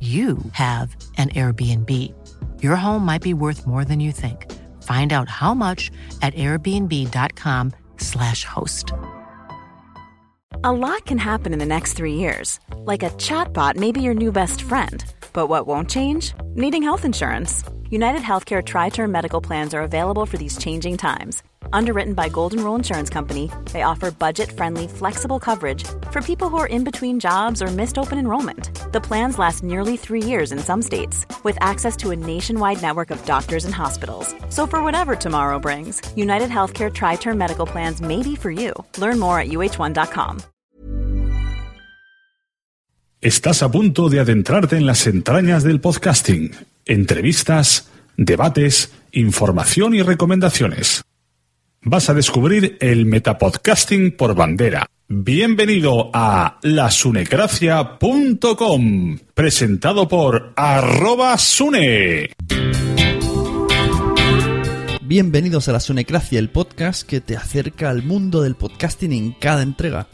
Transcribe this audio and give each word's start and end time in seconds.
you 0.00 0.38
have 0.52 0.94
an 1.16 1.30
Airbnb. 1.30 2.14
Your 2.62 2.76
home 2.76 3.04
might 3.04 3.22
be 3.22 3.34
worth 3.34 3.66
more 3.66 3.84
than 3.84 3.98
you 3.98 4.12
think. 4.12 4.48
Find 4.84 5.12
out 5.12 5.28
how 5.28 5.54
much 5.54 5.90
at 6.22 6.34
airbnb.com/slash 6.34 8.44
host. 8.44 8.92
A 10.64 10.72
lot 10.72 11.04
can 11.04 11.18
happen 11.18 11.52
in 11.52 11.58
the 11.58 11.66
next 11.66 11.94
three 11.94 12.14
years. 12.14 12.60
Like 12.78 13.02
a 13.02 13.10
chatbot 13.10 13.76
may 13.76 13.92
be 13.92 14.00
your 14.00 14.14
new 14.14 14.32
best 14.32 14.62
friend. 14.62 15.04
But 15.32 15.48
what 15.48 15.66
won't 15.66 15.90
change? 15.90 16.32
Needing 16.54 16.82
health 16.82 17.04
insurance. 17.04 17.64
United 17.90 18.22
Healthcare 18.22 18.64
Tri 18.64 18.88
Term 18.88 19.10
Medical 19.10 19.40
Plans 19.40 19.74
are 19.74 19.82
available 19.82 20.26
for 20.26 20.36
these 20.36 20.58
changing 20.58 20.96
times. 20.96 21.42
Underwritten 21.72 22.14
by 22.14 22.28
Golden 22.28 22.62
Rule 22.62 22.74
Insurance 22.74 23.10
Company, 23.10 23.50
they 23.72 23.82
offer 23.82 24.10
budget 24.10 24.52
friendly, 24.52 24.88
flexible 24.88 25.38
coverage 25.38 25.84
for 26.10 26.20
people 26.20 26.48
who 26.48 26.56
are 26.56 26.66
in 26.66 26.84
between 26.84 27.20
jobs 27.20 27.62
or 27.62 27.66
missed 27.66 27.98
open 27.98 28.18
enrollment. 28.18 28.70
The 28.92 29.00
plans 29.00 29.38
last 29.38 29.62
nearly 29.62 29.96
three 29.96 30.22
years 30.22 30.52
in 30.52 30.58
some 30.58 30.82
states, 30.82 31.26
with 31.44 31.56
access 31.60 31.96
to 31.98 32.10
a 32.10 32.16
nationwide 32.16 32.82
network 32.82 33.10
of 33.10 33.24
doctors 33.24 33.64
and 33.64 33.74
hospitals. 33.74 34.34
So, 34.50 34.66
for 34.66 34.82
whatever 34.82 35.16
tomorrow 35.16 35.58
brings, 35.58 36.00
United 36.16 36.50
Healthcare 36.50 36.92
Tri 36.92 37.16
Term 37.16 37.38
Medical 37.38 37.66
Plans 37.66 38.00
may 38.00 38.22
be 38.22 38.36
for 38.36 38.50
you. 38.50 38.72
Learn 38.98 39.18
more 39.18 39.38
at 39.38 39.48
uh1.com. 39.48 40.40
Estás 43.20 43.64
a 43.64 43.68
punto 43.68 44.08
de 44.08 44.20
adentrarte 44.20 44.76
en 44.76 44.86
las 44.86 45.08
entrañas 45.08 45.64
del 45.64 45.80
podcasting. 45.80 46.52
Entrevistas, 46.86 47.88
debates, 48.16 48.92
información 49.10 49.94
y 49.94 50.02
recomendaciones. 50.02 51.02
Vas 51.82 52.10
a 52.10 52.14
descubrir 52.14 52.76
el 52.80 53.06
metapodcasting 53.06 54.16
por 54.16 54.34
bandera. 54.34 54.86
Bienvenido 55.06 56.10
a 56.12 56.58
lasunecracia.com, 56.62 59.18
presentado 59.32 60.08
por 60.08 60.54
arroba 60.56 61.38
sune. 61.38 62.32
Bienvenidos 65.02 65.68
a 65.68 65.72
la 65.72 65.78
Sunecracia, 65.80 66.40
el 66.40 66.50
podcast 66.50 67.08
que 67.08 67.20
te 67.20 67.36
acerca 67.36 67.90
al 67.90 68.02
mundo 68.02 68.42
del 68.42 68.56
podcasting 68.56 69.12
en 69.12 69.30
cada 69.32 69.62
entrega. 69.62 70.08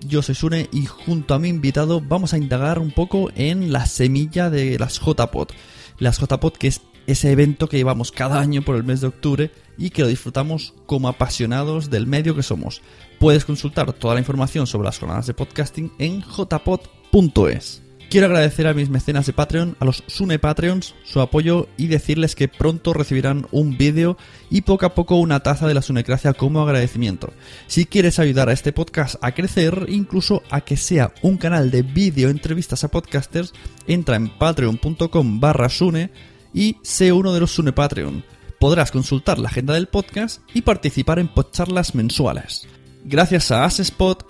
Yo 0.00 0.22
soy 0.22 0.34
Sune 0.34 0.68
y 0.72 0.86
junto 0.86 1.34
a 1.34 1.38
mi 1.38 1.46
invitado 1.48 2.00
vamos 2.00 2.34
a 2.34 2.38
indagar 2.38 2.80
un 2.80 2.90
poco 2.90 3.30
en 3.36 3.72
la 3.72 3.86
semilla 3.86 4.50
de 4.50 4.80
las 4.80 5.00
JPod. 5.00 5.50
Las 5.98 6.20
JPod 6.20 6.54
que 6.54 6.66
es 6.66 6.80
ese 7.08 7.32
evento 7.32 7.68
que 7.68 7.78
llevamos 7.78 8.12
cada 8.12 8.38
año 8.38 8.62
por 8.62 8.76
el 8.76 8.84
mes 8.84 9.00
de 9.00 9.08
octubre 9.08 9.50
y 9.78 9.90
que 9.90 10.02
lo 10.02 10.08
disfrutamos 10.08 10.74
como 10.84 11.08
apasionados 11.08 11.88
del 11.88 12.06
medio 12.06 12.36
que 12.36 12.42
somos. 12.42 12.82
Puedes 13.18 13.46
consultar 13.46 13.94
toda 13.94 14.14
la 14.14 14.20
información 14.20 14.66
sobre 14.66 14.84
las 14.84 14.98
jornadas 14.98 15.26
de 15.26 15.32
podcasting 15.32 15.90
en 15.98 16.20
jpod.es. 16.20 17.82
Quiero 18.10 18.26
agradecer 18.26 18.66
a 18.66 18.74
mis 18.74 18.90
mecenas 18.90 19.26
de 19.26 19.32
Patreon, 19.32 19.76
a 19.80 19.86
los 19.86 20.04
Sune 20.06 20.38
Patreons, 20.38 20.94
su 21.04 21.20
apoyo 21.20 21.68
y 21.78 21.86
decirles 21.88 22.34
que 22.34 22.48
pronto 22.48 22.92
recibirán 22.92 23.46
un 23.52 23.78
vídeo 23.78 24.18
y 24.50 24.62
poco 24.62 24.84
a 24.84 24.94
poco 24.94 25.16
una 25.16 25.40
taza 25.40 25.66
de 25.66 25.74
la 25.74 25.82
Sunecracia 25.82 26.34
como 26.34 26.62
agradecimiento. 26.62 27.32
Si 27.66 27.86
quieres 27.86 28.18
ayudar 28.18 28.50
a 28.50 28.52
este 28.52 28.72
podcast 28.72 29.16
a 29.22 29.32
crecer, 29.32 29.86
incluso 29.88 30.42
a 30.50 30.60
que 30.60 30.76
sea 30.76 31.12
un 31.22 31.38
canal 31.38 31.70
de 31.70 31.82
vídeo 31.82 32.28
entrevistas 32.28 32.84
a 32.84 32.88
podcasters, 32.88 33.52
entra 33.86 34.16
en 34.16 34.28
patreon.com 34.28 35.40
barra 35.40 35.68
Sune 35.70 36.10
y 36.58 36.76
sé 36.82 37.12
uno 37.12 37.32
de 37.32 37.38
los 37.38 37.52
Sune 37.52 37.72
Patreon. 37.72 38.24
Podrás 38.58 38.90
consultar 38.90 39.38
la 39.38 39.48
agenda 39.48 39.74
del 39.74 39.86
podcast 39.86 40.42
y 40.52 40.62
participar 40.62 41.20
en 41.20 41.28
podcharlas 41.28 41.94
mensuales. 41.94 42.66
Gracias 43.04 43.52
a 43.52 43.64
Asespot, 43.64 44.26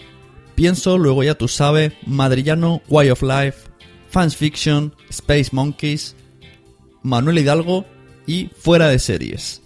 Pienso, 0.54 0.98
luego 0.98 1.22
ya 1.22 1.36
tú 1.36 1.48
sabes, 1.48 1.94
Madrillano, 2.04 2.82
Way 2.88 3.10
of 3.10 3.22
Life, 3.22 3.70
Fans 4.10 4.36
Fiction, 4.36 4.94
Space 5.08 5.48
Monkeys, 5.52 6.16
Manuel 7.02 7.38
Hidalgo 7.38 7.86
y 8.26 8.50
Fuera 8.58 8.88
de 8.88 8.98
Series. 8.98 9.62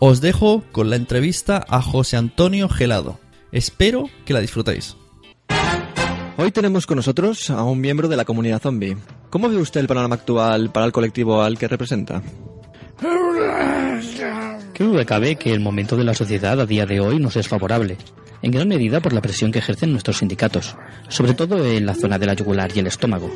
Os 0.00 0.20
dejo 0.20 0.64
con 0.72 0.90
la 0.90 0.96
entrevista 0.96 1.64
a 1.68 1.80
José 1.80 2.16
Antonio 2.16 2.68
Gelado. 2.68 3.20
Espero 3.52 4.10
que 4.24 4.32
la 4.32 4.40
disfrutéis. 4.40 4.96
Hoy 6.36 6.50
tenemos 6.50 6.86
con 6.86 6.96
nosotros 6.96 7.48
a 7.50 7.62
un 7.62 7.80
miembro 7.80 8.08
de 8.08 8.16
la 8.16 8.24
comunidad 8.24 8.60
zombie. 8.60 8.96
¿Cómo 9.30 9.48
ve 9.48 9.56
usted 9.56 9.80
el 9.80 9.86
panorama 9.86 10.16
actual 10.16 10.72
para 10.72 10.84
el 10.84 10.90
colectivo 10.90 11.42
al 11.42 11.56
que 11.56 11.68
representa? 11.68 12.22
¿Qué 14.72 14.82
duda 14.82 15.04
cabe 15.04 15.36
que 15.36 15.52
el 15.52 15.60
momento 15.60 15.96
de 15.96 16.02
la 16.02 16.14
sociedad 16.14 16.60
a 16.60 16.66
día 16.66 16.86
de 16.86 16.98
hoy 16.98 17.20
nos 17.20 17.36
es 17.36 17.46
favorable? 17.46 17.96
En 18.42 18.50
gran 18.50 18.66
medida 18.66 19.00
por 19.00 19.12
la 19.12 19.22
presión 19.22 19.52
que 19.52 19.60
ejercen 19.60 19.92
nuestros 19.92 20.18
sindicatos, 20.18 20.76
sobre 21.08 21.34
todo 21.34 21.64
en 21.64 21.86
la 21.86 21.94
zona 21.94 22.18
de 22.18 22.26
la 22.26 22.34
yugular 22.34 22.70
y 22.74 22.80
el 22.80 22.88
estómago. 22.88 23.30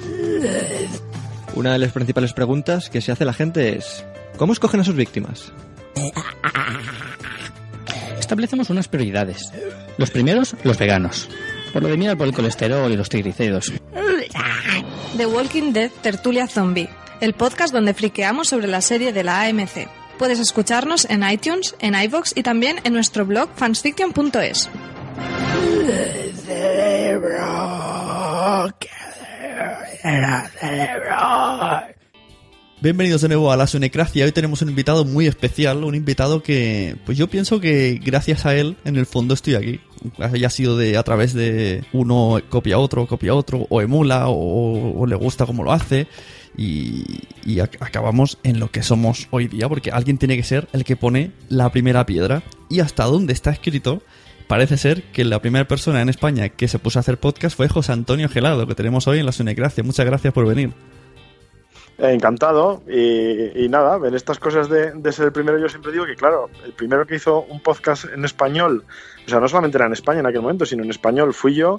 Una 1.54 1.72
de 1.74 1.78
las 1.78 1.92
principales 1.92 2.32
preguntas 2.32 2.90
que 2.90 3.00
se 3.00 3.12
hace 3.12 3.24
la 3.24 3.32
gente 3.32 3.76
es 3.76 4.04
¿cómo 4.36 4.52
escogen 4.52 4.80
a 4.80 4.84
sus 4.84 4.96
víctimas? 4.96 5.52
Establecemos 8.18 8.70
unas 8.70 8.88
prioridades. 8.88 9.52
Los 9.98 10.10
primeros, 10.10 10.56
los 10.64 10.76
veganos. 10.76 11.28
Por 11.72 11.82
lo 11.82 11.88
de 11.88 11.96
mirar 11.96 12.16
por 12.16 12.26
el 12.26 12.34
colesterol 12.34 12.90
y 12.90 12.96
los 12.96 13.08
triglicéridos. 13.08 13.72
The 15.16 15.26
Walking 15.26 15.72
Dead 15.72 15.90
Tertulia 16.02 16.46
Zombie, 16.46 16.88
el 17.20 17.34
podcast 17.34 17.72
donde 17.72 17.94
friqueamos 17.94 18.48
sobre 18.48 18.68
la 18.68 18.80
serie 18.80 19.12
de 19.12 19.24
la 19.24 19.42
AMC. 19.42 19.88
Puedes 20.18 20.38
escucharnos 20.38 21.06
en 21.08 21.28
iTunes, 21.28 21.74
en 21.80 21.94
iVoox 21.94 22.32
y 22.36 22.42
también 22.42 22.80
en 22.84 22.92
nuestro 22.92 23.24
blog 23.24 23.48
fansfiction.es. 23.56 24.68
Bienvenidos 32.80 33.22
de 33.22 33.28
nuevo 33.28 33.50
a 33.50 33.56
la 33.56 33.66
Sunecracia. 33.66 34.24
Hoy 34.24 34.30
tenemos 34.30 34.62
un 34.62 34.68
invitado 34.68 35.04
muy 35.04 35.26
especial, 35.26 35.82
un 35.82 35.96
invitado 35.96 36.44
que, 36.44 36.94
pues 37.04 37.18
yo 37.18 37.26
pienso 37.26 37.58
que 37.58 38.00
gracias 38.00 38.46
a 38.46 38.54
él, 38.54 38.76
en 38.84 38.94
el 38.94 39.04
fondo 39.04 39.34
estoy 39.34 39.56
aquí. 39.56 39.80
Haya 40.18 40.48
sido 40.48 40.76
de 40.76 40.96
a 40.96 41.02
través 41.02 41.34
de 41.34 41.82
uno 41.92 42.40
copia 42.48 42.78
otro, 42.78 43.08
copia 43.08 43.34
otro, 43.34 43.66
o 43.68 43.82
emula, 43.82 44.26
o, 44.28 45.04
le 45.08 45.16
gusta 45.16 45.44
como 45.44 45.64
lo 45.64 45.72
hace. 45.72 46.06
Y, 46.56 47.02
y 47.44 47.58
acabamos 47.58 48.38
en 48.44 48.60
lo 48.60 48.70
que 48.70 48.84
somos 48.84 49.26
hoy 49.32 49.48
día, 49.48 49.68
porque 49.68 49.90
alguien 49.90 50.16
tiene 50.16 50.36
que 50.36 50.44
ser 50.44 50.68
el 50.72 50.84
que 50.84 50.94
pone 50.94 51.32
la 51.48 51.72
primera 51.72 52.06
piedra. 52.06 52.44
Y 52.70 52.78
hasta 52.78 53.06
donde 53.06 53.32
está 53.32 53.50
escrito, 53.50 54.04
parece 54.46 54.76
ser 54.76 55.02
que 55.10 55.24
la 55.24 55.42
primera 55.42 55.66
persona 55.66 56.00
en 56.00 56.10
España 56.10 56.48
que 56.50 56.68
se 56.68 56.78
puso 56.78 57.00
a 57.00 57.00
hacer 57.00 57.18
podcast 57.18 57.56
fue 57.56 57.68
José 57.68 57.90
Antonio 57.90 58.28
Gelado, 58.28 58.68
que 58.68 58.76
tenemos 58.76 59.08
hoy 59.08 59.18
en 59.18 59.26
la 59.26 59.32
Sunecracia. 59.32 59.82
Muchas 59.82 60.06
gracias 60.06 60.32
por 60.32 60.46
venir. 60.46 60.70
Encantado. 61.98 62.82
Y, 62.88 63.68
nada, 63.68 64.06
en 64.06 64.14
estas 64.14 64.38
cosas 64.38 64.68
de, 64.68 65.12
ser 65.12 65.26
el 65.26 65.32
primero 65.32 65.58
yo 65.58 65.68
siempre 65.68 65.90
digo 65.90 66.06
que 66.06 66.14
claro, 66.14 66.48
el 66.64 66.72
primero 66.72 67.04
que 67.06 67.16
hizo 67.16 67.42
un 67.42 67.60
podcast 67.60 68.04
en 68.04 68.24
español, 68.24 68.84
o 69.26 69.28
sea, 69.28 69.40
no 69.40 69.48
solamente 69.48 69.78
era 69.78 69.86
en 69.86 69.92
España 69.92 70.20
en 70.20 70.26
aquel 70.26 70.42
momento, 70.42 70.64
sino 70.64 70.84
en 70.84 70.90
español 70.90 71.34
fui 71.34 71.54
yo 71.54 71.78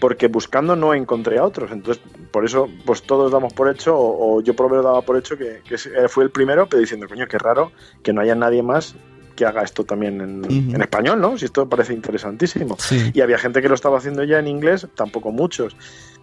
porque 0.00 0.28
buscando 0.28 0.76
no 0.76 0.94
encontré 0.94 1.38
a 1.38 1.44
otros, 1.44 1.72
entonces 1.72 2.02
por 2.30 2.44
eso 2.44 2.68
pues 2.84 3.02
todos 3.02 3.32
damos 3.32 3.54
por 3.54 3.70
hecho 3.70 3.94
o, 3.96 4.40
yo 4.42 4.54
por 4.54 4.66
lo 4.66 4.70
menos 4.70 4.84
daba 4.84 5.02
por 5.02 5.16
hecho 5.16 5.36
que, 5.36 5.62
fue 6.08 6.24
el 6.24 6.30
primero, 6.30 6.68
pero 6.68 6.80
diciendo, 6.80 7.08
coño, 7.08 7.26
qué 7.26 7.38
raro 7.38 7.72
que 8.02 8.12
no 8.12 8.20
haya 8.20 8.34
nadie 8.34 8.62
más 8.62 8.94
que 9.36 9.44
haga 9.44 9.62
esto 9.62 9.84
también 9.84 10.20
en, 10.20 10.80
español, 10.80 11.20
¿no? 11.20 11.38
Si 11.38 11.44
esto 11.44 11.68
parece 11.68 11.92
interesantísimo. 11.92 12.76
Y 13.12 13.20
había 13.20 13.38
gente 13.38 13.62
que 13.62 13.68
lo 13.68 13.74
estaba 13.74 13.98
haciendo 13.98 14.24
ya 14.24 14.38
en 14.38 14.48
inglés, 14.48 14.88
tampoco 14.96 15.30
muchos. 15.30 15.76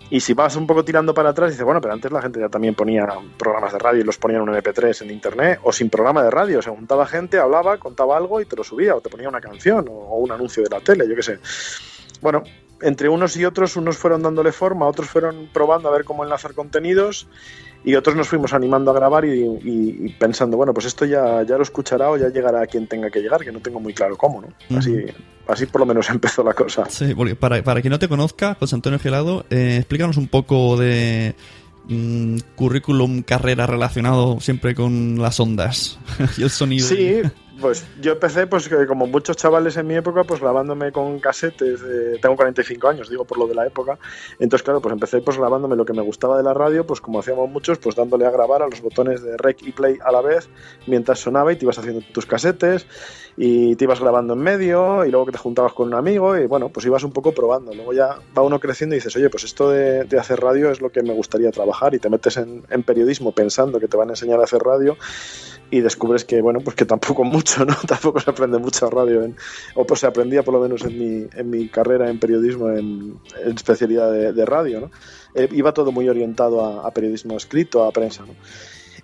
Y 0.10 0.20
si 0.20 0.34
vas 0.34 0.56
un 0.56 0.68
poco 0.68 0.84
tirando 0.84 1.14
para 1.14 1.30
atrás, 1.30 1.52
dices, 1.52 1.64
bueno, 1.64 1.80
pero 1.80 1.94
antes 1.94 2.12
la 2.12 2.22
gente 2.22 2.40
ya 2.40 2.50
también 2.50 2.76
ponía 2.76 3.08
programas 3.38 3.72
de 3.74 3.80
radio 3.80 4.02
y 4.02 4.04
los 4.04 4.18
ponía 4.18 4.38
en 4.38 4.44
un 4.44 4.50
MP3 4.50 5.04
en 5.04 5.12
internet, 5.12 5.60
o 5.64 5.72
sin 5.72 5.90
programa 5.90 6.24
de 6.24 6.30
radio. 6.30 6.62
Se 6.62 6.70
juntaba 6.70 7.06
gente, 7.06 7.40
hablaba, 7.40 7.78
contaba 7.78 8.18
algo 8.18 8.42
y 8.42 8.46
te 8.46 8.56
lo 8.56 8.64
subía, 8.64 8.96
o 8.96 9.02
te 9.02 9.10
ponía 9.10 9.30
una 9.30 9.42
canción, 9.42 9.88
o, 9.90 10.18
un 10.18 10.32
anuncio 10.32 10.64
de 10.64 10.70
la 10.70 10.82
tele, 10.82 11.08
yo 11.08 11.16
qué 11.16 11.24
sé. 11.24 11.40
Bueno, 12.22 12.44
entre 12.82 13.08
unos 13.08 13.38
y 13.38 13.46
otros, 13.46 13.76
unos 13.78 13.98
fueron 13.98 14.22
dándole 14.22 14.52
forma, 14.52 14.88
otros 14.88 15.08
fueron 15.08 15.50
probando 15.54 15.90
a 15.90 15.92
ver 15.92 16.04
cómo 16.04 16.24
enlazar 16.24 16.54
contenidos 16.54 17.28
y 17.84 17.96
otros 17.96 18.16
nos 18.16 18.28
fuimos 18.28 18.54
animando 18.54 18.92
a 18.92 18.94
grabar 18.94 19.26
y, 19.26 20.16
pensando, 20.18 20.58
bueno, 20.58 20.74
pues 20.74 20.86
esto 20.86 21.06
ya, 21.06 21.44
ya 21.44 21.58
lo 21.58 21.64
escuchará 21.64 22.10
o 22.10 22.18
ya 22.18 22.30
llegará 22.30 22.62
a 22.62 22.68
quien 22.68 22.88
tenga 22.88 23.10
que 23.10 23.20
llegar, 23.20 23.44
que 23.44 23.52
no 23.52 23.60
tengo 23.60 23.80
muy 23.80 23.94
claro 23.94 24.18
cómo, 24.18 24.42
¿no? 24.42 24.78
Así, 24.78 25.06
así 25.48 25.66
por 25.66 25.82
lo 25.82 25.86
menos 25.86 26.10
empezó 26.12 26.44
la 26.44 26.54
cosa. 26.54 26.86
Sí, 26.90 27.14
porque 27.14 27.36
para, 27.36 27.62
para 27.64 27.82
quien 27.82 27.92
no 27.92 28.00
te 28.00 28.08
conozca, 28.08 28.56
José 28.56 28.76
Antonio 28.76 29.00
Gelado, 29.00 29.46
eh, 29.50 29.78
explícanos 29.80 30.18
un 30.18 30.28
poco 30.28 30.78
de 30.78 31.36
mm, 31.90 32.38
currículum, 32.56 33.22
carrera 33.22 33.68
relacionado 33.68 34.40
siempre 34.40 34.76
con 34.76 35.22
las 35.22 35.40
ondas 35.40 36.00
y 36.38 36.44
el 36.44 36.50
sonido. 36.50 36.88
Sí, 36.88 37.22
pues 37.64 37.86
yo 38.02 38.12
empecé, 38.12 38.46
pues 38.46 38.70
como 38.90 39.08
muchos 39.08 39.38
chavales 39.38 39.78
en 39.78 39.88
mi 39.88 39.96
época, 39.96 40.26
pues 40.26 40.42
grabándome 40.42 40.92
con 40.92 41.18
casetes. 41.20 41.80
tengo 42.22 42.36
45 42.36 42.90
años, 42.90 43.10
digo 43.10 43.24
por 43.24 43.38
lo 43.38 43.48
de 43.48 43.56
la 43.56 43.66
época. 43.66 43.98
Entonces, 44.38 44.64
claro, 44.64 44.82
pues 44.82 44.92
empecé 44.92 45.22
pues 45.22 45.38
grabándome 45.38 45.78
lo 45.78 45.86
que 45.86 45.94
me 45.94 46.02
gustaba 46.02 46.36
de 46.36 46.44
la 46.44 46.54
radio, 46.54 46.86
pues 46.86 47.00
como 47.00 47.20
hacíamos 47.20 47.50
muchos, 47.50 47.80
pues 47.80 47.96
dándole 47.96 48.26
a 48.26 48.32
grabar 48.32 48.64
a 48.64 48.68
los 48.68 48.82
botones 48.82 49.24
de 49.24 49.38
rec 49.38 49.62
y 49.62 49.72
play 49.72 49.98
a 50.04 50.12
la 50.12 50.20
vez 50.20 50.50
mientras 50.88 51.20
sonaba 51.20 51.54
y 51.54 51.56
te 51.56 51.64
ibas 51.64 51.78
haciendo 51.78 52.02
tus 52.12 52.26
casetes 52.26 52.86
y 53.38 53.78
te 53.78 53.86
ibas 53.86 54.02
grabando 54.02 54.34
en 54.34 54.40
medio 54.40 55.06
y 55.06 55.12
luego 55.12 55.28
que 55.28 55.32
te 55.32 55.38
juntabas 55.38 55.72
con 55.72 55.88
un 55.88 55.94
amigo 55.94 56.38
y 56.38 56.46
bueno, 56.48 56.68
pues 56.68 56.86
ibas 56.86 57.06
un 57.06 57.14
poco 57.14 57.32
probando. 57.32 57.74
Luego 57.74 57.94
ya 57.94 58.20
va 58.38 58.42
uno 58.42 58.60
creciendo 58.60 58.94
y 58.94 58.98
dices, 58.98 59.16
oye, 59.16 59.30
pues 59.30 59.46
esto 59.46 59.70
de, 59.70 60.06
hacer 60.20 60.42
radio 60.42 60.70
es 60.70 60.82
lo 60.82 60.92
que 60.92 61.02
me 61.02 61.14
gustaría 61.14 61.50
trabajar 61.52 61.96
y 61.96 62.00
te 62.00 62.10
metes 62.10 62.36
en, 62.36 62.66
en 62.70 62.84
periodismo 62.84 63.32
pensando 63.32 63.80
que 63.80 63.88
te 63.88 63.96
van 63.96 64.10
a 64.10 64.12
enseñar 64.12 64.42
a 64.42 64.44
hacer 64.44 64.62
radio 64.62 64.98
y 65.74 65.82
descubres 65.82 66.24
que, 66.24 66.40
bueno, 66.40 66.60
pues 66.60 66.76
que 66.76 66.86
tampoco 66.86 67.24
mucho, 67.24 67.53
¿no? 67.60 67.76
Tampoco 67.88 68.20
se 68.20 68.30
aprende 68.30 68.58
mucho 68.58 68.90
radio, 68.90 69.28
o 69.76 69.86
pues 69.86 70.00
se 70.00 70.08
aprendía 70.08 70.44
por 70.44 70.54
lo 70.54 70.60
menos 70.60 70.84
en 70.84 70.98
mi, 70.98 71.28
en 71.34 71.50
mi 71.50 71.68
carrera 71.70 72.10
en 72.10 72.20
periodismo 72.20 72.70
en, 72.70 73.20
especialidad 73.46 74.12
de, 74.12 74.46
radio, 74.46 74.82
¿no? 74.82 74.92
Eh, 75.36 75.48
iba 75.52 75.74
todo 75.74 75.92
muy 75.92 76.10
orientado 76.10 76.86
a, 76.86 76.92
periodismo 76.92 77.38
escrito, 77.38 77.84
a 77.84 77.92
prensa, 77.92 78.26
¿no? 78.26 78.34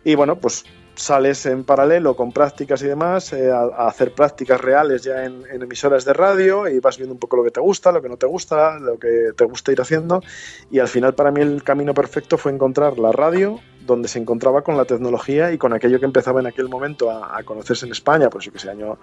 Y 0.03 0.15
bueno, 0.15 0.39
pues 0.39 0.63
sales 0.95 1.45
en 1.45 1.63
paralelo 1.63 2.15
con 2.15 2.31
prácticas 2.31 2.81
y 2.81 2.87
demás, 2.87 3.31
eh, 3.33 3.51
a, 3.51 3.87
hacer 3.87 4.13
prácticas 4.13 4.59
reales 4.59 5.03
ya 5.03 5.23
en, 5.23 5.43
en, 5.51 5.61
emisoras 5.61 6.05
de 6.05 6.13
radio 6.13 6.67
y 6.67 6.79
vas 6.79 6.97
viendo 6.97 7.13
un 7.13 7.19
poco 7.19 7.37
lo 7.37 7.43
que 7.43 7.51
te 7.51 7.59
gusta, 7.61 7.91
lo 7.91 8.01
que 8.01 8.09
no 8.09 8.17
te 8.17 8.27
gusta, 8.27 8.79
lo 8.79 8.99
que 8.99 9.31
te 9.35 9.45
gusta 9.45 9.71
ir 9.71 9.81
haciendo. 9.81 10.21
Y 10.69 10.79
al 10.79 10.87
final 10.87 11.15
para 11.15 11.31
mí 11.31 11.41
el 11.41 11.63
camino 11.63 11.93
perfecto 11.93 12.37
fue 12.37 12.51
encontrar 12.51 12.99
la 12.99 13.11
radio 13.11 13.59
donde 13.93 14.07
se 14.07 14.19
encontraba 14.19 14.61
con 14.61 14.77
la 14.77 14.85
tecnología 14.85 15.51
y 15.51 15.57
con 15.57 15.73
aquello 15.73 15.99
que 15.99 16.05
empezaba 16.05 16.39
en 16.39 16.47
aquel 16.47 16.69
momento 16.69 17.11
a, 17.11 17.43
conocerse 17.43 17.85
en 17.85 17.91
España, 17.91 18.29
pues 18.29 18.45
yo 18.45 18.51
que 18.51 18.59
sé, 18.59 18.69
año, 18.69 18.97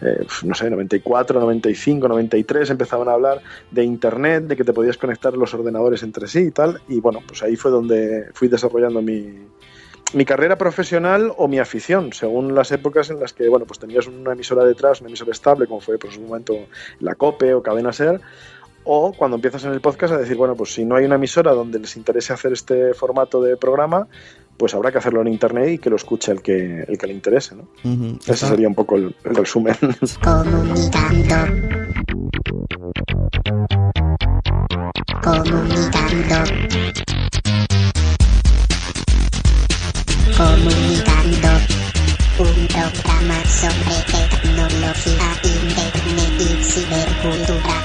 eh, 0.00 0.26
no 0.44 0.54
sé, 0.54 0.70
94, 0.70 1.40
95, 1.40 2.08
93, 2.08 2.70
empezaban 2.70 3.08
a 3.08 3.12
hablar 3.12 3.42
de 3.70 3.84
Internet, 3.84 4.44
de 4.44 4.56
que 4.56 4.64
te 4.64 4.72
podías 4.72 4.96
conectar 4.98 5.34
los 5.36 5.54
ordenadores 5.54 6.02
entre 6.02 6.26
sí 6.28 6.40
y 6.40 6.50
tal, 6.50 6.80
y 6.88 7.00
bueno, 7.00 7.20
pues 7.26 7.42
ahí 7.42 7.56
fue 7.56 7.70
donde 7.70 8.30
fui 8.34 8.48
desarrollando 8.48 9.02
mi, 9.02 9.46
mi 10.14 10.24
carrera 10.24 10.56
profesional 10.56 11.32
o 11.36 11.48
mi 11.48 11.58
afición, 11.58 12.12
según 12.12 12.54
las 12.54 12.70
épocas 12.70 13.10
en 13.10 13.20
las 13.20 13.32
que, 13.32 13.48
bueno, 13.48 13.66
pues 13.66 13.78
tenías 13.78 14.06
una 14.06 14.32
emisora 14.32 14.64
detrás, 14.64 15.00
una 15.00 15.08
emisora 15.08 15.32
estable, 15.32 15.66
como 15.66 15.80
fue 15.80 15.98
por 15.98 16.10
pues, 16.10 16.18
un 16.18 16.28
momento 16.28 16.54
la 17.00 17.14
COPE 17.16 17.54
o 17.54 17.62
Cadena 17.62 17.92
SER, 17.92 18.20
o 18.86 19.12
cuando 19.12 19.34
empiezas 19.34 19.64
en 19.64 19.72
el 19.72 19.80
podcast 19.80 20.14
a 20.14 20.18
decir, 20.18 20.36
bueno, 20.36 20.54
pues 20.54 20.72
si 20.72 20.84
no 20.84 20.94
hay 20.94 21.04
una 21.04 21.16
emisora 21.16 21.52
donde 21.52 21.80
les 21.80 21.96
interese 21.96 22.32
hacer 22.32 22.52
este 22.52 22.94
formato 22.94 23.42
de 23.42 23.56
programa, 23.56 24.06
pues 24.56 24.74
habrá 24.74 24.92
que 24.92 24.98
hacerlo 24.98 25.20
en 25.22 25.28
internet 25.28 25.70
y 25.70 25.78
que 25.78 25.90
lo 25.90 25.96
escuche 25.96 26.30
el 26.32 26.40
que, 26.40 26.84
el 26.86 26.96
que 26.96 27.06
le 27.06 27.12
interese, 27.12 27.56
¿no? 27.56 27.68
Ese 28.26 28.46
sería 28.46 28.68
un 28.68 28.74
poco 28.74 28.96
el, 28.96 29.14
resumen. 29.24 29.76
Comunicando. 30.22 31.66
Comunicando. 35.22 36.56
Comunicando. 40.36 41.48
Un 42.38 42.66
programa 42.68 43.44
sobre 43.46 43.96
tecnología, 44.12 45.26
internet 45.42 46.34
y 46.38 46.62
cibercultura. 46.62 47.75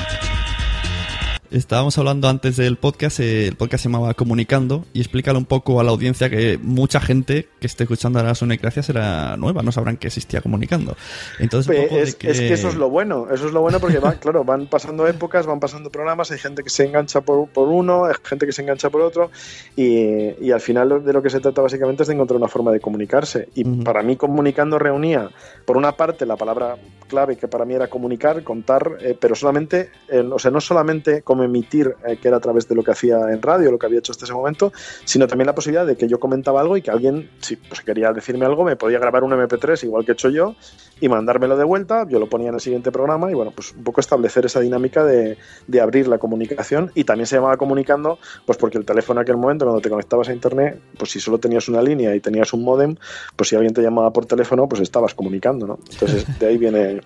Estábamos 1.51 1.97
hablando 1.97 2.29
antes 2.29 2.55
del 2.55 2.77
podcast, 2.77 3.19
eh, 3.19 3.47
el 3.47 3.57
podcast 3.57 3.83
se 3.83 3.89
llamaba 3.89 4.13
Comunicando, 4.13 4.85
y 4.93 5.01
explícalo 5.01 5.37
un 5.37 5.43
poco 5.43 5.81
a 5.81 5.83
la 5.83 5.91
audiencia 5.91 6.29
que 6.29 6.57
mucha 6.57 7.01
gente 7.01 7.49
que 7.59 7.67
esté 7.67 7.83
escuchando 7.83 8.19
a 8.19 8.23
la 8.23 8.31
Gracias 8.55 8.85
será 8.85 9.35
nueva, 9.35 9.61
no 9.61 9.73
sabrán 9.73 9.97
que 9.97 10.07
existía 10.07 10.39
Comunicando. 10.39 10.95
Entonces, 11.39 11.91
es, 11.91 12.15
que... 12.15 12.29
eso 12.29 12.69
es 12.69 12.75
lo 12.75 12.89
bueno, 12.89 13.27
eso 13.33 13.47
es 13.47 13.51
lo 13.51 13.59
bueno 13.59 13.81
porque 13.81 13.99
va, 13.99 14.13
claro, 14.21 14.45
van 14.45 14.67
pasando 14.67 15.05
épocas, 15.07 15.45
van 15.45 15.59
pasando 15.59 15.89
programas, 15.89 16.31
hay 16.31 16.39
gente 16.39 16.63
que 16.63 16.69
se 16.69 16.85
engancha 16.85 17.19
por, 17.19 17.49
por 17.49 17.67
uno, 17.67 18.05
hay 18.05 18.13
gente 18.23 18.45
que 18.45 18.53
se 18.53 18.61
engancha 18.61 18.89
por 18.89 19.01
otro, 19.01 19.29
y, 19.75 20.45
y, 20.45 20.51
al 20.53 20.61
final 20.61 21.03
de 21.03 21.11
lo 21.11 21.21
que 21.21 21.29
se 21.29 21.41
trata 21.41 21.61
básicamente 21.61 22.03
es 22.03 22.07
de 22.07 22.13
encontrar 22.13 22.37
una 22.37 22.47
forma 22.47 22.71
de 22.71 22.79
comunicarse. 22.79 23.49
Y 23.55 23.65
para 23.65 24.03
mí 24.03 24.15
Comunicando 24.15 24.79
reunía, 24.79 25.29
por 25.65 25.75
una 25.75 25.97
parte, 25.97 26.25
la 26.25 26.37
palabra 26.37 26.77
clave 27.09 27.35
que 27.35 27.49
para 27.49 27.65
mí 27.65 27.73
era 27.73 27.89
comunicar, 27.89 28.41
contar, 28.41 28.99
eh, 29.01 29.17
pero 29.19 29.35
solamente, 29.35 29.89
o 30.31 30.39
sea, 30.39 30.49
no 30.49 30.61
solamente 30.61 31.23
emitir, 31.43 31.95
eh, 32.05 32.17
que 32.17 32.27
era 32.27 32.37
a 32.37 32.39
través 32.39 32.67
de 32.67 32.75
lo 32.75 32.83
que 32.83 32.91
hacía 32.91 33.17
en 33.31 33.41
radio, 33.41 33.71
lo 33.71 33.79
que 33.79 33.85
había 33.85 33.99
hecho 33.99 34.11
hasta 34.11 34.25
ese 34.25 34.33
momento, 34.33 34.71
sino 35.05 35.27
también 35.27 35.47
la 35.47 35.55
posibilidad 35.55 35.85
de 35.85 35.95
que 35.95 36.07
yo 36.07 36.19
comentaba 36.19 36.61
algo 36.61 36.77
y 36.77 36.81
que 36.81 36.91
alguien, 36.91 37.29
si 37.39 37.55
pues, 37.55 37.81
quería 37.81 38.11
decirme 38.11 38.45
algo, 38.45 38.63
me 38.63 38.75
podía 38.75 38.99
grabar 38.99 39.23
un 39.23 39.31
MP3 39.31 39.83
igual 39.83 40.05
que 40.05 40.11
he 40.11 40.13
hecho 40.13 40.29
yo 40.29 40.55
y 40.99 41.09
mandármelo 41.09 41.57
de 41.57 41.63
vuelta, 41.63 42.05
yo 42.07 42.19
lo 42.19 42.29
ponía 42.29 42.49
en 42.49 42.55
el 42.55 42.61
siguiente 42.61 42.91
programa 42.91 43.31
y 43.31 43.33
bueno, 43.33 43.51
pues 43.51 43.71
un 43.71 43.83
poco 43.83 44.01
establecer 44.01 44.45
esa 44.45 44.59
dinámica 44.59 45.03
de, 45.03 45.37
de 45.67 45.81
abrir 45.81 46.07
la 46.07 46.19
comunicación 46.19 46.91
y 46.93 47.03
también 47.03 47.25
se 47.25 47.35
llamaba 47.35 47.57
comunicando, 47.57 48.19
pues 48.45 48.57
porque 48.57 48.77
el 48.77 48.85
teléfono 48.85 49.19
en 49.19 49.23
aquel 49.23 49.37
momento 49.37 49.65
cuando 49.65 49.81
te 49.81 49.89
conectabas 49.89 50.29
a 50.29 50.33
internet, 50.33 50.79
pues 50.97 51.11
si 51.11 51.19
solo 51.19 51.39
tenías 51.39 51.67
una 51.67 51.81
línea 51.81 52.15
y 52.15 52.19
tenías 52.19 52.53
un 52.53 52.63
modem, 52.63 52.95
pues 53.35 53.49
si 53.49 53.55
alguien 53.55 53.73
te 53.73 53.81
llamaba 53.81 54.13
por 54.13 54.25
teléfono, 54.25 54.67
pues 54.69 54.81
estabas 54.81 55.13
comunicando, 55.13 55.65
¿no? 55.65 55.79
Entonces 55.91 56.25
de 56.39 56.45
ahí 56.45 56.57
viene 56.57 57.01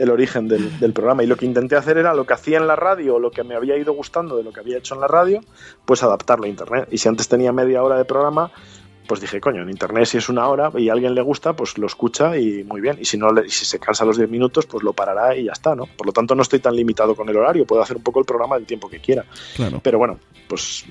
el 0.00 0.10
origen 0.10 0.48
del, 0.48 0.92
programa. 0.92 1.22
Y 1.22 1.26
lo 1.26 1.36
que 1.36 1.44
intenté 1.44 1.76
hacer 1.76 1.98
era 1.98 2.14
lo 2.14 2.24
que 2.24 2.32
hacía 2.32 2.58
en 2.58 2.66
la 2.66 2.74
radio, 2.74 3.16
o 3.16 3.18
lo 3.18 3.30
que 3.30 3.44
me 3.44 3.54
había 3.54 3.76
ido 3.76 3.92
gustando 3.92 4.36
de 4.36 4.42
lo 4.42 4.52
que 4.52 4.60
había 4.60 4.78
hecho 4.78 4.94
en 4.94 5.02
la 5.02 5.06
radio, 5.06 5.40
pues 5.84 6.02
adaptarlo 6.02 6.46
a 6.46 6.48
Internet. 6.48 6.88
Y 6.90 6.98
si 6.98 7.08
antes 7.08 7.28
tenía 7.28 7.52
media 7.52 7.82
hora 7.82 7.98
de 7.98 8.06
programa, 8.06 8.50
pues 9.06 9.20
dije, 9.20 9.40
coño, 9.40 9.62
en 9.62 9.68
Internet 9.68 10.06
si 10.06 10.18
es 10.18 10.28
una 10.28 10.48
hora 10.48 10.70
y 10.74 10.88
a 10.88 10.92
alguien 10.92 11.14
le 11.14 11.20
gusta, 11.20 11.54
pues 11.54 11.76
lo 11.76 11.86
escucha 11.86 12.36
y 12.38 12.64
muy 12.64 12.80
bien. 12.80 12.96
Y 12.98 13.04
si, 13.04 13.18
no 13.18 13.28
si 13.46 13.64
se 13.66 13.78
cansa 13.78 14.04
los 14.04 14.16
10 14.16 14.30
minutos, 14.30 14.66
pues 14.66 14.82
lo 14.82 14.92
parará 14.94 15.36
y 15.36 15.44
ya 15.44 15.52
está, 15.52 15.74
¿no? 15.74 15.84
Por 15.84 16.06
lo 16.06 16.12
tanto, 16.12 16.34
no 16.34 16.42
estoy 16.42 16.60
tan 16.60 16.74
limitado 16.74 17.14
con 17.14 17.28
el 17.28 17.36
horario, 17.36 17.66
puedo 17.66 17.82
hacer 17.82 17.96
un 17.98 18.02
poco 18.02 18.20
el 18.20 18.24
programa 18.24 18.56
del 18.56 18.66
tiempo 18.66 18.88
que 18.88 19.00
quiera. 19.00 19.26
Claro. 19.54 19.80
Pero 19.82 19.98
bueno, 19.98 20.18
pues 20.48 20.86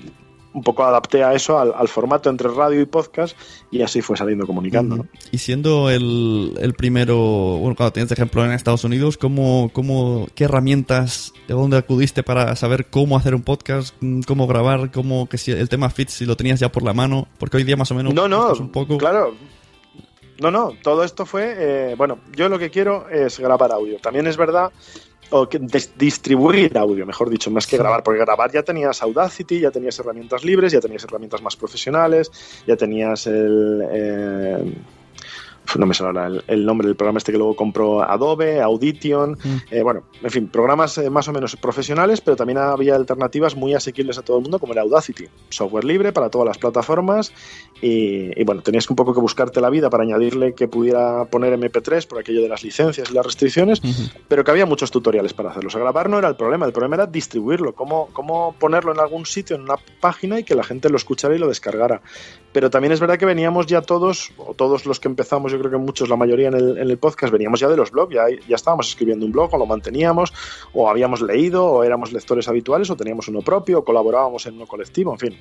un 0.52 0.62
poco 0.62 0.84
adapté 0.84 1.22
a 1.22 1.34
eso, 1.34 1.58
al, 1.58 1.88
formato 1.88 2.28
entre 2.28 2.48
radio 2.48 2.80
y 2.80 2.86
podcast, 2.86 3.36
y 3.70 3.82
así 3.82 4.02
fue 4.02 4.16
saliendo 4.16 4.46
comunicando. 4.46 5.06
Y 5.30 5.38
siendo 5.38 5.90
el, 5.90 6.54
el, 6.60 6.74
primero, 6.74 7.16
bueno, 7.16 7.76
cuando 7.76 7.92
tienes 7.92 8.10
ejemplo 8.10 8.44
en 8.44 8.52
Estados 8.52 8.84
Unidos, 8.84 9.16
¿cómo, 9.16 9.70
cómo, 9.72 10.26
¿qué 10.34 10.44
herramientas, 10.44 11.32
de 11.46 11.54
dónde 11.54 11.76
acudiste 11.76 12.22
para 12.22 12.54
saber 12.56 12.86
cómo 12.86 13.16
hacer 13.16 13.34
un 13.34 13.42
podcast, 13.42 13.94
cómo 14.26 14.46
grabar, 14.46 14.90
cómo 14.90 15.28
que 15.28 15.38
si 15.38 15.52
el 15.52 15.68
tema 15.68 15.90
fit, 15.90 16.08
si 16.08 16.24
lo 16.26 16.36
tenías 16.36 16.58
ya 16.58 16.72
por 16.72 16.82
la 16.82 16.92
mano? 16.92 17.28
Porque 17.38 17.56
hoy 17.58 17.64
día 17.64 17.76
más 17.76 17.90
o 17.90 17.94
menos... 17.94 18.12
No, 18.12 18.28
no, 18.28 18.52
un 18.52 18.70
poco... 18.70 18.98
claro. 18.98 19.34
No, 20.40 20.50
no, 20.50 20.72
todo 20.82 21.04
esto 21.04 21.26
fue, 21.26 21.54
eh, 21.58 21.94
bueno, 21.98 22.20
yo 22.34 22.48
lo 22.48 22.58
que 22.58 22.70
quiero 22.70 23.10
es 23.10 23.38
grabar 23.38 23.72
audio. 23.72 23.98
También 23.98 24.26
es 24.26 24.38
verdad 24.38 24.72
o 25.30 25.48
que 25.48 25.58
distribuir 25.96 26.76
audio, 26.76 27.06
mejor 27.06 27.30
dicho, 27.30 27.50
más 27.50 27.66
que 27.66 27.76
grabar, 27.76 28.02
porque 28.02 28.20
grabar 28.20 28.50
ya 28.50 28.62
tenías 28.62 29.02
Audacity, 29.02 29.60
ya 29.60 29.70
tenías 29.70 29.98
herramientas 29.98 30.44
libres, 30.44 30.72
ya 30.72 30.80
tenías 30.80 31.04
herramientas 31.04 31.42
más 31.42 31.56
profesionales, 31.56 32.30
ya 32.66 32.76
tenías 32.76 33.26
el... 33.26 33.86
Eh, 33.90 34.74
no 35.76 35.86
me 35.86 35.94
sale 35.94 36.42
el, 36.48 36.66
nombre 36.66 36.86
del 36.86 36.96
programa 36.96 37.18
este 37.18 37.32
que 37.32 37.38
luego 37.38 37.54
compró 37.54 38.02
Adobe, 38.02 38.60
Audition, 38.60 39.32
mm. 39.32 39.56
eh, 39.70 39.82
bueno, 39.82 40.02
en 40.22 40.30
fin, 40.30 40.48
programas 40.48 40.98
eh, 40.98 41.10
más 41.10 41.28
o 41.28 41.32
menos 41.32 41.56
profesionales, 41.56 42.20
pero 42.20 42.36
también 42.36 42.58
había 42.58 42.96
alternativas 42.96 43.54
muy 43.54 43.74
asequibles 43.74 44.18
a 44.18 44.22
todo 44.22 44.38
el 44.38 44.42
mundo 44.42 44.58
como 44.58 44.72
el 44.72 44.78
Audacity, 44.80 45.28
software 45.48 45.84
libre 45.84 46.12
para 46.12 46.28
todas 46.28 46.46
las 46.46 46.58
plataformas 46.58 47.32
y, 47.80 48.42
bueno, 48.44 48.62
tenías 48.62 48.88
un 48.90 48.96
poco 48.96 49.14
que 49.14 49.20
buscarte 49.20 49.60
la 49.60 49.70
vida 49.70 49.88
para 49.88 50.02
añadirle 50.02 50.54
que 50.54 50.68
pudiera 50.68 51.24
poner 51.26 51.58
MP3 51.58 52.06
por 52.06 52.18
aquello 52.18 52.42
de 52.42 52.48
las 52.48 52.62
licencias 52.62 53.10
y 53.10 53.14
las 53.14 53.24
restricciones, 53.24 53.80
pero 54.28 54.44
que 54.44 54.50
había 54.50 54.66
muchos 54.66 54.90
tutoriales 54.90 55.32
para 55.32 55.50
hacerlo. 55.50 55.68
O 55.68 55.70
sea, 55.70 55.80
grabar 55.80 56.10
no 56.10 56.18
era 56.18 56.28
el 56.28 56.36
problema, 56.36 56.66
el 56.66 56.72
problema 56.72 56.96
era 56.96 57.06
distribuirlo, 57.06 57.74
cómo, 57.74 58.08
cómo 58.12 58.54
ponerlo 58.58 58.92
en 58.92 59.00
algún 59.00 59.24
sitio, 59.24 59.56
en 59.56 59.62
una 59.62 59.76
página 60.00 60.38
y 60.38 60.44
que 60.44 60.54
la 60.54 60.64
gente 60.64 60.90
lo 60.90 60.96
escuchara 60.96 61.34
y 61.34 61.38
lo 61.38 61.48
descargara. 61.48 62.02
Pero 62.52 62.68
también 62.68 62.92
es 62.92 63.00
verdad 63.00 63.18
que 63.18 63.26
veníamos 63.26 63.66
ya 63.66 63.80
todos, 63.80 64.32
o 64.36 64.54
todos 64.54 64.84
los 64.84 64.98
que 64.98 65.08
empezamos, 65.08 65.49
yo 65.50 65.58
creo 65.58 65.70
que 65.70 65.76
muchos, 65.76 66.08
la 66.08 66.16
mayoría 66.16 66.48
en 66.48 66.54
el, 66.54 66.78
en 66.78 66.90
el 66.90 66.98
podcast, 66.98 67.32
veníamos 67.32 67.60
ya 67.60 67.68
de 67.68 67.76
los 67.76 67.90
blogs, 67.90 68.14
ya, 68.14 68.24
ya 68.48 68.56
estábamos 68.56 68.88
escribiendo 68.88 69.26
un 69.26 69.32
blog 69.32 69.54
o 69.54 69.58
lo 69.58 69.66
manteníamos, 69.66 70.32
o 70.72 70.88
habíamos 70.88 71.20
leído, 71.22 71.64
o 71.66 71.84
éramos 71.84 72.12
lectores 72.12 72.48
habituales, 72.48 72.90
o 72.90 72.96
teníamos 72.96 73.28
uno 73.28 73.40
propio, 73.42 73.80
o 73.80 73.84
colaborábamos 73.84 74.46
en 74.46 74.54
uno 74.54 74.66
colectivo, 74.66 75.12
en 75.12 75.18
fin, 75.18 75.38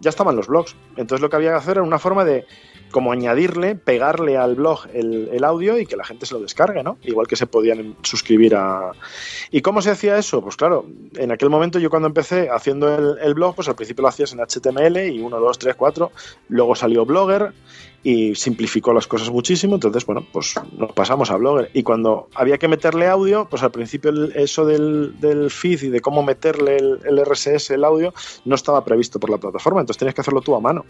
ya 0.00 0.10
estaban 0.10 0.36
los 0.36 0.46
blogs. 0.46 0.76
Entonces 0.96 1.20
lo 1.20 1.30
que 1.30 1.36
había 1.36 1.50
que 1.50 1.56
hacer 1.56 1.76
era 1.76 1.82
una 1.82 1.98
forma 1.98 2.24
de 2.24 2.46
como 2.90 3.12
añadirle, 3.12 3.76
pegarle 3.76 4.36
al 4.36 4.54
blog 4.54 4.86
el, 4.92 5.44
audio 5.44 5.78
y 5.78 5.86
que 5.86 5.96
la 5.96 6.04
gente 6.04 6.26
se 6.26 6.34
lo 6.34 6.40
descargue, 6.40 6.82
¿no? 6.82 6.98
Igual 7.02 7.26
que 7.26 7.36
se 7.36 7.46
podían 7.46 7.96
suscribir 8.02 8.54
a... 8.54 8.92
¿Y 9.50 9.62
cómo 9.62 9.80
se 9.80 9.90
hacía 9.90 10.18
eso? 10.18 10.42
Pues 10.42 10.56
claro, 10.56 10.86
en 11.16 11.30
aquel 11.30 11.50
momento 11.50 11.78
yo 11.78 11.88
cuando 11.88 12.08
empecé 12.08 12.50
haciendo 12.50 12.94
el, 12.94 13.18
el 13.22 13.34
blog, 13.34 13.54
pues 13.54 13.68
al 13.68 13.76
principio 13.76 14.02
lo 14.02 14.08
hacías 14.08 14.32
en 14.32 14.40
HTML 14.40 14.98
y 15.14 15.20
1, 15.20 15.40
2, 15.40 15.58
3, 15.58 15.74
4, 15.76 16.12
luego 16.48 16.74
salió 16.74 17.06
Blogger 17.06 17.52
y 18.02 18.34
simplificó 18.34 18.92
las 18.92 19.06
cosas 19.06 19.30
muchísimo, 19.30 19.74
entonces 19.74 20.06
bueno, 20.06 20.26
pues 20.32 20.54
nos 20.76 20.92
pasamos 20.92 21.30
a 21.30 21.36
Blogger. 21.36 21.70
Y 21.74 21.82
cuando 21.82 22.28
había 22.34 22.58
que 22.58 22.68
meterle 22.68 23.06
audio, 23.06 23.46
pues 23.48 23.62
al 23.62 23.70
principio 23.70 24.10
eso 24.34 24.64
del, 24.64 25.18
del 25.20 25.50
feed 25.50 25.82
y 25.82 25.88
de 25.88 26.00
cómo 26.00 26.22
meterle 26.22 26.76
el, 26.76 27.00
el 27.04 27.24
RSS, 27.24 27.70
el 27.70 27.84
audio, 27.84 28.14
no 28.44 28.54
estaba 28.54 28.84
previsto 28.84 29.20
por 29.20 29.30
la 29.30 29.38
plataforma, 29.38 29.80
entonces 29.80 29.98
tenías 29.98 30.14
que 30.14 30.22
hacerlo 30.22 30.40
tú 30.40 30.54
a 30.54 30.60
mano 30.60 30.84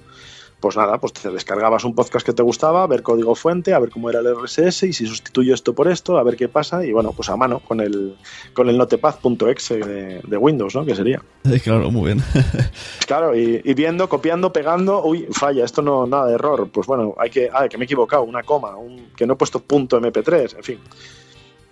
pues 0.61 0.77
nada, 0.77 0.99
pues 0.99 1.13
te 1.15 1.31
descargabas 1.31 1.85
un 1.85 1.95
podcast 1.95 2.25
que 2.25 2.33
te 2.33 2.43
gustaba, 2.43 2.83
a 2.83 2.87
ver 2.87 3.03
código 3.03 3.35
fuente, 3.35 3.73
a 3.73 3.79
ver 3.79 3.91
cómo 3.91 4.11
era 4.11 4.21
el 4.21 4.35
RSS 4.37 4.85
y 4.85 4.93
si 4.93 5.07
sustituyo 5.07 5.55
esto 5.55 5.75
por 5.75 5.89
esto, 5.89 6.19
a 6.19 6.23
ver 6.23 6.37
qué 6.37 6.49
pasa 6.49 6.85
y 6.85 6.93
bueno, 6.93 7.13
pues 7.13 7.31
a 7.31 7.37
mano 7.37 7.61
con 7.61 7.81
el 7.81 8.17
con 8.53 8.69
el 8.69 8.77
notepad.exe 8.77 9.79
de, 9.79 10.21
de, 10.21 10.37
Windows, 10.37 10.75
¿no? 10.75 10.85
Que 10.85 10.95
sería. 10.95 11.23
claro, 11.65 11.91
muy 11.91 12.13
bien. 12.13 12.23
claro, 13.07 13.35
y, 13.35 13.75
viendo, 13.75 14.09
copiando, 14.09 14.53
pegando, 14.53 15.05
uy, 15.05 15.27
falla, 15.33 15.65
esto 15.65 15.83
no, 15.83 16.07
nada 16.07 16.27
de 16.27 16.35
error, 16.35 16.69
pues 16.71 16.87
bueno, 16.87 17.15
hay 17.19 17.31
que, 17.31 17.49
ah, 17.53 17.69
que 17.69 17.79
me 17.79 17.85
he 17.85 17.87
equivocado, 17.87 18.23
una 18.23 18.43
coma, 18.43 18.77
un, 18.77 19.09
que 19.17 19.27
no 19.27 19.35
he 19.35 19.37
puesto 19.37 19.61
punto 19.61 20.01
MP3, 20.01 20.57
en 20.57 20.63
fin. 20.63 20.81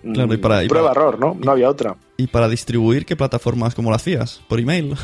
Claro, 0.01 0.33
y 0.33 0.37
para, 0.37 0.65
Prueba 0.67 0.91
error, 0.91 1.19
¿no? 1.19 1.37
No 1.43 1.51
había 1.51 1.69
otra. 1.69 1.97
¿Y 2.15 2.27
para 2.27 2.47
distribuir 2.47 3.05
qué 3.05 3.17
plataformas, 3.17 3.75
cómo 3.75 3.89
lo 3.89 3.95
hacías? 3.97 4.41
¿Por 4.47 4.59
email? 4.59 4.95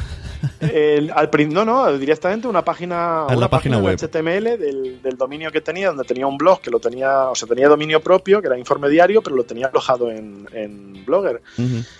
al, 1.13 1.29
no, 1.49 1.65
no, 1.65 1.97
directamente 1.97 2.47
una 2.47 2.63
página, 2.63 3.25
una 3.29 3.49
página, 3.49 3.77
web 3.77 3.97
HTML 3.97 4.57
del, 4.57 5.17
dominio 5.17 5.51
que 5.51 5.59
tenía, 5.59 5.89
donde 5.89 6.05
tenía 6.05 6.27
un 6.27 6.37
blog 6.37 6.61
que 6.61 6.69
lo 6.69 6.79
tenía, 6.79 7.29
o 7.29 7.35
sea, 7.35 7.47
tenía 7.47 7.67
dominio 7.67 8.01
propio, 8.01 8.41
que 8.41 8.47
era 8.47 8.57
informe 8.57 8.89
diario, 8.89 9.21
pero 9.21 9.35
lo 9.35 9.43
tenía 9.43 9.67
alojado 9.67 10.11
en, 10.11 10.45
Blogger. 11.05 11.41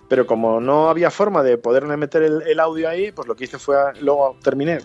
Pero 0.08 0.26
como 0.26 0.60
no 0.60 0.90
había 0.90 1.12
forma 1.12 1.44
de 1.44 1.58
poderle 1.58 1.96
meter 1.96 2.24
el, 2.24 2.60
audio 2.60 2.90
ahí, 2.90 3.12
pues 3.12 3.28
lo 3.28 3.36
que 3.36 3.44
hice 3.44 3.60
fue, 3.60 3.76
luego 4.02 4.38
terminé 4.42 4.80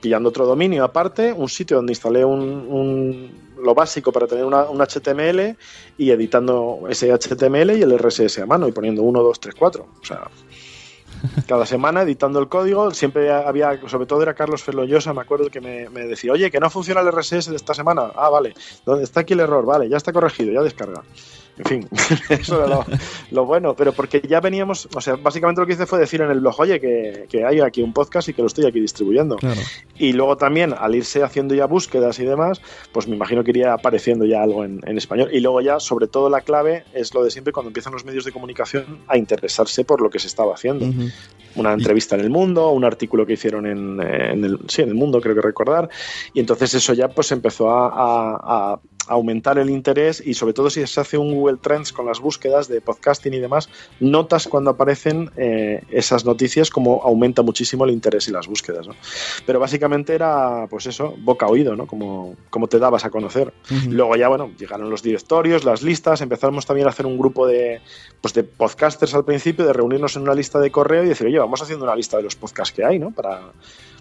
pillando 0.00 0.30
otro 0.30 0.44
dominio 0.44 0.82
aparte, 0.82 1.32
un 1.32 1.48
sitio 1.48 1.76
donde 1.76 1.92
instalé 1.92 2.24
un 2.24 3.49
lo 3.62 3.74
básico 3.74 4.12
para 4.12 4.26
tener 4.26 4.44
una, 4.44 4.64
un 4.64 4.80
HTML 4.80 5.56
y 5.98 6.10
editando 6.10 6.80
ese 6.88 7.12
HTML 7.12 7.78
y 7.78 7.82
el 7.82 7.98
RSS 7.98 8.40
a 8.40 8.46
mano 8.46 8.68
y 8.68 8.72
poniendo 8.72 9.02
1, 9.02 9.22
2, 9.22 9.40
3, 9.40 9.54
4. 9.58 9.86
O 10.00 10.04
sea, 10.04 10.30
cada 11.46 11.66
semana 11.66 12.02
editando 12.02 12.38
el 12.38 12.48
código. 12.48 12.90
Siempre 12.92 13.32
había, 13.32 13.78
sobre 13.88 14.06
todo 14.06 14.22
era 14.22 14.34
Carlos 14.34 14.62
Feloyosa, 14.62 15.12
me 15.12 15.22
acuerdo 15.22 15.50
que 15.50 15.60
me, 15.60 15.88
me, 15.90 16.06
decía, 16.06 16.32
oye, 16.32 16.50
que 16.50 16.60
no 16.60 16.70
funciona 16.70 17.00
el 17.00 17.12
RSS 17.12 17.50
de 17.50 17.56
esta 17.56 17.74
semana. 17.74 18.10
Ah, 18.14 18.30
vale. 18.30 18.54
¿Dónde 18.84 19.04
está 19.04 19.20
aquí 19.20 19.34
el 19.34 19.40
error? 19.40 19.64
Vale, 19.64 19.88
ya 19.88 19.96
está 19.96 20.12
corregido, 20.12 20.52
ya 20.52 20.62
descarga. 20.62 21.02
En 21.60 21.64
fin, 21.66 21.88
eso 22.30 22.64
era 22.64 22.86
lo, 23.30 23.44
bueno, 23.44 23.74
pero 23.76 23.92
porque 23.92 24.22
ya 24.26 24.40
veníamos, 24.40 24.88
o 24.94 25.00
sea, 25.00 25.16
básicamente 25.16 25.60
lo 25.60 25.66
que 25.66 25.74
hice 25.74 25.84
fue 25.84 25.98
decir 25.98 26.22
en 26.22 26.30
el 26.30 26.40
blog, 26.40 26.58
oye, 26.58 26.80
que, 26.80 27.26
que 27.28 27.44
hay 27.44 27.60
aquí 27.60 27.82
un 27.82 27.92
podcast 27.92 28.28
y 28.30 28.32
que 28.32 28.40
lo 28.40 28.48
estoy 28.48 28.64
aquí 28.64 28.80
distribuyendo. 28.80 29.36
Y 29.98 30.14
luego 30.14 30.38
también, 30.38 30.74
al 30.78 30.94
irse 30.94 31.22
haciendo 31.22 31.54
ya 31.54 31.66
búsquedas 31.66 32.18
y 32.18 32.24
demás, 32.24 32.62
pues 32.92 33.06
me 33.08 33.14
imagino 33.14 33.44
que 33.44 33.50
iría 33.50 33.74
apareciendo 33.74 34.24
ya 34.24 34.42
algo 34.42 34.64
en, 34.64 34.80
español. 34.96 35.28
Y 35.32 35.40
luego 35.40 35.60
ya, 35.60 35.80
sobre 35.80 36.06
todo, 36.06 36.30
la 36.30 36.40
clave 36.40 36.84
es 36.94 37.12
lo 37.12 37.22
de 37.22 37.30
siempre 37.30 37.52
cuando 37.52 37.68
empiezan 37.68 37.92
los 37.92 38.06
medios 38.06 38.24
de 38.24 38.32
comunicación 38.32 39.00
a 39.06 39.18
interesarse 39.18 39.84
por 39.84 40.00
lo 40.00 40.08
que 40.08 40.18
se 40.18 40.28
estaba 40.28 40.54
haciendo. 40.54 40.86
Una 41.56 41.74
entrevista 41.74 42.14
en 42.14 42.22
El 42.22 42.30
Mundo, 42.30 42.70
un 42.70 42.84
artículo 42.84 43.26
que 43.26 43.34
hicieron 43.34 43.66
en, 43.66 44.00
el, 44.00 44.58
sí, 44.68 44.80
en 44.80 44.88
El 44.88 44.94
Mundo, 44.94 45.20
creo 45.20 45.34
que 45.34 45.42
recordar. 45.42 45.90
Y 46.32 46.40
entonces 46.40 46.72
eso 46.72 46.94
ya 46.94 47.08
pues 47.08 47.30
empezó 47.32 47.68
a 47.70 48.80
aumentar 49.10 49.58
el 49.58 49.70
interés 49.70 50.22
y 50.24 50.34
sobre 50.34 50.54
todo 50.54 50.70
si 50.70 50.86
se 50.86 51.00
hace 51.00 51.18
un 51.18 51.34
Google 51.34 51.58
Trends 51.60 51.92
con 51.92 52.06
las 52.06 52.20
búsquedas 52.20 52.68
de 52.68 52.80
podcasting 52.80 53.34
y 53.34 53.40
demás, 53.40 53.68
notas 53.98 54.46
cuando 54.46 54.70
aparecen 54.70 55.30
eh, 55.36 55.82
esas 55.90 56.24
noticias 56.24 56.70
como 56.70 57.02
aumenta 57.02 57.42
muchísimo 57.42 57.84
el 57.84 57.90
interés 57.90 58.28
y 58.28 58.32
las 58.32 58.46
búsquedas. 58.46 58.86
¿no? 58.86 58.94
Pero 59.46 59.58
básicamente 59.58 60.14
era 60.14 60.66
pues 60.70 60.86
eso, 60.86 61.14
boca 61.18 61.46
oído, 61.46 61.74
¿no? 61.74 61.86
como, 61.86 62.36
como 62.50 62.68
te 62.68 62.78
dabas 62.78 63.04
a 63.04 63.10
conocer. 63.10 63.52
Luego 63.88 64.14
ya, 64.16 64.28
bueno, 64.28 64.50
llegaron 64.56 64.88
los 64.90 65.02
directorios, 65.02 65.64
las 65.64 65.82
listas, 65.82 66.20
empezamos 66.20 66.64
también 66.64 66.86
a 66.86 66.90
hacer 66.90 67.06
un 67.06 67.18
grupo 67.18 67.46
de, 67.46 67.80
pues 68.20 68.32
de 68.34 68.44
podcasters 68.44 69.14
al 69.14 69.24
principio, 69.24 69.66
de 69.66 69.72
reunirnos 69.72 70.16
en 70.16 70.22
una 70.22 70.34
lista 70.34 70.60
de 70.60 70.70
correo 70.70 71.04
y 71.04 71.08
decir, 71.08 71.26
oye, 71.26 71.38
vamos 71.38 71.60
haciendo 71.60 71.84
una 71.84 71.96
lista 71.96 72.16
de 72.16 72.22
los 72.22 72.36
podcasts 72.36 72.74
que 72.74 72.84
hay, 72.84 72.98
¿no? 72.98 73.10
Para, 73.10 73.52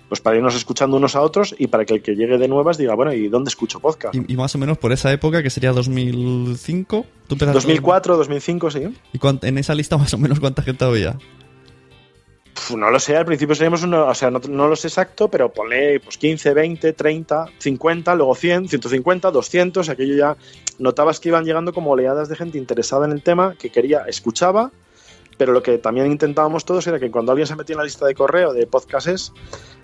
pues 0.10 0.20
para 0.22 0.36
irnos 0.36 0.56
escuchando 0.56 0.98
unos 0.98 1.16
a 1.16 1.22
otros 1.22 1.56
y 1.58 1.68
para 1.68 1.86
que 1.86 1.94
el 1.94 2.02
que 2.02 2.16
llegue 2.16 2.38
de 2.38 2.48
nuevas 2.48 2.78
diga, 2.78 2.96
bueno, 2.96 3.14
¿y 3.14 3.30
dónde 3.30 3.50
escucho 3.50 3.80
podcast? 3.80 4.16
Y, 4.16 4.36
más 4.36 4.54
o 4.56 4.58
menos 4.58 4.78
por 4.78 4.92
esa 4.92 5.14
época, 5.14 5.44
que 5.44 5.52
sería 5.52 5.72
2005. 5.72 7.06
¿Tú 7.28 7.36
2004, 7.36 8.18
2005, 8.18 8.72
sí. 8.72 8.80
¿Y 9.14 9.20
en 9.48 9.58
esa 9.60 9.76
lista 9.76 9.98
más 9.98 10.14
o 10.14 10.18
menos 10.18 10.40
cuánta 10.40 10.64
gente 10.64 10.84
había? 10.84 11.18
no 12.78 12.92
lo 12.92 13.00
sé, 13.00 13.16
al 13.16 13.26
principio 13.26 13.56
seríamos 13.56 13.84
uno, 13.84 14.08
o 14.08 14.14
sea, 14.14 14.30
no, 14.30 14.68
lo 14.68 14.76
sé 14.76 14.88
exacto, 14.88 15.30
pero 15.30 15.52
ponle 15.52 16.00
pues 16.00 16.18
15, 16.18 16.54
20, 16.54 16.94
30, 16.94 17.46
50, 17.58 18.16
luego 18.16 18.36
100, 18.36 18.68
150, 18.70 19.32
200, 19.32 19.90
aquello 19.90 20.16
ya 20.16 20.38
notabas 20.78 21.20
que 21.20 21.30
iban 21.30 21.46
llegando 21.46 21.74
como 21.74 21.92
oleadas 21.92 22.30
de 22.30 22.36
gente 22.36 22.58
interesada 22.58 23.06
en 23.06 23.12
el 23.12 23.24
tema, 23.24 23.56
que 23.58 23.70
quería, 23.70 24.04
escuchaba, 24.08 24.72
pero 25.38 25.54
lo 25.54 25.64
que 25.64 25.78
también 25.78 26.12
intentábamos 26.12 26.66
todos 26.66 26.86
era 26.88 27.00
que 27.00 27.10
cuando 27.10 27.32
alguien 27.32 27.48
se 27.48 27.56
metía 27.56 27.74
en 27.74 27.80
la 27.80 27.86
lista 27.86 28.06
de 28.06 28.14
correo 28.14 28.54
de 28.54 28.68
podcasts 28.68 29.32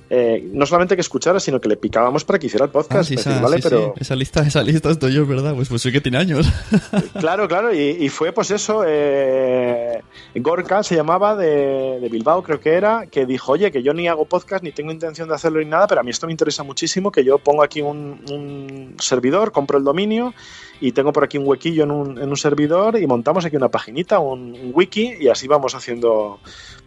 eh, 0.09 0.47
no 0.53 0.65
solamente 0.65 0.95
que 0.95 1.01
escuchara, 1.01 1.39
sino 1.39 1.59
que 1.59 1.67
le 1.67 1.77
picábamos 1.77 2.23
para 2.23 2.37
que 2.37 2.47
hiciera 2.47 2.65
el 2.65 2.71
podcast. 2.71 3.11
Ah, 3.11 3.13
esa, 3.13 3.41
¿vale? 3.41 3.59
Pero... 3.61 3.93
esa 3.97 4.15
lista, 4.15 4.41
esa 4.41 4.61
lista 4.61 4.91
estoy 4.91 5.13
yo, 5.13 5.25
¿verdad? 5.25 5.55
Pues, 5.55 5.69
pues 5.69 5.81
sí 5.81 5.91
que 5.91 6.01
tiene 6.01 6.17
años. 6.17 6.47
claro, 7.19 7.47
claro, 7.47 7.73
y, 7.73 8.07
fue 8.09 8.31
pues 8.31 8.51
eso, 8.51 8.83
eh, 8.85 10.01
Gorka 10.35 10.83
se 10.83 10.95
llamaba 10.95 11.35
de, 11.35 12.07
Bilbao, 12.11 12.43
creo 12.43 12.59
que 12.59 12.73
era, 12.73 13.07
que 13.07 13.25
dijo, 13.25 13.53
oye, 13.53 13.71
que 13.71 13.81
yo 13.81 13.93
ni 13.93 14.07
hago 14.07 14.25
podcast, 14.25 14.63
ni 14.63 14.71
tengo 14.71 14.91
intención 14.91 15.27
de 15.27 15.35
hacerlo 15.35 15.59
ni 15.59 15.65
nada, 15.65 15.87
pero 15.87 16.01
a 16.01 16.03
mí 16.03 16.11
esto 16.11 16.27
me 16.27 16.33
interesa 16.33 16.63
muchísimo, 16.63 17.11
que 17.11 17.23
yo 17.23 17.39
pongo 17.39 17.63
aquí 17.63 17.81
un, 17.81 18.95
servidor, 18.99 19.51
compro 19.51 19.77
el 19.77 19.83
dominio 19.83 20.33
y 20.81 20.91
tengo 20.91 21.13
por 21.13 21.23
aquí 21.23 21.37
un 21.37 21.47
huequillo 21.47 21.83
en 21.83 21.91
un, 21.91 22.17
en 22.17 22.29
un 22.29 22.37
servidor 22.37 22.97
y 22.99 23.07
montamos 23.07 23.45
aquí 23.45 23.55
una 23.55 23.69
paginita, 23.69 24.19
un 24.19 24.71
wiki, 24.73 25.13
y 25.19 25.27
así 25.29 25.47
vamos 25.47 25.75
haciendo 25.75 26.39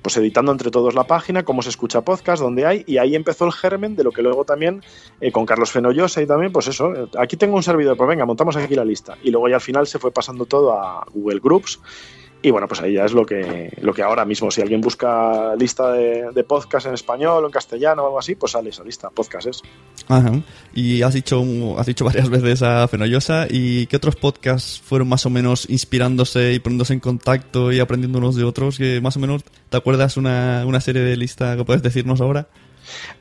pues 0.02 0.16
editando 0.16 0.52
entre 0.52 0.70
todos 0.70 0.94
la 0.94 1.04
página, 1.04 1.44
cómo 1.44 1.62
se 1.62 1.70
escucha 1.70 2.02
podcast, 2.02 2.42
dónde 2.42 2.66
hay, 2.66 2.84
y 2.86 2.98
ahí 2.98 3.14
empezó 3.14 3.44
el 3.46 3.52
germen 3.52 3.96
de 3.96 4.04
lo 4.04 4.12
que 4.12 4.22
luego 4.22 4.44
también, 4.44 4.82
eh, 5.20 5.32
con 5.32 5.44
Carlos 5.44 5.70
Fenollosa 5.70 6.22
y 6.22 6.26
también, 6.26 6.52
pues 6.52 6.68
eso, 6.68 6.94
eh, 6.94 7.08
aquí 7.18 7.36
tengo 7.36 7.56
un 7.56 7.62
servidor, 7.62 7.96
pues 7.96 8.08
venga, 8.08 8.24
montamos 8.24 8.56
aquí 8.56 8.74
la 8.74 8.84
lista. 8.84 9.16
Y 9.22 9.30
luego 9.30 9.48
ya 9.48 9.56
al 9.56 9.60
final 9.60 9.86
se 9.86 9.98
fue 9.98 10.10
pasando 10.10 10.46
todo 10.46 10.72
a 10.72 11.04
Google 11.12 11.40
Groups, 11.40 11.80
Y 12.40 12.50
bueno, 12.52 12.68
pues 12.68 12.80
ahí 12.80 12.94
ya 12.94 13.04
es 13.04 13.12
lo 13.12 13.26
que, 13.26 13.72
lo 13.80 13.92
que 13.92 14.02
ahora 14.02 14.24
mismo, 14.24 14.50
si 14.50 14.60
alguien 14.60 14.80
busca 14.80 15.56
lista 15.56 15.90
de, 15.92 16.30
de 16.32 16.44
podcast 16.44 16.86
en 16.86 16.94
español 16.94 17.42
o 17.42 17.46
en 17.46 17.52
castellano 17.52 18.02
o 18.02 18.06
algo 18.06 18.18
así, 18.20 18.36
pues 18.36 18.52
sale 18.52 18.70
esa 18.70 18.84
lista, 18.84 19.10
podcast 19.10 19.48
es. 19.48 19.62
Ajá. 20.06 20.32
Y 20.72 21.02
has 21.02 21.14
dicho, 21.14 21.42
has 21.76 21.86
dicho 21.86 22.04
varias 22.04 22.30
veces 22.30 22.62
a 22.62 22.86
Fenollosa. 22.86 23.48
¿Y 23.50 23.86
qué 23.86 23.96
otros 23.96 24.14
podcasts 24.14 24.80
fueron 24.80 25.08
más 25.08 25.26
o 25.26 25.30
menos 25.30 25.68
inspirándose 25.68 26.52
y 26.52 26.60
poniéndose 26.60 26.92
en 26.92 27.00
contacto 27.00 27.72
y 27.72 27.80
aprendiendo 27.80 28.18
unos 28.18 28.36
de 28.36 28.44
otros? 28.44 28.78
Que 28.78 29.00
más 29.00 29.16
o 29.16 29.20
menos, 29.20 29.42
¿te 29.68 29.76
acuerdas 29.76 30.16
una, 30.16 30.64
una 30.64 30.80
serie 30.80 31.02
de 31.02 31.16
lista 31.16 31.56
que 31.56 31.64
puedes 31.64 31.82
decirnos 31.82 32.20
ahora? 32.20 32.46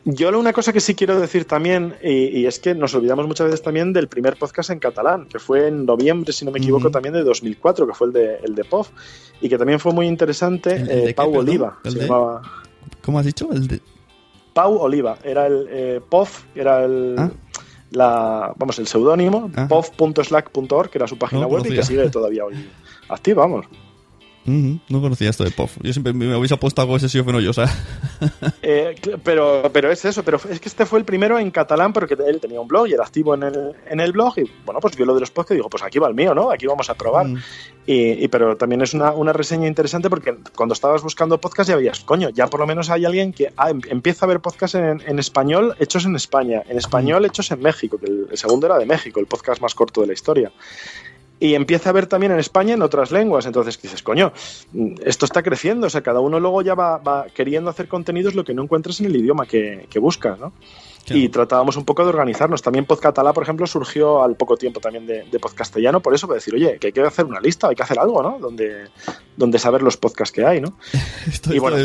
Yo 0.05 0.29
una 0.37 0.53
cosa 0.53 0.71
que 0.73 0.79
sí 0.79 0.95
quiero 0.95 1.19
decir 1.19 1.45
también, 1.45 1.95
y, 2.03 2.39
y, 2.39 2.45
es 2.45 2.59
que 2.59 2.73
nos 2.75 2.93
olvidamos 2.95 3.27
muchas 3.27 3.45
veces 3.47 3.61
también 3.61 3.93
del 3.93 4.07
primer 4.07 4.37
podcast 4.37 4.69
en 4.69 4.79
catalán, 4.79 5.27
que 5.27 5.39
fue 5.39 5.67
en 5.67 5.85
noviembre, 5.85 6.31
si 6.33 6.45
no 6.45 6.51
me 6.51 6.59
equivoco, 6.59 6.83
Ujú. 6.85 6.91
también 6.91 7.13
de 7.13 7.23
2004, 7.23 7.87
que 7.87 7.93
fue 7.93 8.07
el 8.07 8.13
de, 8.13 8.35
el 8.43 8.55
de 8.55 8.63
POF, 8.63 8.89
y 9.41 9.49
que 9.49 9.57
también 9.57 9.79
fue 9.79 9.93
muy 9.93 10.07
interesante. 10.07 10.75
¿El- 10.75 10.81
el 10.81 10.87
de 11.05 11.09
eh, 11.09 11.13
Pau? 11.13 11.35
Oliva, 11.35 11.79
¿El 11.83 11.91
se 11.91 11.99
de? 11.99 12.05
llamaba. 12.05 12.41
¿Cómo 13.03 13.19
has 13.19 13.25
dicho? 13.25 13.49
El 13.51 13.67
de... 13.67 13.81
Pau 14.53 14.77
Oliva, 14.77 15.17
era 15.23 15.45
el 15.47 15.67
eh, 15.69 16.01
POF, 16.09 16.43
era 16.55 16.83
el. 16.83 17.15
Ah. 17.17 17.31
La, 17.91 18.53
vamos, 18.57 18.77
el 18.79 18.87
seudónimo, 18.87 19.49
Ajá. 19.55 19.67
pof.slack.org, 19.69 20.89
que 20.89 20.97
era 20.97 21.07
su 21.07 21.17
página 21.17 21.43
No 21.43 21.47
web 21.47 21.65
y 21.65 21.73
que 21.75 21.83
sigue 21.83 22.09
todavía 22.09 22.43
hoy 22.43 22.53
activa, 23.09 23.43
vamos. 23.43 23.65
No 24.47 25.01
conocía 25.01 25.29
esto 25.29 25.43
de 25.43 25.51
POF. 25.51 25.77
Yo 25.81 25.91
siempre 25.91 26.13
me 26.13 26.33
habéis 26.33 26.51
apuesto 26.53 26.81
algo 26.81 26.95
ese 26.97 27.09
Fenollosa. 27.23 27.65
Eh, 28.61 28.95
cl- 29.01 29.19
pero, 29.23 29.69
pero 29.71 29.91
es 29.91 30.03
eso, 30.03 30.23
pero 30.23 30.39
es 30.49 30.59
que 30.59 30.67
este 30.67 30.85
fue 30.85 30.99
el 30.99 31.05
primero 31.05 31.37
en 31.39 31.51
catalán 31.51 31.93
porque 31.93 32.17
él 32.27 32.39
tenía 32.41 32.59
un 32.59 32.67
blog 32.67 32.87
y 32.87 32.93
era 32.93 33.03
activo 33.03 33.33
en 33.35 33.43
el, 33.43 33.73
en 33.89 33.99
el 33.99 34.11
blog 34.11 34.33
y 34.39 34.51
bueno, 34.65 34.79
pues 34.81 34.95
vio 34.97 35.05
lo 35.05 35.13
de 35.13 35.21
los 35.21 35.31
podcasts 35.31 35.53
y 35.53 35.55
dijo, 35.57 35.69
pues 35.69 35.83
aquí 35.83 35.99
va 35.99 36.07
el 36.09 36.15
mío, 36.15 36.33
¿no? 36.33 36.51
Aquí 36.51 36.65
vamos 36.65 36.89
a 36.89 36.95
probar. 36.95 37.27
Mm. 37.27 37.37
Y, 37.85 38.23
y- 38.23 38.27
pero 38.27 38.57
también 38.57 38.81
es 38.81 38.93
una, 38.93 39.11
una 39.13 39.31
reseña 39.33 39.67
interesante 39.67 40.09
porque 40.09 40.35
cuando 40.55 40.73
estabas 40.73 41.01
buscando 41.03 41.39
podcast 41.39 41.69
ya 41.69 41.75
veías, 41.77 41.99
coño, 42.01 42.29
ya 42.29 42.47
por 42.47 42.59
lo 42.59 42.67
menos 42.67 42.89
hay 42.89 43.05
alguien 43.05 43.31
que 43.31 43.53
ah, 43.57 43.69
em- 43.69 43.81
empieza 43.89 44.25
a 44.25 44.27
ver 44.29 44.39
podcast 44.41 44.75
en, 44.75 45.01
en 45.05 45.19
español 45.19 45.75
hechos 45.79 46.05
en 46.05 46.15
España, 46.15 46.63
en 46.67 46.77
español 46.77 47.23
hechos 47.25 47.51
en 47.51 47.61
México, 47.61 47.97
que 47.97 48.07
el, 48.07 48.27
el 48.31 48.37
segundo 48.37 48.65
era 48.67 48.77
de 48.77 48.85
México, 48.85 49.19
el 49.19 49.27
podcast 49.27 49.61
más 49.61 49.75
corto 49.75 50.01
de 50.01 50.07
la 50.07 50.13
historia. 50.13 50.51
Y 51.39 51.53
empieza 51.53 51.89
a 51.89 51.93
ver 51.93 52.07
también 52.07 52.31
en 52.31 52.39
España 52.39 52.73
en 52.73 52.81
otras 52.81 53.11
lenguas. 53.11 53.45
Entonces 53.45 53.79
dices, 53.79 54.01
coño, 54.01 54.33
esto 55.03 55.25
está 55.25 55.43
creciendo. 55.43 55.87
O 55.87 55.89
sea, 55.89 56.01
cada 56.01 56.19
uno 56.19 56.39
luego 56.39 56.61
ya 56.63 56.73
va, 56.73 56.97
va 56.97 57.27
queriendo 57.27 57.69
hacer 57.69 57.87
contenidos 57.87 58.33
lo 58.33 58.43
que 58.43 58.53
no 58.53 58.63
encuentras 58.63 58.99
en 58.99 59.05
el 59.05 59.15
idioma 59.15 59.45
que, 59.45 59.85
que 59.89 59.99
buscas, 59.99 60.39
¿no? 60.39 60.53
Claro. 61.05 61.21
Y 61.21 61.29
tratábamos 61.29 61.77
un 61.77 61.85
poco 61.85 62.03
de 62.03 62.09
organizarnos. 62.09 62.61
También 62.61 62.83
Podcatalá, 62.83 63.31
por 63.31 63.43
ejemplo, 63.43 63.65
surgió 63.65 64.23
al 64.23 64.35
poco 64.35 64.57
tiempo 64.57 64.81
también 64.81 65.05
de, 65.05 65.23
de 65.23 65.39
Podcastellano, 65.39 66.01
por 66.01 66.13
eso, 66.13 66.27
para 66.27 66.35
decir, 66.35 66.53
oye, 66.53 66.77
que 66.79 66.87
hay 66.87 66.93
que 66.93 67.01
hacer 67.01 67.23
una 67.23 67.39
lista, 67.39 67.69
hay 67.69 67.75
que 67.75 67.83
hacer 67.83 67.97
algo, 67.97 68.21
¿no? 68.21 68.39
Donde, 68.39 68.89
donde 69.37 69.57
saber 69.57 69.83
los 69.83 69.95
podcasts 69.95 70.33
que 70.33 70.45
hay, 70.45 70.59
¿no? 70.59 70.77
Esto, 71.27 71.53
Y 71.53 71.59
bueno. 71.59 71.77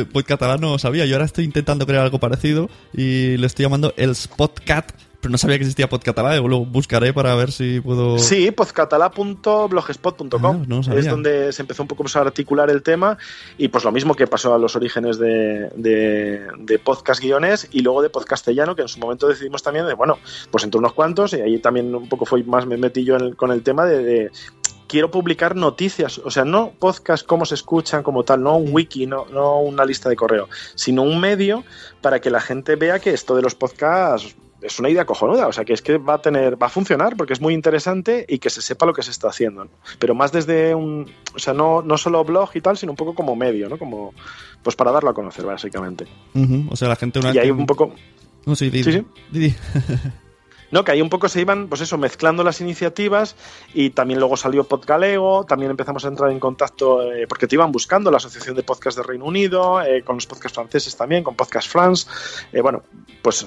no 0.58 0.78
sabía. 0.78 1.06
Yo 1.06 1.14
ahora 1.14 1.26
estoy 1.26 1.44
intentando 1.44 1.86
crear 1.86 2.02
algo 2.02 2.18
parecido 2.18 2.68
y 2.92 3.36
le 3.36 3.46
estoy 3.46 3.64
llamando 3.64 3.94
el 3.96 4.16
Spotcat, 4.16 4.92
pero 5.22 5.32
no 5.32 5.38
sabía 5.38 5.56
que 5.56 5.62
existía 5.62 5.88
pod 5.88 6.02
catalán. 6.02 6.36
Lo 6.46 6.64
buscaré 6.66 7.14
para 7.14 7.34
ver 7.36 7.50
si 7.52 7.80
puedo. 7.80 8.18
Sí, 8.18 8.50
podcatalá.blogspot.com 8.50 10.44
Ah, 10.44 10.64
no 10.66 10.80
es 10.80 10.86
donde 11.10 11.52
se 11.52 11.62
empezó 11.62 11.82
un 11.82 11.88
poco 11.88 12.02
a 12.14 12.18
articular 12.20 12.68
el 12.70 12.82
tema 12.82 13.16
y 13.56 13.68
pues 13.68 13.84
lo 13.84 13.92
mismo 13.92 14.14
que 14.14 14.26
pasó 14.26 14.52
a 14.54 14.58
los 14.58 14.74
orígenes 14.76 15.18
de, 15.18 15.70
de, 15.76 16.46
de 16.58 16.78
podcast 16.78 17.22
guiones 17.22 17.68
y 17.70 17.80
luego 17.80 18.02
de 18.02 18.10
podcastellano 18.10 18.74
que 18.74 18.82
en 18.82 18.88
su 18.88 18.98
momento 18.98 19.28
decidimos 19.28 19.62
también 19.62 19.86
de 19.86 19.94
bueno 19.94 20.18
pues 20.50 20.64
entre 20.64 20.78
unos 20.78 20.92
cuantos 20.92 21.32
y 21.34 21.40
ahí 21.40 21.58
también 21.60 21.94
un 21.94 22.08
poco 22.08 22.26
fue 22.26 22.42
más 22.42 22.66
me 22.66 22.76
metí 22.76 23.04
yo 23.04 23.14
en 23.16 23.22
el- 23.22 23.36
con 23.36 23.52
el 23.52 23.62
tema 23.62 23.84
de, 23.86 24.02
de 24.02 24.30
quiero 24.88 25.10
publicar 25.10 25.56
noticias, 25.56 26.18
o 26.18 26.30
sea, 26.30 26.44
no 26.44 26.72
podcast 26.78 27.24
cómo 27.24 27.46
se 27.46 27.54
escuchan 27.54 28.02
como 28.02 28.24
tal, 28.24 28.42
no 28.42 28.58
un 28.58 28.74
wiki, 28.74 29.06
no, 29.06 29.24
no 29.32 29.58
una 29.60 29.86
lista 29.86 30.10
de 30.10 30.16
correo, 30.16 30.48
sino 30.74 31.02
un 31.02 31.18
medio 31.18 31.64
para 32.02 32.20
que 32.20 32.28
la 32.30 32.42
gente 32.42 32.76
vea 32.76 32.98
que 32.98 33.10
esto 33.14 33.34
de 33.34 33.40
los 33.40 33.54
podcasts 33.54 34.36
es 34.62 34.78
una 34.78 34.88
idea 34.88 35.04
cojonuda, 35.04 35.46
o 35.48 35.52
sea, 35.52 35.64
que 35.64 35.72
es 35.72 35.82
que 35.82 35.98
va 35.98 36.14
a 36.14 36.22
tener, 36.22 36.60
va 36.60 36.66
a 36.68 36.70
funcionar 36.70 37.16
porque 37.16 37.32
es 37.32 37.40
muy 37.40 37.52
interesante 37.54 38.24
y 38.28 38.38
que 38.38 38.48
se 38.50 38.62
sepa 38.62 38.86
lo 38.86 38.92
que 38.92 39.02
se 39.02 39.10
está 39.10 39.28
haciendo, 39.28 39.64
¿no? 39.64 39.70
pero 39.98 40.14
más 40.14 40.32
desde 40.32 40.74
un, 40.74 41.10
o 41.34 41.38
sea, 41.38 41.52
no, 41.52 41.82
no 41.82 41.98
solo 41.98 42.24
blog 42.24 42.50
y 42.54 42.60
tal, 42.60 42.76
sino 42.76 42.92
un 42.92 42.96
poco 42.96 43.14
como 43.14 43.34
medio, 43.36 43.68
¿no? 43.68 43.76
Como, 43.78 44.14
pues 44.62 44.76
para 44.76 44.92
darlo 44.92 45.10
a 45.10 45.14
conocer, 45.14 45.44
básicamente. 45.44 46.06
O 46.70 46.76
sea, 46.76 46.88
la 46.88 46.96
gente 46.96 47.18
una 47.18 47.30
Y 47.30 47.34
que- 47.40 47.52
un 47.52 47.66
poco, 47.66 47.92
No, 48.46 48.56
sí, 48.56 48.70
di, 48.70 48.82
Sí, 48.82 48.92
sí. 48.92 49.04
di, 49.30 49.38
di. 49.40 49.54
No, 50.72 50.84
que 50.84 50.90
ahí 50.92 51.00
un 51.02 51.10
poco 51.10 51.28
se 51.28 51.40
iban, 51.40 51.68
pues 51.68 51.82
eso, 51.82 51.98
mezclando 51.98 52.42
las 52.42 52.60
iniciativas 52.60 53.36
y 53.74 53.90
también 53.90 54.18
luego 54.18 54.36
salió 54.36 54.64
Podgalego, 54.64 55.44
también 55.44 55.70
empezamos 55.70 56.04
a 56.04 56.08
entrar 56.08 56.30
en 56.30 56.40
contacto, 56.40 57.12
eh, 57.12 57.26
porque 57.28 57.46
te 57.46 57.54
iban 57.56 57.70
buscando 57.70 58.10
la 58.10 58.16
Asociación 58.16 58.56
de 58.56 58.62
Podcast 58.62 58.96
de 58.96 59.02
Reino 59.04 59.26
Unido, 59.26 59.82
eh, 59.82 60.02
con 60.02 60.16
los 60.16 60.26
podcasts 60.26 60.56
franceses 60.56 60.96
también, 60.96 61.22
con 61.22 61.36
Podcast 61.36 61.68
France. 61.70 62.08
Eh, 62.52 62.62
bueno, 62.62 62.82
pues 63.22 63.46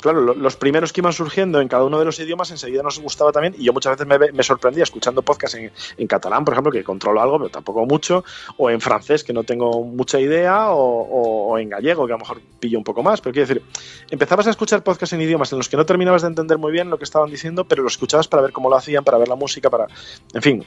claro, 0.00 0.20
lo- 0.20 0.34
los 0.34 0.56
primeros 0.56 0.92
que 0.92 1.00
iban 1.00 1.12
surgiendo 1.12 1.60
en 1.60 1.68
cada 1.68 1.84
uno 1.84 1.98
de 1.98 2.04
los 2.04 2.20
idiomas 2.20 2.50
enseguida 2.50 2.82
nos 2.82 3.00
gustaba 3.00 3.32
también 3.32 3.54
y 3.58 3.64
yo 3.64 3.72
muchas 3.72 3.96
veces 3.98 4.32
me, 4.32 4.42
sorprendía 4.42 4.82
escuchando 4.84 5.22
podcasts 5.22 5.58
en, 5.96 6.06
catalán, 6.06 6.44
por 6.44 6.54
ejemplo, 6.54 6.70
que 6.70 6.84
controlo 6.84 7.20
algo, 7.22 7.38
pero 7.38 7.50
tampoco 7.50 7.86
mucho, 7.86 8.22
o 8.58 8.68
en 8.70 8.80
francés, 8.80 9.24
que 9.24 9.32
no 9.32 9.44
tengo 9.44 9.82
mucha 9.82 10.20
idea, 10.20 10.70
o 10.70 11.58
en 11.58 11.70
gallego, 11.70 12.06
que 12.06 12.12
a 12.12 12.16
lo 12.16 12.20
mejor 12.20 12.40
pillo 12.60 12.78
un 12.78 12.84
poco 12.84 13.02
más, 13.02 13.20
pero 13.20 13.32
quiero 13.32 13.48
decir, 13.48 13.62
empezabas 14.10 14.46
a 14.46 14.50
escuchar 14.50 14.82
podcasts 14.82 15.12
en 15.14 15.22
idiomas 15.22 15.50
en 15.52 15.58
los 15.58 15.68
que 15.68 15.76
no 15.76 15.86
terminabas 15.86 16.17
de 16.22 16.28
entender 16.28 16.58
muy 16.58 16.72
bien 16.72 16.90
lo 16.90 16.98
que 16.98 17.04
estaban 17.04 17.30
diciendo, 17.30 17.64
pero 17.64 17.82
lo 17.82 17.88
escuchabas 17.88 18.28
para 18.28 18.42
ver 18.42 18.52
cómo 18.52 18.68
lo 18.68 18.76
hacían, 18.76 19.04
para 19.04 19.18
ver 19.18 19.28
la 19.28 19.36
música, 19.36 19.70
para, 19.70 19.86
en 20.34 20.42
fin, 20.42 20.64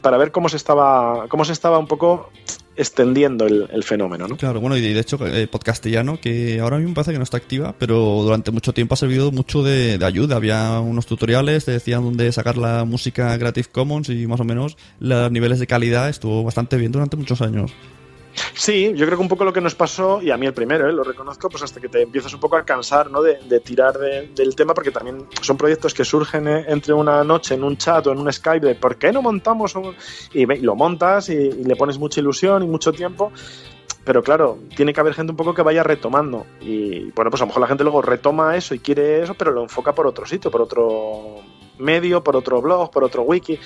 para 0.00 0.16
ver 0.16 0.32
cómo 0.32 0.48
se 0.48 0.56
estaba, 0.56 1.26
cómo 1.28 1.44
se 1.44 1.52
estaba 1.52 1.78
un 1.78 1.86
poco 1.86 2.30
extendiendo 2.74 3.46
el, 3.46 3.84
fenómeno, 3.84 4.26
¿no? 4.26 4.36
Claro, 4.36 4.60
bueno, 4.60 4.76
y 4.76 4.80
de 4.80 4.98
hecho, 4.98 5.18
eh, 5.26 5.46
Podcastellano, 5.46 6.18
que 6.18 6.58
ahora 6.60 6.78
mismo 6.78 6.94
parece 6.94 7.12
que 7.12 7.18
no 7.18 7.24
está 7.24 7.36
activa, 7.36 7.74
pero 7.78 7.96
durante 8.22 8.50
mucho 8.50 8.72
tiempo 8.72 8.94
ha 8.94 8.96
servido 8.96 9.30
mucho 9.30 9.62
de, 9.62 9.98
de 9.98 10.06
ayuda. 10.06 10.36
Había 10.36 10.80
unos 10.80 11.06
tutoriales, 11.06 11.66
te 11.66 11.72
decían 11.72 12.02
dónde 12.02 12.32
sacar 12.32 12.56
la 12.56 12.84
música 12.84 13.36
Creative 13.38 13.68
Commons 13.70 14.08
y 14.08 14.26
más 14.26 14.40
o 14.40 14.44
menos 14.44 14.78
los 15.00 15.30
niveles 15.30 15.58
de 15.58 15.66
calidad 15.66 16.08
estuvo 16.08 16.42
bastante 16.44 16.76
bien 16.76 16.92
durante 16.92 17.16
muchos 17.16 17.42
años. 17.42 17.72
Sí, 18.54 18.92
yo 18.94 19.04
creo 19.06 19.18
que 19.18 19.22
un 19.22 19.28
poco 19.28 19.44
lo 19.44 19.52
que 19.52 19.60
nos 19.60 19.74
pasó, 19.74 20.22
y 20.22 20.30
a 20.30 20.36
mí 20.36 20.46
el 20.46 20.54
primero, 20.54 20.88
¿eh? 20.88 20.92
lo 20.92 21.02
reconozco, 21.04 21.48
pues 21.48 21.62
hasta 21.62 21.80
que 21.80 21.88
te 21.88 22.02
empiezas 22.02 22.32
un 22.32 22.40
poco 22.40 22.56
a 22.56 22.64
cansar 22.64 23.10
¿no? 23.10 23.20
de, 23.22 23.38
de 23.48 23.60
tirar 23.60 23.98
de- 23.98 24.28
del 24.34 24.54
tema, 24.56 24.72
porque 24.74 24.90
también 24.90 25.26
son 25.42 25.56
proyectos 25.56 25.92
que 25.94 26.04
surgen 26.04 26.48
eh, 26.48 26.64
entre 26.68 26.94
una 26.94 27.22
noche 27.24 27.54
en 27.54 27.64
un 27.64 27.76
chat 27.76 28.06
o 28.06 28.12
en 28.12 28.18
un 28.18 28.32
Skype 28.32 28.66
de 28.66 28.74
¿por 28.74 28.96
qué 28.96 29.12
no 29.12 29.20
montamos? 29.22 29.74
un-?" 29.74 29.94
Y, 30.32 30.44
ve- 30.46 30.56
y 30.56 30.60
lo 30.62 30.74
montas 30.74 31.28
y, 31.28 31.34
y 31.34 31.64
le 31.64 31.76
pones 31.76 31.98
mucha 31.98 32.20
ilusión 32.20 32.62
y 32.62 32.66
mucho 32.66 32.92
tiempo. 32.92 33.32
Pero 34.04 34.22
claro, 34.22 34.58
tiene 34.74 34.92
que 34.92 34.98
haber 35.00 35.14
gente 35.14 35.30
un 35.30 35.36
poco 35.36 35.54
que 35.54 35.62
vaya 35.62 35.82
retomando. 35.84 36.46
Y 36.60 37.10
bueno, 37.12 37.30
pues 37.30 37.40
a 37.40 37.44
lo 37.44 37.48
mejor 37.48 37.60
la 37.60 37.68
gente 37.68 37.84
luego 37.84 38.02
retoma 38.02 38.56
eso 38.56 38.74
y 38.74 38.80
quiere 38.80 39.22
eso, 39.22 39.34
pero 39.34 39.52
lo 39.52 39.62
enfoca 39.62 39.94
por 39.94 40.06
otro 40.08 40.26
sitio, 40.26 40.50
por 40.50 40.60
otro 40.62 41.36
medio, 41.78 42.22
por 42.24 42.34
otro 42.36 42.60
blog, 42.60 42.90
por 42.90 43.04
otro 43.04 43.22
wiki. 43.22 43.58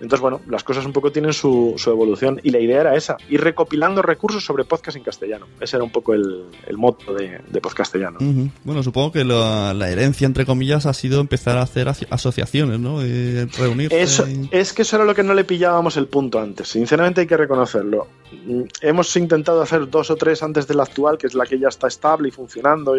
Entonces, 0.00 0.20
bueno, 0.20 0.40
las 0.48 0.62
cosas 0.64 0.86
un 0.86 0.92
poco 0.92 1.10
tienen 1.10 1.32
su, 1.32 1.74
su 1.76 1.90
evolución 1.90 2.40
y 2.42 2.50
la 2.50 2.60
idea 2.60 2.80
era 2.82 2.94
esa, 2.96 3.16
ir 3.28 3.40
recopilando 3.42 4.00
recursos 4.02 4.44
sobre 4.44 4.64
podcast 4.64 4.96
en 4.96 5.02
castellano. 5.02 5.46
Ese 5.60 5.76
era 5.76 5.84
un 5.84 5.90
poco 5.90 6.14
el, 6.14 6.44
el 6.66 6.76
moto 6.76 7.12
de, 7.14 7.40
de 7.48 7.60
podcastellano. 7.60 8.18
Ujú. 8.20 8.48
Bueno, 8.64 8.82
supongo 8.82 9.10
que 9.12 9.24
la, 9.24 9.74
la 9.74 9.90
herencia, 9.90 10.26
entre 10.26 10.46
comillas, 10.46 10.86
ha 10.86 10.92
sido 10.94 11.20
empezar 11.20 11.58
a 11.58 11.62
hacer 11.62 11.88
aso- 11.88 12.06
asociaciones, 12.10 12.78
¿no? 12.78 13.02
Eh, 13.02 13.46
reunirse. 13.58 14.00
Eso, 14.00 14.28
y- 14.28 14.48
es 14.52 14.72
que 14.72 14.82
eso 14.82 14.96
era 14.96 15.04
lo 15.04 15.14
que 15.14 15.22
no 15.22 15.34
le 15.34 15.44
pillábamos 15.44 15.96
el 15.96 16.06
punto 16.06 16.38
antes. 16.40 16.68
Sinceramente 16.68 17.22
hay 17.22 17.26
que 17.26 17.36
reconocerlo. 17.36 18.06
Mm, 18.46 18.62
Hemos 18.82 19.16
intentado 19.16 19.62
hacer 19.62 19.88
dos 19.90 20.10
o 20.10 20.16
tres 20.16 20.42
antes 20.42 20.66
de 20.68 20.74
la 20.74 20.84
actual, 20.84 21.18
que 21.18 21.26
es 21.26 21.34
la 21.34 21.44
que 21.44 21.58
ya 21.58 21.68
está 21.68 21.88
estable 21.88 22.28
y 22.28 22.30
funcionando. 22.30 22.96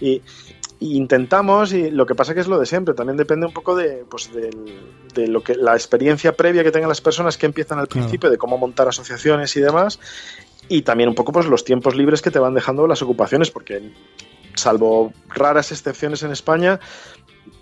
Y 0.00 0.22
intentamos, 0.80 1.72
y 1.72 1.90
lo 1.90 2.06
que 2.06 2.14
pasa 2.14 2.34
que 2.34 2.40
es 2.40 2.46
lo 2.48 2.58
de 2.58 2.66
siempre. 2.66 2.94
También 2.94 3.16
depende 3.16 3.46
un 3.46 3.52
poco 3.52 3.74
de, 3.74 4.04
pues, 4.08 4.32
del- 4.32 4.78
de 5.14 5.26
lo 5.26 5.42
que 5.42 5.54
la 5.54 5.74
experiencia 5.74 6.32
previa 6.32 6.62
que 6.62 6.70
tengan 6.70 6.88
las 6.88 7.00
personas 7.00 7.36
que 7.36 7.46
empiezan 7.46 7.78
al 7.78 7.88
principio, 7.88 8.30
de 8.30 8.38
cómo 8.38 8.58
montar 8.58 8.86
asociaciones 8.88 9.56
y 9.56 9.60
demás. 9.60 9.98
Y 10.68 10.82
también 10.82 11.08
un 11.08 11.14
poco 11.14 11.32
pues 11.32 11.46
los 11.46 11.64
tiempos 11.64 11.96
libres 11.96 12.22
que 12.22 12.30
te 12.30 12.38
van 12.38 12.54
dejando 12.54 12.86
las 12.86 13.02
ocupaciones, 13.02 13.50
porque 13.50 13.92
salvo 14.54 15.12
raras 15.28 15.72
excepciones 15.72 16.22
en 16.22 16.30
España, 16.30 16.78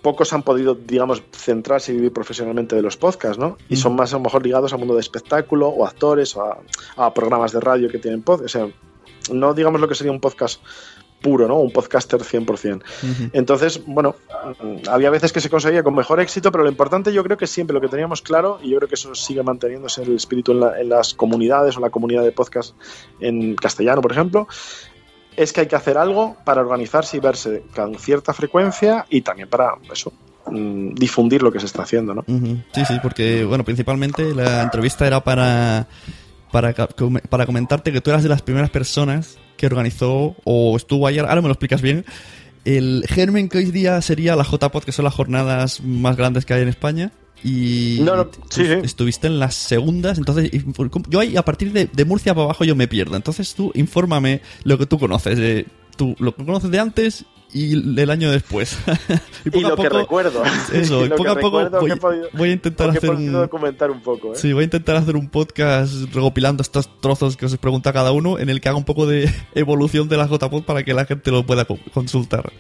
pocos 0.02 0.32
han 0.32 0.42
podido, 0.42 0.74
digamos, 0.74 1.22
centrarse 1.32 1.92
y 1.92 1.96
vivir 1.96 2.12
profesionalmente 2.12 2.74
de 2.74 2.82
los 2.82 2.96
podcasts, 2.96 3.38
¿no? 3.38 3.56
Y 3.68 3.76
son 3.76 3.94
más 3.96 4.12
a 4.12 4.16
lo 4.16 4.24
mejor 4.24 4.44
ligados 4.44 4.72
al 4.72 4.80
mundo 4.80 4.94
de 4.94 5.00
espectáculo 5.00 5.68
o 5.68 5.86
actores 5.86 6.36
o 6.36 6.42
a, 6.42 6.58
a 6.96 7.14
programas 7.14 7.52
de 7.52 7.60
radio 7.60 7.88
que 7.88 7.98
tienen 7.98 8.22
podcast. 8.22 8.44
O 8.44 8.58
sea, 8.58 8.68
no 9.32 9.54
digamos 9.54 9.80
lo 9.80 9.88
que 9.88 9.94
sería 9.94 10.12
un 10.12 10.20
podcast 10.20 10.60
puro, 11.26 11.48
¿no? 11.48 11.56
Un 11.58 11.72
podcaster 11.72 12.20
100%. 12.20 12.76
Ujú. 12.76 13.30
Entonces, 13.32 13.80
bueno, 13.84 14.14
mm, 14.62 14.88
había 14.88 15.10
veces 15.10 15.32
que 15.32 15.40
se 15.40 15.50
conseguía 15.50 15.82
con 15.82 15.94
mejor 15.94 16.20
éxito, 16.20 16.52
pero 16.52 16.62
lo 16.62 16.70
importante 16.70 17.12
yo 17.12 17.24
creo 17.24 17.36
que 17.36 17.48
siempre 17.48 17.74
lo 17.74 17.80
que 17.80 17.88
teníamos 17.88 18.22
claro, 18.22 18.58
y 18.62 18.70
yo 18.70 18.76
creo 18.76 18.88
que 18.88 18.94
eso 18.94 19.12
sigue 19.14 19.42
manteniéndose 19.42 20.02
el 20.02 20.14
espíritu 20.14 20.52
en, 20.52 20.60
la- 20.60 20.80
en 20.80 20.88
las 20.88 21.14
comunidades 21.14 21.76
o 21.76 21.80
la 21.80 21.90
comunidad 21.90 22.22
de 22.22 22.30
podcast 22.32 22.74
en 23.18 23.56
castellano, 23.56 24.00
por 24.00 24.12
ejemplo, 24.12 24.46
es 25.36 25.52
que 25.52 25.62
hay 25.62 25.66
que 25.66 25.76
hacer 25.76 25.98
algo 25.98 26.36
para 26.44 26.60
organizarse 26.60 27.16
y 27.16 27.20
verse 27.20 27.64
con 27.74 27.96
cierta 27.98 28.32
frecuencia 28.32 29.04
y 29.10 29.22
también 29.22 29.48
para 29.48 29.74
eso, 29.92 30.12
mm, 30.50 30.94
difundir 30.94 31.42
lo 31.42 31.50
que 31.50 31.58
se 31.60 31.66
está 31.66 31.82
haciendo, 31.82 32.14
¿no? 32.14 32.24
Ujú. 32.28 32.58
Sí, 32.72 32.84
sí, 32.86 32.94
porque, 33.02 33.44
bueno, 33.44 33.64
principalmente 33.64 34.32
la 34.34 34.62
entrevista 34.62 35.06
era 35.06 35.20
para 35.24 35.88
para, 36.52 36.72
para 37.28 37.44
comentarte 37.44 37.92
que 37.92 38.00
tú 38.00 38.08
eras 38.10 38.22
de 38.22 38.28
las 38.30 38.40
primeras 38.40 38.70
personas 38.70 39.36
que 39.56 39.66
organizó 39.66 40.36
o 40.44 40.76
estuvo 40.76 41.06
ayer, 41.06 41.24
ahora 41.24 41.40
me 41.42 41.48
lo 41.48 41.52
explicas 41.54 41.82
bien, 41.82 42.04
el 42.64 43.04
germen 43.08 43.48
que 43.48 43.58
hoy 43.58 43.66
día 43.66 44.00
sería 44.02 44.36
la 44.36 44.44
JPod, 44.44 44.82
que 44.84 44.92
son 44.92 45.04
las 45.04 45.14
jornadas 45.14 45.80
más 45.82 46.16
grandes 46.16 46.44
que 46.44 46.54
hay 46.54 46.62
en 46.62 46.68
España. 46.68 47.12
Y 47.44 47.98
No, 48.02 48.16
no, 48.16 48.28
sí, 48.50 48.64
sí. 48.64 48.72
estuviste 48.82 49.26
en 49.26 49.38
las 49.38 49.54
segundas, 49.54 50.18
entonces 50.18 50.50
yo 51.08 51.20
ahí 51.20 51.36
a 51.36 51.44
partir 51.44 51.72
de, 51.72 51.86
de 51.92 52.04
Murcia 52.04 52.34
para 52.34 52.46
abajo 52.46 52.64
yo 52.64 52.74
me 52.74 52.88
pierdo. 52.88 53.14
Entonces 53.14 53.54
tú 53.54 53.70
infórmame 53.74 54.40
lo 54.64 54.78
que 54.78 54.86
tú 54.86 54.98
conoces, 54.98 55.38
eh, 55.38 55.66
tú 55.96 56.16
lo 56.18 56.34
que 56.34 56.44
conoces 56.44 56.70
de 56.70 56.78
antes 56.80 57.24
y 57.64 58.00
el 58.00 58.10
año 58.10 58.30
después. 58.30 58.78
Y 59.44 59.50
poco 59.50 59.66
a 59.66 59.70
lo 59.70 59.76
que 59.76 59.82
poco- 59.84 59.98
recuerdo. 59.98 60.42
Eso, 60.72 61.02
Y 61.02 61.06
y 61.06 61.08
poco 61.10 61.22
que 61.24 61.28
a 61.30 61.34
poco 61.36 61.70
voy, 61.70 61.90
que 61.90 61.96
podido- 61.96 62.28
voy 62.32 62.48
a 62.48 62.52
intentar 62.52 62.90
que 62.90 62.98
hacer 62.98 63.10
un, 63.10 63.32
documentar 63.32 63.90
un 63.92 64.00
poco, 64.00 64.32
¿eh? 64.32 64.36
Sí, 64.36 64.52
voy 64.52 64.62
a 64.62 64.64
intentar 64.64 64.96
hacer 64.96 65.14
un 65.16 65.28
podcast 65.28 65.92
recopilando 66.12 66.62
estos 66.62 66.90
trozos 67.00 67.36
que 67.36 67.46
os 67.46 67.56
pregunta 67.58 67.92
cada 67.92 68.10
uno, 68.12 68.38
en 68.40 68.48
el 68.50 68.60
que 68.60 68.68
haga 68.68 68.76
un 68.78 68.84
poco 68.84 69.06
de 69.06 69.30
evolución 69.54 70.08
de 70.08 70.16
la 70.16 70.26
JPod 70.26 70.64
para 70.64 70.82
que 70.82 70.94
la 70.94 71.04
gente 71.06 71.30
lo 71.30 71.46
pueda 71.46 71.64
co- 71.64 71.78
consultar. 71.94 72.52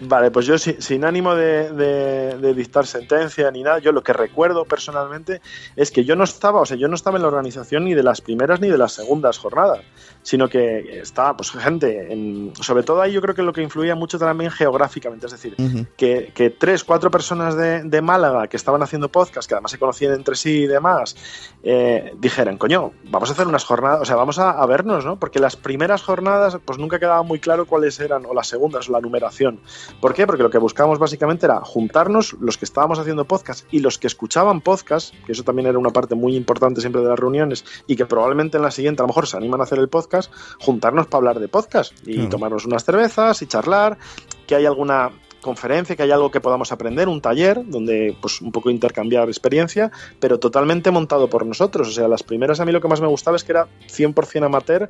Vale, 0.00 0.30
pues 0.30 0.46
yo 0.46 0.56
si- 0.58 0.76
sin 0.80 1.04
ánimo 1.04 1.34
de, 1.34 1.72
de- 1.72 2.36
de 2.38 2.54
dictar 2.54 2.86
sentencia 2.86 3.50
ni 3.50 3.62
nada, 3.64 3.78
yo 3.80 3.90
lo 3.90 4.02
que 4.02 4.12
recuerdo 4.12 4.64
personalmente 4.64 5.40
es 5.74 5.90
que 5.90 6.04
yo 6.04 6.14
no 6.14 6.22
estaba, 6.24 6.60
o 6.60 6.66
sea, 6.66 6.76
yo 6.76 6.86
no 6.86 6.94
estaba 6.94 7.16
en 7.16 7.22
la 7.22 7.28
organización 7.28 7.84
ni 7.84 7.94
de 7.94 8.02
las 8.04 8.20
primeras 8.20 8.60
ni 8.60 8.68
de 8.68 8.78
las 8.78 8.92
segundas 8.92 9.38
jornadas, 9.38 9.80
sino 10.22 10.48
que 10.48 11.00
estaba, 11.00 11.36
pues, 11.36 11.50
gente, 11.50 12.12
en- 12.12 12.52
sobre 12.60 12.84
todo 12.84 13.02
ahí 13.02 13.12
yo 13.12 13.20
creo 13.20 13.34
que 13.34 13.42
lo 13.42 13.52
que 13.52 13.62
influía 13.62 13.94
mucho 13.96 14.18
también 14.20 14.50
geográficamente, 14.52 15.26
es 15.26 15.32
decir, 15.32 15.54
que, 15.96 16.32
que 16.34 16.50
tres, 16.50 16.84
cuatro 16.84 17.10
personas 17.10 17.56
de, 17.56 17.82
de 17.82 18.00
Málaga 18.02 18.46
que 18.46 18.56
estaban 18.56 18.82
haciendo 18.82 19.08
podcast, 19.08 19.48
que 19.48 19.54
además 19.54 19.72
se 19.72 19.78
conocían 19.78 20.12
entre 20.12 20.36
sí 20.36 20.62
y 20.62 20.66
demás, 20.68 21.16
eh, 21.64 22.12
dijeran, 22.18 22.56
coño, 22.56 22.92
vamos 23.04 23.30
a 23.30 23.32
hacer 23.32 23.48
unas 23.48 23.64
jornadas, 23.64 24.00
o 24.00 24.04
sea, 24.04 24.14
vamos 24.16 24.38
a, 24.38 24.50
a 24.50 24.66
vernos, 24.66 25.04
¿no? 25.04 25.18
Porque 25.18 25.40
las 25.40 25.56
primeras 25.56 26.02
jornadas, 26.02 26.58
pues 26.64 26.78
nunca 26.78 26.98
quedaba 27.00 27.22
muy 27.24 27.40
claro 27.40 27.66
cuáles 27.66 27.98
eran, 28.00 28.24
o 28.26 28.32
las 28.34 28.46
segundas, 28.48 28.88
o 28.88 28.92
la 28.92 29.00
numeración. 29.00 29.60
¿Por 30.00 30.14
qué? 30.14 30.26
Porque 30.26 30.42
lo 30.42 30.50
que 30.50 30.58
buscábamos 30.58 30.98
básicamente 30.98 31.46
era 31.46 31.60
juntarnos 31.60 32.34
los 32.40 32.56
que 32.58 32.64
estábamos 32.64 32.98
haciendo 32.98 33.24
podcast 33.24 33.66
y 33.72 33.80
los 33.80 33.98
que 33.98 34.06
escuchaban 34.06 34.60
podcast, 34.60 35.14
que 35.26 35.32
eso 35.32 35.42
también 35.42 35.68
era 35.68 35.78
una 35.78 35.90
parte 35.90 36.14
muy 36.14 36.36
importante 36.36 36.80
siempre 36.80 37.02
de 37.02 37.08
las 37.08 37.18
reuniones, 37.18 37.64
y 37.86 37.96
que 37.96 38.06
probablemente 38.06 38.56
en 38.56 38.62
la 38.62 38.70
siguiente 38.70 39.02
a 39.02 39.04
lo 39.04 39.08
mejor 39.08 39.26
se 39.26 39.36
animan 39.36 39.60
a 39.60 39.64
hacer 39.64 39.78
el 39.78 39.88
podcast, 39.88 40.32
juntarnos 40.60 41.06
para 41.06 41.18
hablar 41.18 41.40
de 41.40 41.48
podcast 41.48 41.92
y 42.06 42.14
Claro. 42.14 42.28
tomarnos 42.30 42.66
unas 42.66 42.84
cervezas 42.84 43.40
y 43.42 43.46
charlar, 43.46 43.98
que 44.46 44.54
hay 44.54 44.66
alguna 44.66 45.10
conferencia, 45.40 45.94
que 45.94 46.02
hay 46.02 46.10
algo 46.10 46.32
que 46.32 46.40
podamos 46.40 46.72
aprender, 46.72 47.08
un 47.08 47.20
taller 47.20 47.62
donde 47.64 48.16
pues 48.20 48.40
un 48.40 48.50
poco 48.50 48.70
intercambiar 48.70 49.28
experiencia, 49.28 49.90
pero 50.18 50.38
totalmente 50.40 50.90
montado 50.90 51.30
por 51.30 51.46
nosotros. 51.46 51.88
O 51.88 51.92
sea, 51.92 52.08
las 52.08 52.24
primeras 52.24 52.58
a 52.58 52.64
mí 52.64 52.72
lo 52.72 52.80
que 52.80 52.88
más 52.88 53.00
me 53.00 53.06
gustaba 53.06 53.36
es 53.36 53.44
que 53.44 53.52
era 53.52 53.68
100% 53.86 54.44
amateur, 54.44 54.88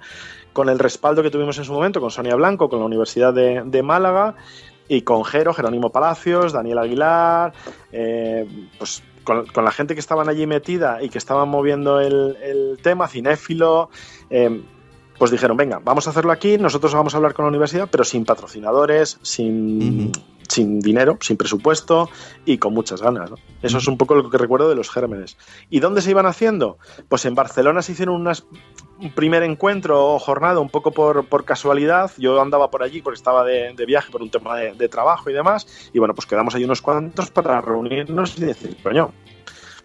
con 0.54 0.70
el 0.70 0.78
respaldo 0.78 1.22
que 1.22 1.30
tuvimos 1.30 1.58
en 1.58 1.64
su 1.64 1.72
momento 1.72 2.00
con 2.00 2.10
Sonia 2.10 2.34
Blanco, 2.34 2.70
con 2.70 2.78
la 2.80 2.86
Universidad 2.86 3.34
de, 3.34 3.62
de 3.66 3.82
Málaga 3.82 4.36
y 4.88 5.02
con 5.02 5.24
Jero, 5.24 5.52
Jerónimo 5.54 5.90
Palacios, 5.90 6.52
Daniel 6.52 6.78
Aguilar, 6.78 7.52
eh, 7.92 8.46
pues 8.78 9.02
con, 9.24 9.46
con 9.46 9.64
la 9.64 9.70
gente 9.70 9.94
que 9.94 10.00
estaban 10.00 10.28
allí 10.28 10.46
metida 10.46 11.02
y 11.02 11.08
que 11.10 11.18
estaban 11.18 11.48
moviendo 11.48 12.00
el, 12.00 12.36
el 12.42 12.78
tema, 12.82 13.08
cinéfilo. 13.08 13.90
eh, 14.30 14.62
pues 15.18 15.32
dijeron, 15.32 15.56
venga, 15.56 15.80
vamos 15.82 16.06
a 16.06 16.10
hacerlo 16.10 16.30
aquí, 16.30 16.58
nosotros 16.58 16.94
vamos 16.94 17.12
a 17.12 17.16
hablar 17.16 17.34
con 17.34 17.44
la 17.44 17.48
universidad, 17.48 17.88
pero 17.90 18.04
sin 18.04 18.24
patrocinadores, 18.24 19.18
sin, 19.22 20.12
sin 20.48 20.78
dinero, 20.78 21.18
sin 21.20 21.36
presupuesto 21.36 22.08
y 22.44 22.58
con 22.58 22.72
muchas 22.72 23.02
ganas. 23.02 23.28
¿no? 23.32 23.36
Eso 23.60 23.78
es 23.78 23.88
un 23.88 23.98
poco 23.98 24.14
lo 24.14 24.30
que 24.30 24.38
recuerdo 24.38 24.68
de 24.68 24.76
los 24.76 24.90
gérmenes. 24.90 25.36
¿Y 25.70 25.80
dónde 25.80 26.02
se 26.02 26.10
iban 26.10 26.26
haciendo? 26.26 26.78
Pues 27.08 27.24
en 27.24 27.34
Barcelona 27.34 27.82
se 27.82 27.92
hicieron 27.92 28.14
unas, 28.14 28.42
un 28.42 28.77
primer 29.14 29.42
encuentro 29.42 30.14
o 30.14 30.18
jornada 30.18 30.60
un 30.60 30.68
poco 30.70 30.90
por, 30.92 31.24
por 31.26 31.44
casualidad. 31.44 32.10
Yo 32.18 32.40
andaba 32.40 32.70
por 32.70 32.82
allí 32.82 33.02
porque 33.02 33.16
estaba 33.18 33.44
de, 33.44 33.72
de 33.74 33.86
viaje 33.86 34.10
por 34.10 34.22
un 34.22 34.30
tema 34.30 34.56
de, 34.56 34.72
de 34.74 34.88
trabajo 34.88 35.30
y 35.30 35.32
demás. 35.32 35.66
Y 35.92 35.98
bueno, 35.98 36.14
pues 36.14 36.26
quedamos 36.26 36.54
ahí 36.54 36.64
unos 36.64 36.82
cuantos 36.82 37.30
para 37.30 37.60
reunirnos 37.60 38.36
y 38.38 38.44
decir, 38.44 38.76
coño, 38.82 39.12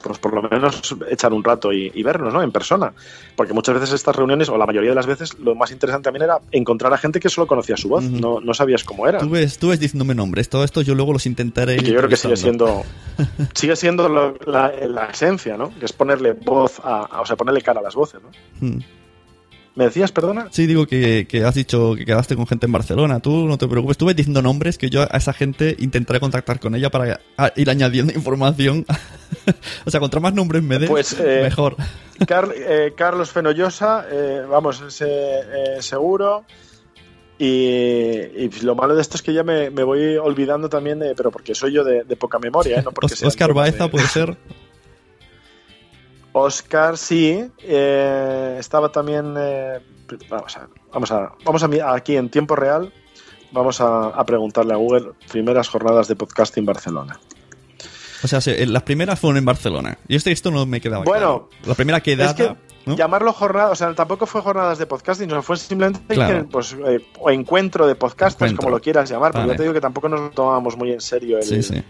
pues 0.01 0.17
por 0.19 0.33
lo 0.33 0.41
menos 0.41 0.93
echar 1.09 1.31
un 1.31 1.45
rato 1.45 1.71
y, 1.71 1.89
y 1.95 2.03
vernos, 2.03 2.33
¿no? 2.33 2.43
En 2.43 2.51
persona. 2.51 2.93
Porque 3.37 3.53
muchas 3.53 3.75
veces 3.75 3.93
estas 3.93 4.13
reuniones, 4.13 4.49
o 4.49 4.57
la 4.57 4.65
mayoría 4.65 4.89
de 4.89 4.95
las 4.97 5.05
veces, 5.05 5.39
lo 5.39 5.55
más 5.55 5.71
interesante 5.71 6.03
también 6.07 6.23
era 6.23 6.39
encontrar 6.51 6.91
a 6.93 6.97
gente 6.97 7.21
que 7.21 7.29
solo 7.29 7.47
conocía 7.47 7.77
su 7.77 7.87
voz, 7.87 8.03
no, 8.03 8.41
no 8.41 8.53
sabías 8.53 8.83
cómo 8.83 9.07
era. 9.07 9.19
Tú 9.19 9.29
ves, 9.29 9.57
tú 9.57 9.69
ves 9.69 9.79
diciéndome 9.79 10.13
nombres, 10.13 10.49
todo 10.49 10.65
esto 10.65 10.81
yo 10.81 10.93
luego 10.93 11.13
los 11.13 11.25
intentaré. 11.25 11.75
Y 11.75 11.83
que 11.83 11.91
yo 11.91 11.97
creo 11.99 12.09
que 12.09 12.17
sigue 12.17 12.35
siendo 12.35 12.83
sigue 13.53 13.77
siendo 13.77 14.09
lo- 14.09 14.35
la, 14.45 14.73
la 14.87 15.05
esencia, 15.05 15.55
¿no? 15.55 15.69
Que 15.79 15.85
es 15.85 15.93
ponerle 15.93 16.33
voz 16.33 16.81
a, 16.83 17.03
a- 17.05 17.21
o 17.21 17.25
sea, 17.25 17.37
ponerle 17.37 17.61
cara 17.61 17.79
a 17.79 17.83
las 17.83 17.95
voces, 17.95 18.19
¿no? 18.21 18.29
Hmm. 18.67 18.79
¿Me 19.75 19.85
decías, 19.85 20.11
perdona? 20.11 20.49
Sí, 20.51 20.67
digo 20.67 20.85
que, 20.85 21.25
que 21.27 21.43
has 21.43 21.55
dicho 21.55 21.95
que 21.95 22.05
quedaste 22.05 22.35
con 22.35 22.45
gente 22.45 22.67
en 22.67 22.71
Barcelona. 22.71 23.19
Tú 23.19 23.47
no 23.47 23.57
te 23.57 23.67
preocupes. 23.67 23.97
Tú 23.97 24.05
ves 24.05 24.15
diciendo 24.15 24.41
nombres 24.43 24.77
que 24.77 24.89
yo 24.91 25.01
a 25.01 25.17
esa 25.17 25.33
gente 25.33 25.75
intentaré 25.79 26.19
contactar 26.19 26.59
con 26.59 26.75
ella 26.75 26.91
para 26.91 27.19
a- 27.37 27.51
ir 27.55 27.69
añadiendo 27.71 28.13
información. 28.15 28.85
o 29.85 29.89
sea, 29.89 29.99
contra 29.99 30.19
más 30.19 30.33
nombres 30.35 30.61
me 30.61 30.77
des, 30.77 30.89
Pues, 30.89 31.13
eh, 31.19 31.39
mejor. 31.43 31.75
Car- 32.27 32.53
eh, 32.55 32.93
Carlos 32.95 33.31
Fenollosa, 33.31 34.05
eh, 34.11 34.43
vamos, 34.47 34.79
ese 34.87 35.07
eh, 35.07 35.81
seguro. 35.81 36.45
Y, 37.39 37.45
y 37.47 38.49
lo 38.61 38.75
malo 38.75 38.93
de 38.95 39.01
esto 39.01 39.17
es 39.17 39.23
que 39.23 39.33
ya 39.33 39.43
me, 39.43 39.71
me 39.71 39.83
voy 39.83 40.17
olvidando 40.17 40.69
también, 40.69 40.99
de, 40.99 41.15
pero 41.15 41.31
porque 41.31 41.55
soy 41.55 41.73
yo 41.73 41.83
de, 41.83 42.03
de 42.03 42.15
poca 42.15 42.37
memoria, 42.37 42.77
¿eh? 42.79 42.83
No 42.83 42.91
porque 42.91 43.13
Os- 43.15 43.19
sean 43.19 43.27
Oscar 43.29 43.53
Baeza 43.53 43.85
de- 43.85 43.89
puede 43.89 44.07
ser. 44.07 44.37
Oscar, 46.33 46.97
sí. 46.97 47.43
eh, 47.59 48.57
estaba 48.59 48.89
también. 48.89 49.33
eh, 49.37 49.79
vamos 50.29 50.57
a, 50.57 50.67
vamos 50.91 51.11
a, 51.11 51.31
vamos 51.45 51.63
a 51.63 51.93
aquí 51.93 52.15
en 52.17 52.29
tiempo 52.29 52.55
real. 52.55 52.91
Vamos 53.51 53.79
a, 53.81 54.07
a 54.07 54.25
preguntarle 54.25 54.73
a 54.73 54.77
Google 54.77 55.11
primeras 55.31 55.67
jornadas 55.69 56.07
de 56.07 56.15
podcasting 56.15 56.65
Barcelona. 56.65 57.19
O 58.23 58.27
sea, 58.27 58.41
se- 58.41 58.65
las 58.65 58.81
primeras 58.83 59.19
fueron 59.19 59.37
en 59.37 59.45
Barcelona. 59.45 59.97
Y 60.07 60.15
este 60.15 60.31
esto 60.31 60.49
no 60.49 60.65
me 60.65 60.81
quedaba 60.81 61.03
Bueno, 61.03 61.49
claro. 61.49 61.67
La 61.67 61.75
primera 61.75 62.01
quedada. 62.01 62.31
es 62.31 62.35
que 62.35 62.55
¿no? 62.85 62.95
llamarlo 62.95 63.31
jornada, 63.31 63.69
o 63.69 63.75
sea, 63.75 63.93
tampoco 63.93 64.25
fue 64.25 64.41
jornadas 64.41 64.77
de 64.79 64.85
podcasting, 64.87 65.27
no 65.27 65.43
fue 65.43 65.57
simplemente 65.57 66.15
Claro. 66.15 66.39
que, 66.39 66.43
pues, 66.45 66.75
eh, 66.87 67.05
o 67.19 67.29
encuentro 67.29 67.85
de 67.85 67.93
podcasters, 67.95 68.51
Encuentro. 68.53 68.57
como 68.65 68.77
lo 68.77 68.81
quieras 68.81 69.07
llamar, 69.09 69.33
porque 69.33 69.41
Vale. 69.47 69.53
yo 69.53 69.57
te 69.57 69.63
digo 69.63 69.73
que 69.73 69.81
tampoco 69.81 70.09
nos 70.09 70.31
tomábamos 70.33 70.75
muy 70.77 70.91
en 70.93 71.01
serio 71.01 71.37
el- 71.37 71.43
Sí, 71.43 71.61
sí. 71.61 71.83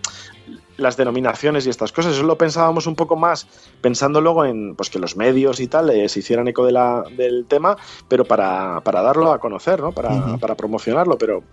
Las 0.77 0.97
denominaciones 0.97 1.65
y 1.65 1.69
estas 1.69 1.91
cosas. 1.91 2.13
Eso 2.13 2.23
lo 2.23 2.37
pensábamos 2.37 2.87
un 2.87 2.95
poco 2.95 3.15
más 3.15 3.47
pensando 3.81 4.21
luego 4.21 4.45
en 4.45 4.75
pues 4.75 4.89
que 4.89 4.99
los 4.99 5.15
medios 5.15 5.59
y 5.59 5.67
tal 5.67 5.89
eh, 5.89 6.09
se 6.09 6.19
hicieran 6.19 6.47
eco 6.47 6.65
de 6.65 6.71
la, 6.71 7.03
del 7.15 7.45
tema, 7.47 7.77
pero 8.07 8.25
para, 8.25 8.81
para 8.81 9.01
darlo 9.01 9.31
a 9.31 9.39
conocer, 9.39 9.81
¿no? 9.81 9.91
Para, 9.91 10.37
para 10.37 10.55
promocionarlo, 10.55 11.17
pero 11.17 11.43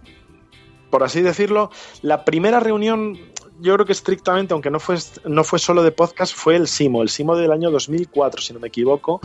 por 0.90 1.04
así 1.04 1.22
decirlo, 1.22 1.70
la 2.02 2.24
primera 2.24 2.60
reunión, 2.60 3.16
yo 3.60 3.74
creo 3.74 3.86
que 3.86 3.92
estrictamente, 3.92 4.52
aunque 4.54 4.70
no 4.70 4.80
fue, 4.80 4.96
no 5.24 5.44
fue 5.44 5.58
solo 5.58 5.82
de 5.82 5.92
podcast, 5.92 6.34
fue 6.34 6.56
el 6.56 6.66
SIMO, 6.68 7.02
el 7.02 7.08
SIMO 7.08 7.36
del 7.36 7.52
año 7.52 7.70
2004, 7.70 8.40
si 8.42 8.52
no 8.52 8.60
me 8.60 8.68
equivoco, 8.68 9.20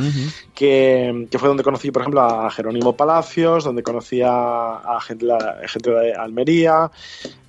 que, 0.53 1.27
que 1.29 1.39
fue 1.39 1.47
donde 1.47 1.63
conocí, 1.63 1.91
por 1.91 2.01
ejemplo, 2.01 2.21
a 2.21 2.49
Jerónimo 2.51 2.95
Palacios, 2.95 3.63
donde 3.63 3.83
conocí 3.83 4.21
a, 4.21 4.75
a 4.77 5.01
gente, 5.01 5.25
la- 5.25 5.59
gente 5.67 5.89
de 5.91 6.13
Almería. 6.13 6.91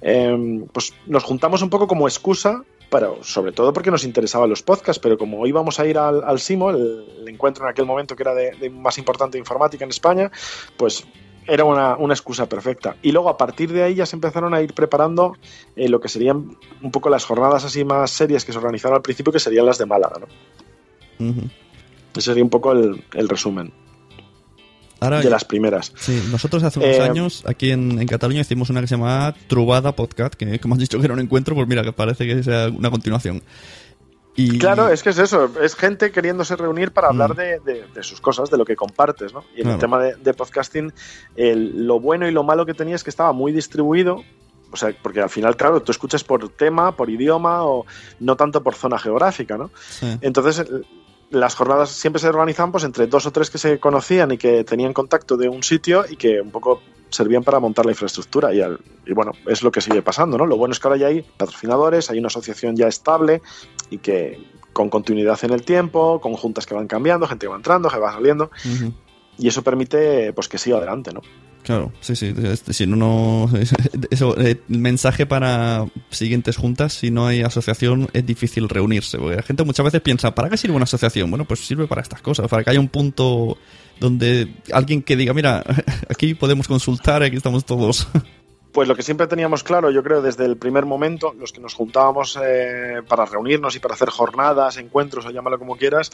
Eh, 0.00 0.64
pues 0.72 0.92
nos 1.06 1.24
juntamos 1.24 1.62
un 1.62 1.70
poco 1.70 1.86
como 1.86 2.06
excusa, 2.08 2.62
pero 2.90 3.18
sobre 3.22 3.52
todo 3.52 3.72
porque 3.72 3.90
nos 3.90 4.04
interesaban 4.04 4.48
los 4.48 4.62
podcasts, 4.62 5.00
pero 5.00 5.18
como 5.18 5.46
íbamos 5.46 5.80
a 5.80 5.86
ir 5.86 5.98
al, 5.98 6.22
al 6.22 6.38
SIMO, 6.38 6.70
el, 6.70 7.04
el 7.20 7.28
encuentro 7.28 7.64
en 7.64 7.70
aquel 7.70 7.84
momento 7.84 8.14
que 8.14 8.22
era 8.22 8.34
de, 8.34 8.52
de 8.52 8.70
más 8.70 8.96
importante 8.98 9.38
informática 9.38 9.84
en 9.84 9.90
España, 9.90 10.30
pues 10.76 11.04
era 11.46 11.64
una, 11.64 11.96
una 11.96 12.14
excusa 12.14 12.48
perfecta. 12.48 12.96
Y 13.02 13.12
luego 13.12 13.28
a 13.28 13.36
partir 13.36 13.72
de 13.72 13.82
ahí 13.82 13.94
ya 13.94 14.06
se 14.06 14.16
empezaron 14.16 14.52
a 14.54 14.62
ir 14.62 14.74
preparando 14.74 15.36
eh, 15.76 15.88
lo 15.88 16.00
que 16.00 16.08
serían 16.08 16.56
un 16.82 16.90
poco 16.90 17.08
las 17.08 17.24
jornadas 17.24 17.64
así 17.64 17.84
más 17.84 18.10
serias 18.10 18.44
que 18.44 18.52
se 18.52 18.58
organizaron 18.58 18.96
al 18.96 19.02
principio, 19.02 19.32
que 19.32 19.38
serían 19.40 19.66
las 19.66 19.78
de 19.78 19.86
Málaga. 19.86 20.20
¿no? 20.20 20.26
Ese 22.14 22.20
sería 22.22 22.42
un 22.44 22.50
poco 22.50 22.72
el, 22.72 23.04
el 23.14 23.28
resumen 23.28 23.72
Ahora, 25.00 25.20
de 25.20 25.28
las 25.28 25.44
primeras. 25.44 25.92
sí, 25.96 26.22
nosotros 26.30 26.62
hace 26.62 26.78
unos 26.78 26.96
Eh, 26.96 27.02
años 27.02 27.44
aquí 27.46 27.70
en, 27.70 28.00
en 28.00 28.06
Cataluña 28.08 28.40
hicimos 28.40 28.70
una 28.70 28.80
que 28.80 28.86
se 28.86 28.96
llamaba 28.96 29.34
Trubada 29.46 29.94
Podcast, 29.94 30.34
que 30.34 30.58
como 30.58 30.74
has 30.74 30.80
dicho 30.80 30.98
que 30.98 31.04
era 31.04 31.12
un 31.12 31.20
encuentro, 31.20 31.54
pues 31.54 31.68
mira, 31.68 31.82
que 31.82 31.92
parece 31.92 32.26
que 32.26 32.42
sea 32.42 32.68
una 32.68 32.90
continuación. 32.90 33.42
Y, 34.36 34.58
Claro, 34.58 34.88
es 34.90 35.02
que 35.02 35.10
es 35.10 35.18
eso, 35.18 35.50
es 35.62 35.74
gente 35.74 36.12
queriéndose 36.12 36.56
reunir 36.56 36.92
para 36.92 37.08
hablar 37.08 37.32
Mm. 37.32 37.36
de, 37.36 37.60
de- 37.60 37.84
de 37.94 38.02
sus 38.02 38.20
cosas, 38.20 38.50
de 38.50 38.58
lo 38.58 38.64
que 38.66 38.76
compartes, 38.76 39.32
¿no? 39.32 39.44
Y 39.56 39.62
en 39.62 39.70
el 39.70 39.78
tema 39.78 39.98
de, 39.98 40.14
de 40.16 40.34
podcasting, 40.34 40.92
el- 41.36 41.86
lo 41.86 42.00
bueno 42.00 42.28
y 42.28 42.32
lo 42.32 42.42
malo 42.42 42.66
que 42.66 42.74
tenía 42.74 42.94
es 42.96 43.02
que 43.04 43.10
estaba 43.10 43.32
muy 43.32 43.50
distribuido, 43.52 44.22
o 44.70 44.76
sea, 44.76 44.94
porque 45.02 45.20
al 45.22 45.30
final, 45.30 45.56
claro, 45.56 45.80
tú 45.80 45.90
escuchas 45.92 46.22
por 46.22 46.48
tema, 46.50 46.94
por 46.96 47.08
idioma 47.08 47.64
o 47.64 47.86
no 48.20 48.36
tanto 48.36 48.62
por 48.62 48.74
zona 48.74 48.98
geográfica, 48.98 49.56
¿no? 49.56 49.70
sí. 49.88 50.18
Entonces, 50.20 50.64
las 51.30 51.54
jornadas 51.56 51.90
siempre 51.90 52.20
se 52.20 52.28
organizaban 52.28 52.70
pues 52.70 52.84
entre 52.84 53.06
dos 53.08 53.26
o 53.26 53.32
tres 53.32 53.50
que 53.50 53.58
se 53.58 53.80
conocían 53.80 54.30
y 54.32 54.38
que 54.38 54.62
tenían 54.64 54.92
contacto 54.92 55.36
de 55.36 55.48
un 55.48 55.62
sitio 55.64 56.04
y 56.08 56.16
que 56.16 56.40
un 56.40 56.50
poco 56.52 56.82
servían 57.08 57.42
para 57.42 57.58
montar 57.58 57.84
la 57.84 57.92
infraestructura 57.92 58.52
y, 58.54 58.60
al- 58.60 58.78
y 59.06 59.12
bueno, 59.12 59.32
es 59.46 59.62
lo 59.62 59.70
que 59.72 59.80
sigue 59.80 60.02
pasando, 60.02 60.36
¿no? 60.38 60.46
Lo 60.46 60.56
bueno 60.56 60.72
es 60.72 60.78
que 60.80 60.86
ahora 60.88 60.98
ya 61.00 61.06
hay 61.08 61.22
patrocinadores, 61.22 62.10
hay 62.10 62.18
una 62.18 62.26
asociación 62.28 62.76
ya 62.76 62.86
estable 62.86 63.42
y 63.90 63.98
que 63.98 64.40
con 64.72 64.90
continuidad 64.90 65.38
en 65.42 65.52
el 65.52 65.62
tiempo, 65.62 66.20
con 66.20 66.34
juntas 66.34 66.66
que 66.66 66.74
van 66.74 66.86
cambiando, 66.86 67.26
gente 67.26 67.46
que 67.46 67.50
va 67.50 67.56
entrando, 67.56 67.88
que 67.88 67.98
va 67.98 68.12
saliendo. 68.12 68.50
Y 69.38 69.48
eso 69.48 69.62
permite 69.62 70.32
pues 70.32 70.48
que 70.48 70.58
siga 70.58 70.76
adelante, 70.76 71.12
¿no? 71.12 71.22
Claro, 71.66 71.92
sí, 72.00 72.14
sí. 72.14 72.32
Si 72.70 72.86
no, 72.86 72.94
no 72.94 73.50
eso, 74.10 74.36
el 74.36 74.60
mensaje 74.68 75.26
para 75.26 75.84
siguientes 76.10 76.56
juntas, 76.56 76.92
si 76.92 77.10
no 77.10 77.26
hay 77.26 77.42
asociación, 77.42 78.08
es 78.12 78.24
difícil 78.24 78.68
reunirse. 78.68 79.18
Porque 79.18 79.36
la 79.36 79.42
gente 79.42 79.64
muchas 79.64 79.84
veces 79.84 80.00
piensa, 80.00 80.32
¿para 80.32 80.48
qué 80.48 80.56
sirve 80.56 80.76
una 80.76 80.84
asociación? 80.84 81.28
Bueno, 81.28 81.44
pues 81.44 81.66
sirve 81.66 81.88
para 81.88 82.02
estas 82.02 82.22
cosas, 82.22 82.46
para 82.46 82.62
que 82.62 82.70
haya 82.70 82.78
un 82.78 82.88
punto 82.88 83.58
donde 83.98 84.54
alguien 84.72 85.02
que 85.02 85.16
diga, 85.16 85.34
mira, 85.34 85.64
aquí 86.08 86.34
podemos 86.34 86.68
consultar, 86.68 87.24
aquí 87.24 87.36
estamos 87.36 87.64
todos. 87.64 88.06
Pues 88.72 88.88
lo 88.88 88.94
que 88.94 89.02
siempre 89.02 89.26
teníamos 89.26 89.64
claro, 89.64 89.90
yo 89.90 90.02
creo, 90.02 90.20
desde 90.20 90.44
el 90.44 90.56
primer 90.56 90.84
momento, 90.84 91.34
los 91.38 91.52
que 91.52 91.60
nos 91.60 91.74
juntábamos 91.74 92.38
eh, 92.42 93.02
para 93.08 93.24
reunirnos 93.24 93.74
y 93.74 93.78
para 93.78 93.94
hacer 93.94 94.10
jornadas, 94.10 94.76
encuentros 94.76 95.24
o 95.24 95.30
llámalo 95.30 95.58
como 95.58 95.76
quieras, 95.76 96.10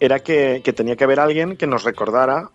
era 0.00 0.20
que, 0.20 0.62
que 0.64 0.72
tenía 0.72 0.96
que 0.96 1.04
haber 1.04 1.20
alguien 1.20 1.56
que 1.56 1.66
nos 1.66 1.84
recordara 1.84 2.50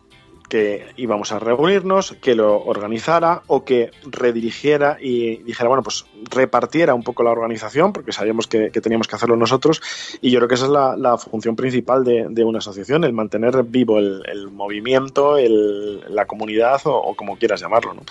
que 0.50 0.88
íbamos 0.96 1.32
a 1.32 1.40
reunirnos, 1.40 2.16
que 2.22 2.36
lo 2.36 2.64
organizara 2.64 3.42
o 3.48 3.66
que 3.66 3.92
redirigiera 4.06 4.98
y 5.00 5.38
dijera, 5.44 5.68
bueno, 5.68 5.84
pues 5.84 6.06
repartiera 6.30 6.94
un 6.94 7.04
poco 7.04 7.24
la 7.24 7.32
organización, 7.32 7.94
porque 7.94 8.12
sabíamos 8.12 8.48
que, 8.48 8.70
teníamos 8.70 9.08
que 9.08 9.16
hacerlo 9.16 9.36
nosotros. 9.36 9.82
Y 10.22 10.32
yo 10.32 10.40
creo 10.40 10.48
que 10.48 10.56
esa 10.56 10.66
es 10.66 10.72
la, 10.72 11.18
función 11.18 11.56
principal 11.56 12.04
de, 12.04 12.44
una 12.44 12.60
asociación, 12.60 13.04
el 13.04 13.14
mantener 13.14 13.64
vivo 13.64 14.00
el, 14.00 14.50
movimiento, 14.52 15.38
la 15.38 16.26
comunidad 16.26 16.82
o, 16.86 17.16
como 17.16 17.38
quieras 17.38 17.62
llamarlo. 17.62 17.94
¿no? 17.94 18.02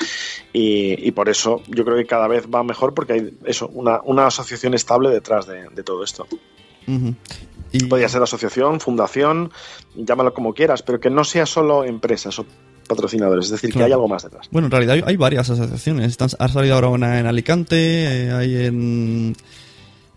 Y, 0.52 1.10
por 1.12 1.28
eso 1.28 1.62
yo 1.68 1.84
creo 1.84 1.96
que 1.96 2.06
cada 2.06 2.28
vez 2.28 2.46
va 2.46 2.62
mejor 2.62 2.92
porque 2.92 3.12
hay 3.14 3.38
eso, 3.44 3.68
una, 3.68 4.26
asociación 4.26 4.74
estable 4.74 5.10
detrás 5.10 5.46
de, 5.46 5.82
todo 5.82 6.04
esto. 6.04 6.26
Podría 7.84 8.08
ser 8.08 8.22
asociación, 8.22 8.80
fundación, 8.80 9.52
llámalo 9.94 10.34
como 10.34 10.54
quieras, 10.54 10.82
pero 10.82 11.00
que 11.00 11.10
no 11.10 11.24
sea 11.24 11.46
solo 11.46 11.84
empresas 11.84 12.38
o 12.38 12.46
patrocinadores, 12.86 13.46
es 13.46 13.50
decir, 13.52 13.72
que 13.72 13.82
hay 13.82 13.92
algo 13.92 14.08
más 14.08 14.22
detrás. 14.22 14.48
Bueno, 14.50 14.66
en 14.66 14.70
realidad 14.70 14.96
hay, 15.06 15.16
varias 15.16 15.50
asociaciones. 15.50 16.08
Están, 16.08 16.28
ha 16.38 16.48
salido 16.48 16.74
ahora 16.74 16.88
una 16.88 17.18
en 17.18 17.26
Alicante, 17.26 18.26
eh, 18.26 18.32
hay 18.32 18.66
en 18.66 19.36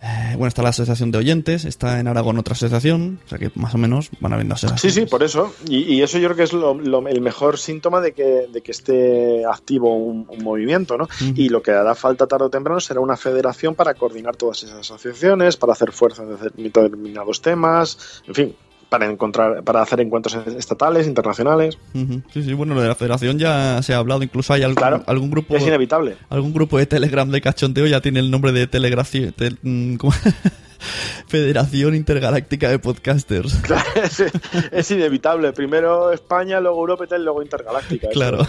eh, 0.02 0.32
bueno, 0.38 0.48
está 0.48 0.62
la 0.62 0.70
Asociación 0.70 1.12
de 1.12 1.18
Oyentes, 1.18 1.66
está 1.66 2.00
en 2.00 2.08
Aragón 2.08 2.38
otra 2.38 2.54
asociación, 2.54 3.20
o 3.26 3.30
sea 3.30 3.38
que 3.38 3.52
más 3.56 3.76
o 3.76 3.78
menos 3.78 4.10
van 4.22 4.32
habiendo 4.32 4.56
asociaciones. 4.56 4.94
Sí, 4.94 5.02
sí, 5.02 5.06
por 5.06 5.24
eso. 5.24 5.54
Y, 5.68 6.02
eso 6.02 6.18
yo 6.20 6.30
creo 6.30 6.38
que 6.38 6.44
es 6.44 6.54
el 6.54 7.22
mejor 7.22 7.58
síntoma 7.58 8.00
de 8.00 8.14
que, 8.14 8.48
de 8.52 8.62
que 8.62 8.72
esté 8.72 9.46
activo 9.46 9.96
un, 9.96 10.28
movimiento, 10.42 10.98
¿no? 10.98 11.08
Y 11.36 11.50
lo 11.50 11.62
que 11.62 11.72
hará 11.72 11.96
falta 11.96 12.26
tarde 12.26 12.46
o 12.46 12.50
temprano 12.50 12.80
será 12.80 13.02
una 13.02 13.18
federación 13.18 13.76
para 13.76 13.94
coordinar 13.94 14.38
todas 14.38 14.64
esas 14.64 14.80
asociaciones, 14.80 15.58
para 15.58 15.74
hacer 15.74 15.92
fuerza 15.92 16.24
en 16.24 16.64
determinados 16.64 17.42
temas, 17.42 18.22
en 18.26 18.36
fin, 18.36 18.56
para 18.90 19.06
encontrar 19.06 19.64
para 19.64 19.82
hacer 19.82 20.02
encuentros 20.02 20.36
estatales, 20.48 21.08
internacionales. 21.08 21.78
Sí, 22.34 22.44
sí, 22.44 22.54
bueno, 22.54 22.74
lo 22.74 22.82
de 22.82 22.88
la 22.88 22.96
federación 22.96 23.38
ya 23.38 23.82
se 23.84 23.94
ha 23.94 23.98
hablado, 23.98 24.24
incluso 24.24 24.54
hay 24.54 24.64
algún, 24.64 25.04
algún 25.06 25.30
grupo 25.30 25.56
es 25.56 25.66
inevitable. 25.66 26.18
Algún 26.30 26.54
grupo 26.54 26.78
de 26.78 26.86
Telegram 26.86 27.30
de 27.30 27.42
cachondeo 27.42 27.86
ya 27.86 28.02
tiene 28.02 28.20
el 28.20 28.32
nombre 28.32 28.52
de 28.52 28.68
Telegración 28.68 29.34
mm, 29.62 29.96
Federación 31.28 31.96
Intergaláctica 31.96 32.70
de 32.70 32.80
Podcasters. 32.80 33.54
Claro, 33.62 33.84
es, 34.72 34.92
inevitable. 34.92 35.52
Primero 35.54 36.12
España, 36.12 36.60
luego 36.60 36.80
Europa 36.80 37.06
y 37.16 37.22
luego 37.22 37.44
Intergaláctica. 37.44 38.10
Claro. 38.10 38.48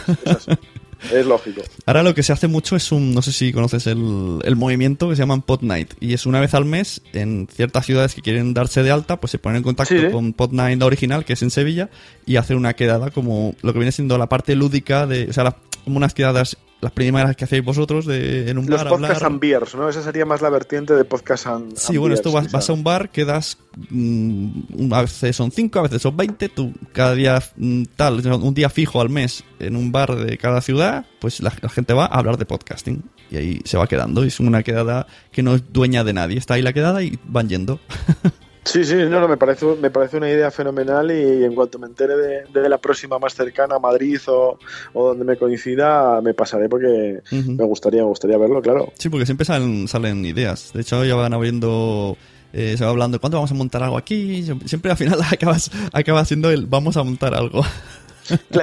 Es 1.12 1.26
lógico. 1.26 1.62
Ahora 1.86 2.02
lo 2.02 2.14
que 2.14 2.22
se 2.22 2.32
hace 2.32 2.48
mucho 2.48 2.76
es 2.76 2.92
un, 2.92 3.14
no 3.14 3.22
sé 3.22 3.32
si 3.32 3.52
conoces 3.52 3.86
el, 3.86 4.38
el 4.42 4.56
movimiento 4.56 5.08
que 5.08 5.16
se 5.16 5.22
llama 5.22 5.40
Pod 5.40 5.62
Night. 5.62 5.94
Y 6.00 6.14
es 6.14 6.26
una 6.26 6.40
vez 6.40 6.54
al 6.54 6.64
mes 6.64 7.02
en 7.12 7.48
ciertas 7.52 7.86
ciudades 7.86 8.14
que 8.14 8.22
quieren 8.22 8.54
darse 8.54 8.82
de 8.82 8.90
alta, 8.90 9.18
pues 9.18 9.30
se 9.30 9.38
ponen 9.38 9.58
en 9.58 9.62
contacto 9.62 10.10
con 10.10 10.32
Pod 10.32 10.52
Night 10.52 10.82
original, 10.82 11.24
que 11.24 11.34
es 11.34 11.42
en 11.42 11.50
Sevilla, 11.50 11.90
y 12.26 12.36
hacen 12.36 12.56
una 12.56 12.74
quedada 12.74 13.10
como 13.10 13.54
lo 13.62 13.72
que 13.72 13.78
viene 13.78 13.92
siendo 13.92 14.18
la 14.18 14.28
parte 14.28 14.54
lúdica 14.54 15.06
de, 15.06 15.28
o 15.28 15.32
sea, 15.32 15.56
como 15.84 15.96
unas 15.96 16.14
quedadas 16.14 16.56
las 16.80 16.92
primeras 16.92 17.36
que 17.36 17.44
hacéis 17.44 17.64
vosotros 17.64 18.06
de, 18.06 18.50
en 18.50 18.58
un 18.58 18.66
bar. 18.66 18.84
Los 18.84 19.00
podcast 19.00 19.22
and 19.22 19.40
beers, 19.40 19.74
¿no? 19.74 19.88
Esa 19.88 20.02
sería 20.02 20.24
más 20.24 20.40
la 20.40 20.50
vertiente 20.50 20.94
de 20.94 21.04
podcast 21.04 21.46
and 21.46 21.76
Sí, 21.76 21.98
bueno, 21.98 22.14
esto 22.14 22.32
vas, 22.32 22.70
a 22.70 22.72
un 22.72 22.82
bar, 22.82 23.10
quedas. 23.10 23.58
Mm, 23.90 24.92
a 24.92 25.02
veces 25.02 25.36
son 25.36 25.50
5, 25.50 25.78
a 25.78 25.82
veces 25.82 26.02
son 26.02 26.16
20. 26.16 26.48
Tú 26.48 26.72
cada 26.92 27.14
día, 27.14 27.42
mm, 27.56 27.84
tal, 27.96 28.26
un 28.26 28.54
día 28.54 28.70
fijo 28.70 29.00
al 29.00 29.10
mes 29.10 29.44
en 29.58 29.76
un 29.76 29.92
bar 29.92 30.16
de 30.16 30.38
cada 30.38 30.60
ciudad, 30.62 31.06
pues 31.20 31.40
la, 31.40 31.50
gente 31.50 31.92
va 31.92 32.06
a 32.06 32.18
hablar 32.18 32.38
de 32.38 32.46
podcasting. 32.46 33.02
Y 33.30 33.36
ahí 33.36 33.60
se 33.64 33.76
va 33.76 33.86
quedando. 33.86 34.24
Y 34.24 34.28
es 34.28 34.40
una 34.40 34.62
quedada 34.62 35.06
que 35.30 35.42
no 35.42 35.54
es 35.54 35.62
dueña 35.72 36.02
de 36.02 36.14
nadie. 36.14 36.38
Está 36.38 36.54
ahí 36.54 36.62
la 36.62 36.72
quedada 36.72 37.02
y 37.02 37.18
van 37.24 37.48
yendo. 37.48 37.78
Sí, 38.64 38.84
sí, 38.84 38.94
no, 38.94 39.20
no, 39.20 39.28
me 39.28 39.36
parece, 39.36 39.64
me 39.80 39.90
parece 39.90 40.18
una 40.18 40.28
idea 40.28 40.50
fenomenal 40.50 41.10
y 41.10 41.44
en 41.44 41.54
cuanto 41.54 41.78
me 41.78 41.86
entere 41.86 42.14
de, 42.16 42.68
la 42.68 42.78
próxima 42.78 43.18
más 43.18 43.34
cercana, 43.34 43.78
Madrid 43.78 44.18
o, 44.26 44.58
donde 44.92 45.24
me 45.24 45.36
coincida, 45.36 46.20
me 46.20 46.34
pasaré 46.34 46.68
porque 46.68 47.20
me 47.30 47.64
gustaría, 47.64 48.02
me 48.02 48.08
gustaría 48.08 48.36
verlo, 48.36 48.60
claro. 48.60 48.92
Sí, 48.98 49.08
porque 49.08 49.26
siempre 49.26 49.46
salen, 49.46 49.88
salen 49.88 50.24
ideas. 50.24 50.72
De 50.74 50.82
hecho, 50.82 51.04
ya 51.04 51.14
van 51.14 51.32
abriendo 51.32 52.16
eh, 52.52 52.74
se 52.76 52.84
va 52.84 52.90
hablando, 52.90 53.20
¿cuándo 53.20 53.38
vamos 53.38 53.50
a 53.50 53.54
montar 53.54 53.82
algo 53.82 53.96
aquí? 53.96 54.44
Siempre 54.66 54.90
al 54.90 54.96
final 54.96 55.20
acabas, 55.30 55.70
acaba 55.92 56.24
siendo 56.24 56.50
el 56.50 56.66
vamos 56.66 56.96
a 56.96 57.02
montar 57.02 57.34
algo. 57.34 57.64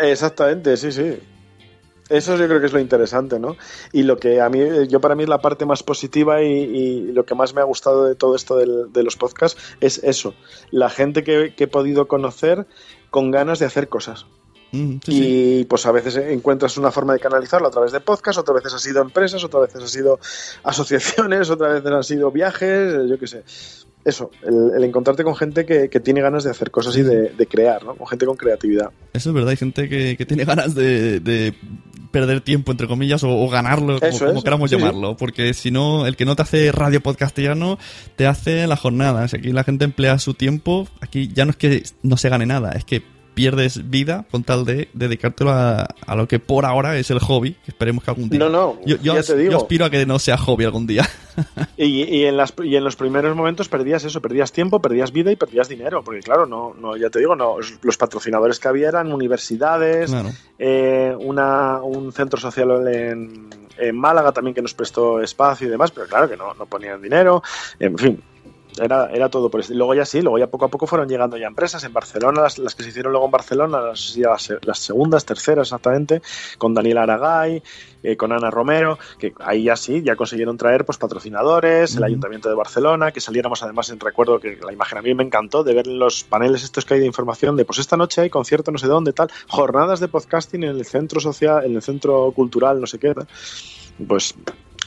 Exactamente, 0.03 0.77
sí, 0.77 0.91
sí. 0.91 1.17
Eso 2.09 2.37
yo 2.37 2.47
creo 2.47 2.59
que 2.59 2.67
es 2.67 2.73
lo 2.73 2.79
interesante, 2.79 3.39
¿no? 3.39 3.57
Y 3.91 4.03
lo 4.03 4.17
que 4.17 4.41
a 4.41 4.49
mí, 4.49 4.87
yo 4.87 5.01
para 5.01 5.15
mí 5.15 5.23
es 5.23 5.29
la 5.29 5.39
parte 5.39 5.65
más 5.65 5.83
positiva 5.83 6.41
y, 6.41 7.11
lo 7.11 7.25
que 7.25 7.35
más 7.35 7.53
me 7.53 7.61
ha 7.61 7.65
gustado 7.65 8.05
de 8.05 8.15
todo 8.15 8.35
esto 8.35 8.57
de 8.57 9.03
los 9.03 9.15
podcasts 9.15 9.59
es 9.81 10.01
eso, 10.03 10.33
la 10.71 10.89
gente 10.89 11.23
que, 11.23 11.53
he 11.57 11.67
podido 11.67 12.07
conocer 12.07 12.67
con 13.09 13.31
ganas 13.31 13.59
de 13.59 13.65
hacer 13.65 13.89
cosas. 13.89 14.25
Mm, 14.71 14.97
y 15.07 15.63
pues 15.65 15.85
a 15.85 15.93
veces 15.93 16.17
encuentras 16.17 16.77
una 16.77 16.91
forma 16.91 17.13
de 17.13 17.19
canalizarlo 17.19 17.67
a 17.67 17.71
través 17.71 17.93
de 17.93 18.01
podcast, 18.01 18.39
otras 18.39 18.55
veces 18.55 18.73
ha 18.73 18.79
sido 18.79 19.01
empresas, 19.01 19.43
otras 19.43 19.67
veces 19.67 19.83
ha 19.83 19.87
sido 19.87 20.19
asociaciones, 20.63 21.49
otras 21.49 21.75
veces 21.75 21.91
han 21.91 22.03
sido 22.03 22.31
viajes, 22.31 23.09
yo 23.09 23.17
qué 23.17 23.27
sé 23.27 23.43
eso, 24.07 24.31
el, 24.43 24.81
encontrarte 24.85 25.25
con 25.25 25.35
gente 25.35 25.65
que, 25.65 25.89
tiene 25.99 26.21
ganas 26.21 26.45
de 26.45 26.51
hacer 26.51 26.71
cosas 26.71 26.95
y 26.95 27.03
de, 27.03 27.47
crear, 27.49 27.83
¿no? 27.83 27.95
Con 27.95 28.07
gente 28.07 28.25
con 28.25 28.37
creatividad. 28.37 28.89
Eso 29.11 29.29
es 29.29 29.33
verdad, 29.35 29.49
hay 29.49 29.57
gente 29.57 29.89
que, 29.89 30.25
tiene 30.25 30.45
ganas 30.45 30.73
de, 30.73 31.53
perder 32.17 32.41
tiempo, 32.41 32.71
entre 32.71 32.87
comillas, 32.87 33.23
o, 33.23 33.47
ganarlo, 33.47 33.99
como, 33.99 34.43
queramos 34.43 34.71
llamarlo. 34.71 35.15
Porque 35.17 35.53
si 35.53 35.69
no, 35.69 36.07
el 36.07 36.15
que 36.15 36.25
no 36.25 36.35
te 36.35 36.41
hace 36.41 36.71
radio 36.71 36.99
podcastiano, 36.99 37.77
te 38.15 38.25
hace 38.25 38.65
las 38.65 38.79
jornadas. 38.79 39.35
Aquí 39.35 39.51
la 39.51 39.63
gente 39.63 39.85
emplea 39.85 40.17
su 40.17 40.33
tiempo, 40.33 40.87
aquí 40.99 41.29
ya 41.31 41.45
no 41.45 41.51
es 41.51 41.57
que 41.57 41.83
no 42.01 42.17
se 42.17 42.29
gane 42.29 42.47
nada, 42.47 42.71
es 42.71 42.85
que 42.85 43.03
pierdes 43.37 43.87
vida 43.91 44.25
con 44.31 44.43
tal 44.43 44.65
de 44.65 44.89
dedicártelo 44.93 45.51
a, 45.51 46.15
lo 46.15 46.27
que 46.27 46.39
por 46.39 46.65
ahora 46.65 46.97
es 46.97 47.11
el 47.11 47.19
hobby, 47.19 47.53
que 47.53 47.69
esperemos 47.69 48.03
que 48.03 48.09
algún 48.09 48.29
día. 48.29 48.39
No, 48.39 48.49
no, 48.49 48.79
yo, 48.83 48.97
yo, 48.97 49.13
aspiro 49.13 49.85
a 49.85 49.91
que 49.91 50.07
no 50.07 50.17
sea 50.17 50.39
hobby 50.39 50.65
algún 50.65 50.87
día. 50.87 51.07
y, 51.77 52.23
en 52.23 52.35
las, 52.35 52.51
y 52.63 52.75
en 52.75 52.83
los 52.83 52.95
primeros 52.95 53.35
momentos 53.35 53.69
perdías 53.69 54.03
eso, 54.05 54.23
perdías 54.23 54.51
tiempo, 54.51 54.81
perdías 54.81 55.11
vida 55.11 55.31
y 55.31 55.35
perdías 55.35 55.69
dinero, 55.69 56.03
porque 56.03 56.21
claro, 56.21 56.47
no, 56.47 56.73
no 56.81 56.97
ya 56.97 57.11
te 57.11 57.19
digo, 57.19 57.35
no, 57.35 57.57
los 57.83 57.97
patrocinadores 57.97 58.59
que 58.59 58.69
había 58.69 58.87
eran 58.87 59.13
universidades, 59.13 60.11
eh, 60.57 61.15
una, 61.19 61.79
un 61.83 62.11
centro 62.11 62.39
social 62.39 62.87
en, 62.87 63.49
en 63.77 63.95
Málaga 63.95 64.31
también 64.31 64.55
que 64.55 64.63
nos 64.63 64.73
prestó 64.73 65.21
espacio 65.21 65.67
y 65.67 65.69
demás, 65.69 65.91
pero 65.91 66.07
claro 66.07 66.27
que 66.27 66.37
no, 66.37 66.55
no 66.55 66.65
ponían 66.65 66.99
dinero, 67.03 67.43
en 67.79 67.99
fin, 67.99 68.23
era, 68.79 69.09
era 69.11 69.29
todo 69.29 69.49
por 69.49 69.59
eso. 69.59 69.73
Luego 69.73 69.93
ya 69.93 70.05
sí, 70.05 70.21
luego 70.21 70.37
ya 70.37 70.47
poco 70.47 70.65
a 70.65 70.67
poco 70.69 70.87
fueron 70.87 71.07
llegando 71.07 71.37
ya 71.37 71.47
empresas. 71.47 71.83
En 71.83 71.93
Barcelona, 71.93 72.41
las, 72.41 72.57
las 72.59 72.75
que 72.75 72.83
se 72.83 72.89
hicieron 72.89 73.11
luego 73.11 73.25
en 73.25 73.31
Barcelona, 73.31 73.81
las, 73.81 74.17
las, 74.61 74.79
segundas, 74.79 75.25
terceras 75.25 75.67
exactamente, 75.67 76.21
con 76.57 76.73
Daniel 76.73 76.99
Aragay, 76.99 77.61
eh, 78.03 78.15
con 78.15 78.31
Ana 78.31 78.49
Romero, 78.51 78.97
que 79.19 79.33
ahí 79.39 79.63
ya 79.63 79.75
sí, 79.75 80.01
ya 80.03 80.15
consiguieron 80.15 80.57
traer 80.57 80.85
pues 80.85 80.97
patrocinadores, 80.97 81.95
el 81.95 82.03
Ayuntamiento 82.03 82.49
de 82.49 82.55
Barcelona, 82.55 83.11
que 83.11 83.19
saliéramos 83.19 83.63
además 83.63 83.89
en 83.89 83.99
recuerdo 83.99 84.39
que 84.39 84.57
la 84.63 84.71
imagen 84.71 84.97
a 84.97 85.01
mí 85.01 85.13
me 85.13 85.23
encantó 85.23 85.63
de 85.63 85.73
ver 85.73 85.87
los 85.87 86.23
paneles 86.23 86.63
estos 86.63 86.85
que 86.85 86.95
hay 86.95 86.99
de 86.99 87.05
información 87.05 87.55
de 87.55 87.65
pues 87.65 87.79
esta 87.79 87.97
noche 87.97 88.21
hay 88.21 88.29
concierto 88.29 88.71
no 88.71 88.77
sé 88.77 88.87
dónde, 88.87 89.13
tal, 89.13 89.29
jornadas 89.47 89.99
de 89.99 90.07
podcasting 90.07 90.63
en 90.63 90.77
el 90.77 90.85
centro 90.85 91.19
social, 91.19 91.65
en 91.65 91.75
el 91.75 91.81
centro 91.81 92.31
cultural, 92.31 92.79
no 92.79 92.87
sé 92.87 92.99
qué, 92.99 93.13
pues 94.07 94.35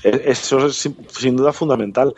e, 0.02 0.22
eso 0.26 0.66
es 0.66 0.88
sin 1.08 1.36
duda 1.36 1.52
fundamental. 1.52 2.14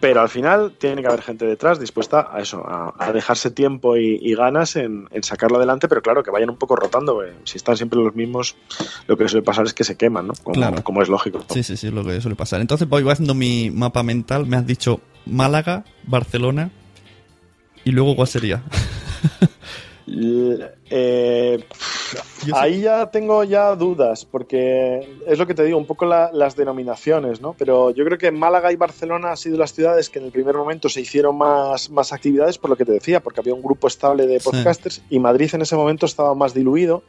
Pero 0.00 0.20
al 0.20 0.28
final 0.28 0.72
tiene 0.78 1.00
que 1.00 1.08
haber 1.08 1.22
gente 1.22 1.46
detrás 1.46 1.80
dispuesta 1.80 2.28
a 2.30 2.40
eso, 2.40 2.62
a, 2.66 3.12
dejarse 3.12 3.50
tiempo 3.50 3.96
y, 3.96 4.34
ganas 4.34 4.76
en, 4.76 5.08
sacarlo 5.22 5.56
adelante, 5.56 5.88
pero 5.88 6.02
claro, 6.02 6.22
que 6.22 6.30
vayan 6.30 6.50
un 6.50 6.56
poco 6.56 6.76
rotando. 6.76 7.22
Si 7.44 7.56
están 7.56 7.76
siempre 7.76 7.98
los 7.98 8.14
mismos, 8.14 8.56
lo 9.06 9.16
que 9.16 9.28
suele 9.28 9.44
pasar 9.44 9.64
es 9.64 9.74
que 9.74 9.84
se 9.84 9.96
queman, 9.96 10.28
¿no? 10.28 10.34
Como, 10.42 10.82
como 10.82 11.02
es 11.02 11.08
lógico. 11.08 11.44
Sí, 11.48 11.62
sí, 11.62 11.76
sí, 11.76 11.90
lo 11.90 12.04
que 12.04 12.20
suele 12.20 12.36
pasar. 12.36 12.60
Entonces 12.60 12.88
voy 12.88 13.08
haciendo 13.08 13.34
mi 13.34 13.70
mapa 13.70 14.02
mental. 14.02 14.46
Me 14.46 14.56
has 14.56 14.66
dicho 14.66 15.00
Málaga, 15.24 15.84
Barcelona, 16.04 16.70
y 17.84 17.92
luego 17.92 18.16
¿cuál 18.16 18.28
sería? 18.28 18.62
eh, 20.06 21.64
Ahí 22.54 22.82
ya 22.82 23.10
tengo 23.10 23.42
ya 23.44 23.74
dudas, 23.74 24.24
porque 24.24 25.18
es 25.26 25.38
lo 25.38 25.46
que 25.46 25.54
te 25.54 25.64
digo, 25.64 25.78
un 25.78 25.86
poco 25.86 26.06
las 26.06 26.54
denominaciones, 26.54 27.40
¿no? 27.40 27.54
Pero 27.58 27.90
yo 27.90 28.04
creo 28.04 28.18
que 28.18 28.30
Málaga 28.30 28.72
y 28.72 28.76
Barcelona 28.76 29.30
han 29.30 29.36
sido 29.36 29.58
las 29.58 29.72
ciudades 29.72 30.08
que 30.08 30.20
en 30.20 30.26
el 30.26 30.32
primer 30.32 30.54
momento 30.54 30.88
se 30.88 31.00
hicieron 31.00 31.36
más, 31.36 31.90
más 31.90 32.12
actividades, 32.12 32.58
por 32.58 32.70
lo 32.70 32.76
que 32.76 32.84
te 32.84 32.92
decía, 32.92 33.20
porque 33.20 33.40
había 33.40 33.54
un 33.54 33.62
grupo 33.62 33.88
estable 33.88 34.26
de 34.26 34.38
podcasters 34.38 35.02
y 35.10 35.18
Madrid 35.18 35.50
en 35.54 35.62
ese 35.62 35.76
momento 35.76 36.06
estaba 36.06 36.34
más 36.34 36.54
diluido. 36.54 37.02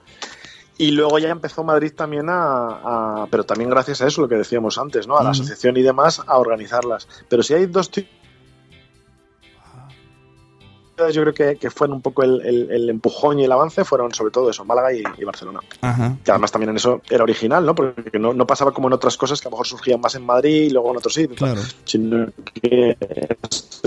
Y 0.80 0.92
luego 0.92 1.18
ya 1.18 1.30
empezó 1.30 1.64
Madrid 1.64 1.92
también 1.96 2.28
a, 2.30 3.28
pero 3.32 3.44
también 3.44 3.70
gracias 3.70 4.02
a 4.02 4.08
eso, 4.08 4.22
lo 4.22 4.28
que 4.28 4.36
decíamos 4.36 4.78
antes, 4.78 5.08
¿no? 5.08 5.18
A 5.18 5.24
la 5.24 5.32
asociación 5.32 5.76
y 5.78 5.82
demás, 5.82 6.22
a 6.26 6.38
organizarlas. 6.38 7.08
Pero 7.28 7.42
si 7.42 7.56
hay 7.56 7.66
dos 7.66 7.90
yo 11.12 11.22
creo 11.22 11.34
que, 11.34 11.56
que 11.58 11.70
fueron 11.70 11.98
un 11.98 12.02
poco 12.02 12.24
el, 12.24 12.42
el, 12.42 12.90
empujón 12.90 13.40
y 13.40 13.46
el 13.46 13.52
avance 13.52 13.84
fueron 13.84 14.14
sobre 14.14 14.32
todo 14.32 14.50
eso, 14.50 14.66
Málaga 14.66 14.94
y, 14.94 15.24
Barcelona. 15.24 15.60
Que 16.24 16.32
además 16.32 16.52
también 16.52 16.72
en 16.72 16.78
eso 16.78 17.02
era 17.10 17.24
original, 17.24 17.66
¿no? 17.66 17.76
Porque 17.76 18.18
no, 18.20 18.34
no, 18.34 18.48
pasaba 18.48 18.72
como 18.72 18.88
en 18.88 18.94
otras 18.94 19.18
cosas 19.18 19.42
que 19.42 19.48
a 19.48 19.50
lo 19.50 19.56
mejor 19.56 19.68
surgían 19.68 20.02
más 20.02 20.16
en 20.16 20.26
Madrid 20.26 20.64
y 20.64 20.70
luego 20.70 20.92
en 20.92 20.98
otros 20.98 21.14
sitios, 21.14 21.38
claro. 21.38 21.62
sino 21.84 22.28
que 22.62 22.98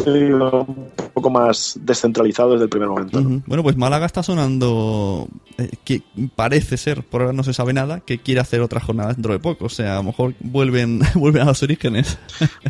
un 0.07 0.91
poco 1.13 1.31
más 1.31 1.79
descentralizado 1.81 2.53
desde 2.53 2.65
el 2.65 2.71
primer 2.71 2.89
momento. 2.89 3.21
Bueno, 3.47 3.63
pues 3.63 3.77
Málaga 3.77 4.07
está 4.07 4.23
sonando 4.23 5.29
eh, 5.59 5.71
que 5.85 6.03
parece 6.37 6.77
ser, 6.77 7.03
por 7.03 7.23
ahora 7.23 7.33
no 7.33 7.43
se 7.43 7.53
sabe 7.53 7.73
nada, 7.73 8.01
que 8.01 8.19
quiere 8.19 8.41
hacer 8.41 8.61
otra 8.61 8.81
jornada 8.81 9.13
dentro 9.13 9.33
de 9.33 9.39
poco. 9.39 9.67
O 9.67 9.69
sea, 9.69 9.95
a 9.95 9.97
lo 9.97 10.05
mejor 10.05 10.35
vuelven, 10.41 11.01
vuelven 11.15 11.43
a 11.43 11.47
los 11.47 11.63
orígenes. 11.63 12.19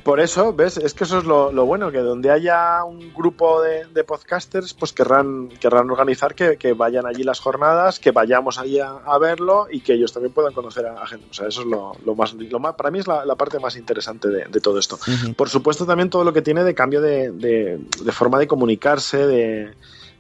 por 0.03 0.21
eso, 0.21 0.53
¿ves? 0.55 0.77
Es 0.77 0.95
que 0.95 1.05
eso 1.05 1.19
es 1.19 1.25
lo, 1.25 1.53
lo 1.53 1.67
bueno, 1.67 1.91
que 1.91 1.99
donde 1.99 2.31
haya 2.31 2.85
un 2.85 3.13
grupo 3.15 3.63
de, 3.63 3.87
de 3.87 4.05
podcasters, 4.31 4.75
pues 4.75 4.93
querrán, 4.93 5.49
querrán 5.49 5.91
organizar 5.91 6.35
que, 6.35 6.57
que, 6.57 6.73
vayan 6.73 7.05
allí 7.07 7.25
las 7.25 7.41
jornadas, 7.41 7.99
que 7.99 8.13
vayamos 8.13 8.59
allí 8.59 8.79
a, 8.79 9.19
verlo 9.19 9.67
y 9.71 9.81
que 9.81 9.95
ellos 9.95 10.13
también 10.13 10.33
puedan 10.33 10.53
conocer 10.53 10.87
a, 10.87 11.05
gente. 11.07 11.27
O 11.31 11.35
sea, 11.35 11.49
eso 11.49 11.63
es 11.63 11.67
lo, 11.67 11.93
lo, 12.05 12.15
más, 12.15 12.35
lo 12.35 12.59
más, 12.61 12.75
para 12.75 12.91
mí 12.91 13.01
es 13.01 13.09
la, 13.09 13.25
la 13.25 13.35
parte 13.35 13.59
más 13.59 13.77
interesante 13.77 14.29
de, 14.29 14.45
de 14.45 14.61
todo 14.61 14.79
esto. 14.79 14.99
Por 15.37 15.49
supuesto, 15.49 15.85
también 15.85 16.11
todo 16.11 16.23
lo 16.23 16.33
que 16.33 16.43
tiene 16.43 16.63
de 16.63 16.75
cambio 16.75 17.01
de, 17.01 17.33
de 17.33 18.13
forma 18.13 18.39
de 18.39 18.47
comunicarse, 18.47 19.27
de, 19.27 19.73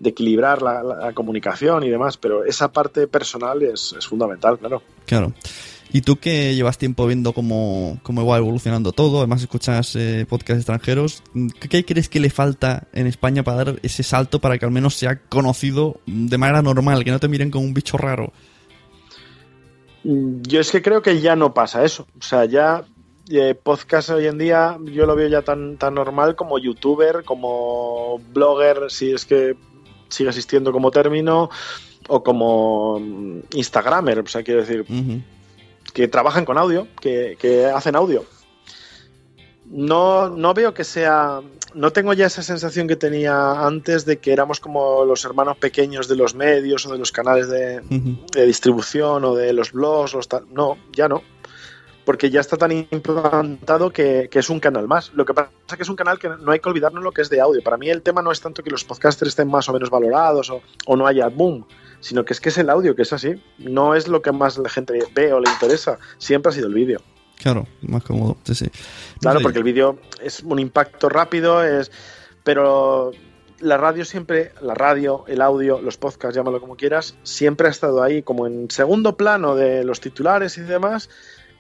equilibrar 0.03 0.61
la, 0.63 1.13
comunicación 1.15 1.85
y 1.85 1.89
demás, 1.89 2.17
pero 2.17 2.45
esa 2.45 2.73
parte 2.73 3.07
personal 3.07 3.63
es, 3.63 3.95
es 3.97 4.07
fundamental, 4.07 4.59
claro. 4.59 4.83
Claro. 5.07 5.33
Y 5.93 6.03
tú 6.03 6.17
que 6.17 6.55
llevas 6.55 6.79
tiempo 6.79 7.07
viendo 7.07 7.33
cómo, 7.33 7.99
cómo 8.03 8.25
va 8.25 8.39
evolucionando 8.39 8.93
todo, 8.93 9.19
además 9.19 9.43
escuchas 9.43 9.97
eh, 9.97 10.25
podcasts 10.29 10.61
extranjeros, 10.61 11.23
¿qué 11.69 11.85
crees 11.85 12.09
que 12.09 12.21
le 12.21 12.31
falta 12.31 12.87
en 12.93 13.07
España 13.07 13.43
para 13.43 13.65
dar 13.65 13.81
ese 13.83 14.03
salto 14.03 14.41
para 14.41 14.59
que 14.59 14.65
al 14.65 14.71
menos 14.71 14.95
sea 14.95 15.21
conocido 15.29 16.01
de 16.07 16.39
manera 16.39 16.63
normal, 16.63 17.03
que 17.03 17.11
no 17.11 17.19
te 17.19 17.29
miren 17.29 17.51
como 17.51 17.65
un 17.65 17.75
bicho 17.75 17.97
raro? 17.97 18.33
Mm, 20.05 20.43
yo 20.43 20.61
es 20.61 20.71
que 20.71 20.81
creo 20.81 21.03
que 21.03 21.21
ya 21.21 21.35
no 21.35 21.55
pasa 21.55 21.85
eso. 21.85 22.07
O 22.19 22.23
sea, 22.23 22.45
ya 22.45 22.85
eh, 23.29 23.57
podcast 23.61 24.11
hoy 24.11 24.27
en 24.27 24.39
día 24.39 24.79
yo 24.85 25.07
lo 25.07 25.17
veo 25.17 25.29
ya 25.29 25.43
tan, 25.43 25.77
tan 25.77 25.95
normal 25.95 26.37
como 26.37 26.59
youtuber, 26.59 27.25
como 27.25 28.21
blogger, 28.33 28.91
si 28.91 29.11
es 29.11 29.25
que 29.25 29.57
sigue 30.09 30.31
existiendo 30.31 30.71
como 30.71 30.93
término, 30.93 31.51
o 32.09 32.23
como 32.23 33.01
mm, 33.01 33.41
instagramer, 33.55 34.21
o 34.21 34.27
sea, 34.27 34.43
quiero 34.45 34.61
decir 34.61 34.85
que 35.93 36.09
trabajan 36.09 36.45
con 36.45 36.59
audio, 36.59 36.87
que, 37.01 37.71
hacen 37.75 37.97
audio. 37.97 38.25
No, 39.67 40.29
no 40.29 40.53
veo 40.55 40.75
que 40.75 40.85
sea. 40.85 41.41
No 41.75 41.93
tengo 41.93 42.13
ya 42.13 42.27
esa 42.27 42.43
sensación 42.43 42.89
que 42.89 42.97
tenía 42.97 43.65
antes 43.65 44.05
de 44.05 44.19
que 44.19 44.33
éramos 44.33 44.59
como 44.59 45.05
los 45.05 45.25
hermanos 45.25 45.59
pequeños 45.59 46.09
de 46.09 46.17
los 46.17 46.35
medios 46.35 46.87
o 46.87 46.93
de 46.93 46.99
los 46.99 47.13
canales 47.13 47.49
de, 47.49 47.81
distribución 48.47 49.25
o 49.25 49.35
de 49.35 49.53
los 49.53 49.71
blogs. 49.71 50.15
Los 50.15 50.29
no, 50.51 50.77
ya 50.93 51.09
no. 51.09 51.23
Porque 52.05 52.31
ya 52.31 52.41
está 52.41 52.57
tan 52.57 52.73
implantado 52.73 53.91
que, 53.91 54.29
es 54.33 54.51
un 54.51 54.59
canal 54.59 54.89
más. 54.89 55.13
Lo 55.15 55.25
que 55.25 55.35
pasa 55.35 55.51
es 55.69 55.77
que 55.77 55.83
es 55.85 55.89
un 55.89 55.97
canal 55.97 56.19
que 56.19 56.29
no 56.29 56.51
hay 56.51 56.59
que 56.59 56.69
olvidarnos 56.69 57.05
lo 57.05 57.13
que 57.13 57.23
es 57.23 57.31
de 57.31 57.41
audio. 57.41 57.63
Para 57.63 57.77
mí 57.77 57.89
el 57.89 58.03
tema 58.03 58.23
no 58.23 58.33
es 58.33 58.41
tanto 58.41 58.65
que 58.65 58.71
los 58.71 58.83
podcasters 58.83 59.29
estén 59.29 59.49
más 59.49 59.69
o 59.69 59.73
menos 59.73 59.91
valorados 59.91 60.51
o, 60.51 60.63
o 60.87 60.97
no 60.97 61.07
haya 61.07 61.29
boom 61.29 61.65
sino 62.01 62.25
que 62.25 62.33
es 62.33 62.41
que 62.41 62.49
es 62.49 62.59
el 62.59 62.71
audio, 62.71 62.95
que 62.97 63.03
es 63.03 63.13
así. 63.13 63.41
No 63.59 63.95
es 63.95 64.09
lo 64.09 64.23
que 64.23 64.33
más 64.33 64.59
la 64.59 64.69
gente 64.69 64.99
ve 65.15 65.33
o 65.33 65.41
le 65.41 65.51
interesa. 65.51 65.99
Siempre 66.19 66.51
ha 66.51 66.53
sido 66.53 66.67
el 66.67 66.75
vídeo. 66.75 67.01
Claro, 67.37 67.67
más 67.81 68.03
cómodo, 68.05 68.37
sí, 68.45 68.55
sí. 68.55 68.67
claro, 69.19 69.41
porque 69.41 69.59
el 69.59 69.65
vídeo 69.65 69.99
es 70.23 70.43
un 70.43 70.59
impacto 70.59 71.09
rápido, 71.09 71.65
es 71.65 71.91
pero 72.45 73.13
la 73.61 73.77
radio 73.77 74.05
siempre, 74.05 74.53
la 74.61 74.75
radio, 74.75 75.25
el 75.27 75.41
audio, 75.41 75.81
los 75.81 75.97
podcasts, 75.97 76.37
llámalo 76.37 76.61
como 76.61 76.77
quieras, 76.77 77.17
siempre 77.23 77.69
ha 77.69 77.71
estado 77.71 78.03
ahí 78.03 78.23
como 78.23 78.47
en 78.47 78.71
segundo 78.71 79.17
plano 79.17 79.55
de 79.55 79.85
los 79.85 80.01
titulares 80.01 80.59
y 80.59 80.63
demás, 80.63 81.09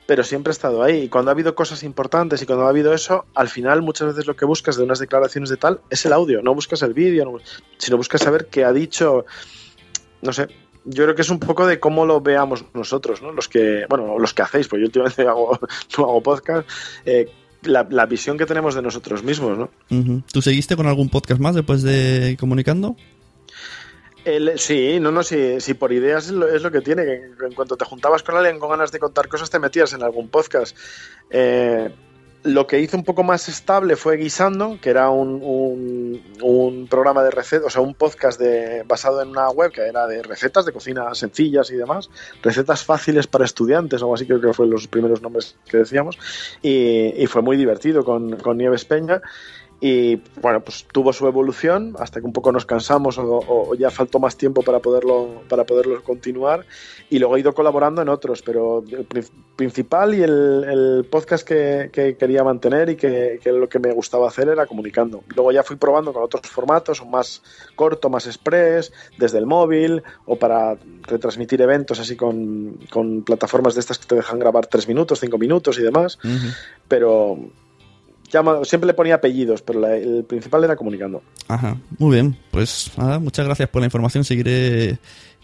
pero 0.06 0.24
siempre 0.24 0.50
ha 0.50 0.52
estado 0.52 0.82
ahí. 0.82 1.02
Y 1.02 1.08
cuando 1.08 1.30
ha 1.30 1.32
habido 1.32 1.54
cosas 1.54 1.82
importantes 1.82 2.42
y 2.42 2.46
cuando 2.46 2.66
ha 2.66 2.70
habido 2.70 2.92
eso, 2.92 3.26
al 3.34 3.48
final 3.48 3.82
muchas 3.82 4.08
veces 4.08 4.26
lo 4.26 4.36
que 4.36 4.44
buscas 4.44 4.76
de 4.76 4.82
unas 4.82 4.98
declaraciones 4.98 5.50
de 5.50 5.56
tal 5.56 5.80
es 5.90 6.04
el 6.04 6.12
audio, 6.12 6.42
no 6.42 6.54
buscas 6.54 6.82
el 6.82 6.94
vídeo, 6.94 7.38
sino 7.78 7.96
buscas 7.96 8.22
saber 8.22 8.46
qué 8.46 8.64
ha 8.64 8.72
dicho 8.72 9.24
no 10.22 10.32
sé, 10.32 10.48
yo 10.84 11.04
creo 11.04 11.14
que 11.14 11.22
es 11.22 11.30
un 11.30 11.38
poco 11.38 11.66
de 11.66 11.78
cómo 11.78 12.06
lo 12.06 12.20
veamos 12.20 12.64
nosotros, 12.74 13.22
¿no? 13.22 13.32
Los 13.32 13.48
que, 13.48 13.84
bueno, 13.88 14.18
los 14.18 14.34
que 14.34 14.42
hacéis, 14.42 14.68
pues 14.68 14.80
yo 14.80 14.86
últimamente 14.86 15.22
hago, 15.28 15.58
no 15.98 16.04
hago 16.04 16.22
podcast, 16.22 16.68
eh, 17.04 17.28
la, 17.62 18.06
visión 18.06 18.38
que 18.38 18.46
tenemos 18.46 18.74
de 18.74 18.82
nosotros 18.82 19.22
mismos, 19.22 19.58
¿no? 19.58 19.70
¿Tú 20.32 20.42
seguiste 20.42 20.76
con 20.76 20.86
algún 20.86 21.08
podcast 21.08 21.40
más 21.40 21.54
después 21.54 21.82
de 21.82 22.36
Comunicando? 22.38 22.96
sí, 24.56 24.98
no, 25.00 25.10
no, 25.10 25.22
sí, 25.22 25.60
sí, 25.60 25.74
por 25.74 25.92
ideas 25.92 26.26
es 26.26 26.62
lo, 26.62 26.70
que 26.70 26.80
tiene, 26.80 27.04
que 27.04 27.46
en 27.46 27.54
cuanto 27.54 27.76
te 27.76 27.84
juntabas 27.84 28.22
con 28.22 28.36
alguien 28.36 28.58
con 28.58 28.70
ganas 28.70 28.92
de 28.92 28.98
contar 28.98 29.28
cosas 29.28 29.50
te 29.50 29.58
metías 29.58 29.92
en 29.92 30.02
algún 30.02 30.28
podcast. 30.28 30.76
Eh, 31.30 31.90
lo 32.42 32.66
que 32.66 32.80
hizo 32.80 32.96
un 32.96 33.04
poco 33.04 33.22
más 33.22 33.48
estable 33.48 33.96
fue 33.96 34.16
Guisando, 34.16 34.78
que 34.80 34.90
era 34.90 35.10
un, 35.10 36.22
un, 36.42 36.86
programa 36.88 37.22
de 37.22 37.30
recetas, 37.30 37.66
o 37.66 37.70
sea, 37.70 37.82
un 37.82 37.94
podcast 37.94 38.40
de, 38.40 38.82
basado 38.84 39.20
en 39.22 39.28
una 39.28 39.50
web 39.50 39.70
que 39.70 39.82
era 39.82 40.06
de 40.06 40.22
recetas 40.22 40.64
de 40.64 40.72
cocina 40.72 41.14
sencillas 41.14 41.70
y 41.70 41.76
demás, 41.76 42.10
recetas 42.42 42.84
fáciles 42.84 43.26
para 43.26 43.44
estudiantes, 43.44 44.00
o 44.00 44.06
algo 44.06 44.14
así 44.14 44.26
creo 44.26 44.40
que 44.40 44.52
fue 44.54 44.66
los 44.66 44.86
primeros 44.88 45.20
nombres 45.22 45.56
que 45.68 45.78
decíamos, 45.78 46.18
y, 46.62 47.26
fue 47.26 47.42
muy 47.42 47.56
divertido 47.56 48.04
con, 48.04 48.36
con 48.36 48.56
Nieves 48.56 48.84
Peña 48.84 49.20
y 49.82 50.16
bueno, 50.42 50.60
pues 50.60 50.84
tuvo 50.92 51.10
su 51.14 51.26
evolución 51.26 51.96
hasta 51.98 52.20
que 52.20 52.26
un 52.26 52.34
poco 52.34 52.52
nos 52.52 52.66
cansamos 52.66 53.16
o, 53.18 53.74
ya 53.78 53.90
faltó 53.90 54.18
más 54.18 54.36
tiempo 54.36 54.62
para 54.62 54.80
poderlo, 54.80 55.42
para 55.48 55.64
poderlo 55.64 56.02
continuar. 56.02 56.66
Y 57.08 57.18
luego 57.18 57.36
he 57.36 57.40
ido 57.40 57.54
colaborando 57.54 58.02
en 58.02 58.10
otros, 58.10 58.42
pero 58.42 58.84
el 58.90 59.06
principal 59.56 60.14
y 60.14 60.22
el, 60.22 61.06
podcast 61.10 61.48
que, 61.48 62.16
quería 62.18 62.44
mantener 62.44 62.90
y 62.90 62.96
que, 62.96 63.40
lo 63.46 63.70
que 63.70 63.78
me 63.78 63.90
gustaba 63.92 64.28
hacer 64.28 64.48
era 64.48 64.66
comunicando. 64.66 65.24
Luego 65.34 65.50
ya 65.50 65.62
fui 65.62 65.76
probando 65.76 66.12
con 66.12 66.22
otros 66.22 66.46
formatos, 66.46 67.04
más 67.06 67.42
corto, 67.74 68.10
más 68.10 68.26
express, 68.26 68.92
desde 69.16 69.38
el 69.38 69.46
móvil 69.46 70.02
o 70.26 70.36
para 70.36 70.76
retransmitir 71.02 71.62
eventos 71.62 71.98
así 72.00 72.16
con, 72.16 72.78
plataformas 73.24 73.74
de 73.74 73.80
estas 73.80 73.98
que 73.98 74.06
te 74.06 74.14
dejan 74.16 74.38
grabar 74.38 74.66
tres 74.66 74.86
minutos, 74.86 75.20
cinco 75.20 75.38
minutos 75.38 75.78
y 75.78 75.82
demás, 75.82 76.18
pero 76.86 77.38
siempre 78.64 78.86
le 78.86 78.94
ponía 78.94 79.16
apellidos, 79.16 79.62
pero 79.62 79.86
el 79.86 80.24
principal 80.24 80.64
era 80.64 80.76
comunicando. 80.76 81.22
Ajá, 81.48 81.76
muy 81.98 82.14
bien. 82.14 82.36
Pues 82.50 82.92
nada, 82.96 83.18
muchas 83.18 83.46
gracias 83.46 83.68
por 83.68 83.80
la 83.82 83.86
información. 83.86 84.24
Seguiré 84.24 84.98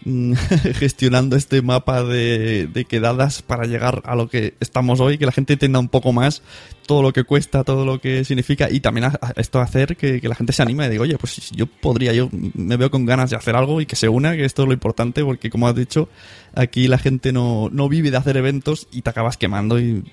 mm, 0.05 0.33
gestionando 0.75 1.35
este 1.35 1.61
mapa 1.61 2.03
de, 2.03 2.67
de, 2.67 2.85
quedadas 2.85 3.41
para 3.41 3.65
llegar 3.65 4.01
a 4.05 4.15
lo 4.15 4.29
que 4.29 4.55
estamos 4.59 4.99
hoy, 4.99 5.17
que 5.17 5.25
la 5.25 5.31
gente 5.31 5.53
entienda 5.53 5.79
un 5.79 5.89
poco 5.89 6.13
más 6.13 6.41
todo 6.87 7.03
lo 7.03 7.13
que 7.13 7.25
cuesta, 7.25 7.63
todo 7.63 7.85
lo 7.85 7.99
que 7.99 8.23
significa 8.23 8.69
y 8.71 8.79
también 8.79 9.11
esto 9.35 9.59
hacer 9.59 9.95
que, 9.95 10.19
la 10.23 10.33
gente 10.33 10.53
se 10.53 10.63
anime 10.63 10.87
y 10.87 10.89
diga, 10.89 11.03
oye, 11.03 11.17
pues 11.17 11.51
yo 11.51 11.67
podría, 11.67 12.13
yo 12.13 12.29
me 12.31 12.77
veo 12.77 12.89
con 12.89 13.05
ganas 13.05 13.29
de 13.29 13.35
hacer 13.35 13.55
algo 13.55 13.79
y 13.81 13.85
que 13.85 13.95
se 13.95 14.09
una, 14.09 14.35
que 14.35 14.45
esto 14.45 14.63
es 14.63 14.67
lo 14.67 14.73
importante, 14.73 15.23
porque 15.23 15.51
como 15.51 15.67
has 15.67 15.75
dicho, 15.75 16.09
aquí 16.57 16.87
la 16.87 16.97
gente 16.97 17.31
no, 17.31 17.69
no 17.71 17.87
vive 17.87 18.11
de 18.11 18.17
hacer 18.17 18.35
eventos 18.35 18.87
y 18.91 19.03
te 19.03 19.09
acabas 19.09 19.37
quemando 19.37 19.79
y, 19.79 20.03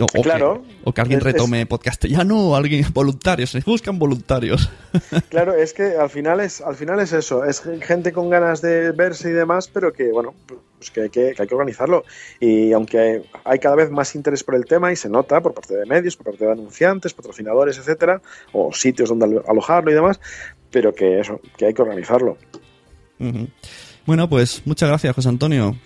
o, 0.00 0.06
claro, 0.22 0.62
que, 0.62 0.74
o 0.84 0.92
que 0.92 1.00
alguien 1.00 1.20
retome 1.20 1.64
podcast 1.66 2.04
ya 2.04 2.24
no, 2.24 2.56
alguien 2.56 2.84
voluntarios, 2.92 3.50
se 3.50 3.60
buscan 3.60 3.98
voluntarios. 3.98 4.70
Claro, 5.30 5.54
es 5.54 5.72
que 5.72 5.96
al 5.96 6.10
final 6.10 6.40
es, 6.40 6.60
al 6.60 6.74
final 6.74 7.00
es 7.00 7.12
eso, 7.12 7.44
es 7.44 7.62
gente 7.80 8.12
con 8.12 8.28
ganas 8.28 8.60
de 8.60 8.92
verse 8.92 9.30
y 9.30 9.32
demás, 9.32 9.68
pero 9.68 9.92
que 9.92 10.12
bueno, 10.12 10.34
pues 10.46 10.90
que 10.90 11.02
hay 11.02 11.08
que, 11.08 11.32
que 11.34 11.42
hay 11.42 11.48
que 11.48 11.54
organizarlo. 11.54 12.04
Y 12.40 12.72
aunque 12.72 13.22
hay 13.44 13.58
cada 13.58 13.76
vez 13.76 13.90
más 13.90 14.14
interés 14.14 14.44
por 14.44 14.54
el 14.54 14.66
tema 14.66 14.92
y 14.92 14.96
se 14.96 15.08
nota 15.08 15.40
por 15.40 15.54
parte 15.54 15.74
de 15.74 15.86
medios, 15.86 16.16
por 16.16 16.26
parte 16.26 16.44
de 16.44 16.52
anunciantes, 16.52 17.14
patrocinadores, 17.14 17.78
etcétera, 17.78 18.20
o 18.52 18.72
sitios 18.72 19.08
donde 19.08 19.40
alojarlo 19.48 19.90
y 19.90 19.94
demás, 19.94 20.20
pero 20.70 20.94
que 20.94 21.20
eso, 21.20 21.40
que 21.56 21.66
hay 21.66 21.74
que 21.74 21.82
organizarlo. 21.82 22.36
Bueno, 24.06 24.28
pues 24.28 24.62
muchas 24.64 24.88
gracias, 24.88 25.14
José 25.14 25.28
Antonio. 25.28 25.76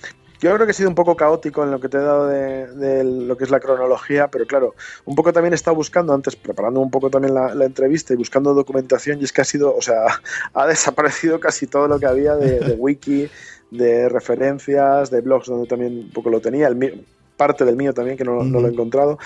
yo 0.40 0.54
creo 0.54 0.66
que 0.66 0.70
he 0.70 0.74
sido 0.74 0.88
un 0.88 0.94
poco 0.94 1.16
caótico 1.16 1.64
en 1.64 1.70
lo 1.70 1.80
que 1.80 1.88
te 1.88 1.98
he 1.98 2.00
dado 2.00 2.26
de, 2.28 3.04
lo 3.04 3.36
que 3.36 3.44
es 3.44 3.50
la 3.50 3.60
cronología, 3.60 4.28
pero 4.28 4.46
claro, 4.46 4.74
un 5.04 5.14
poco 5.14 5.32
también 5.32 5.52
he 5.52 5.56
estado 5.56 5.76
buscando 5.76 6.14
antes, 6.14 6.36
preparando 6.36 6.80
un 6.80 6.90
poco 6.90 7.10
también 7.10 7.34
la, 7.34 7.64
entrevista 7.64 8.14
y 8.14 8.16
buscando 8.16 8.54
documentación, 8.54 9.20
y 9.20 9.24
es 9.24 9.32
que 9.32 9.42
ha 9.42 9.44
sido, 9.44 9.74
o 9.74 9.82
sea, 9.82 10.20
ha 10.54 10.66
desaparecido 10.66 11.40
casi 11.40 11.66
todo 11.66 11.88
lo 11.88 11.98
que 11.98 12.06
había 12.06 12.36
de, 12.36 12.74
wiki, 12.78 13.28
de 13.70 14.08
referencias, 14.08 15.10
de 15.10 15.20
blogs 15.20 15.48
donde 15.48 15.66
también 15.66 15.98
un 15.98 16.10
poco 16.10 16.30
lo 16.30 16.40
tenía, 16.40 16.68
el, 16.68 17.04
parte 17.36 17.64
del 17.64 17.76
mío 17.76 17.92
también, 17.92 18.16
que 18.16 18.24
no, 18.24 18.42
no 18.44 18.60
lo 18.60 18.68
he 18.68 18.72
encontrado. 18.72 19.18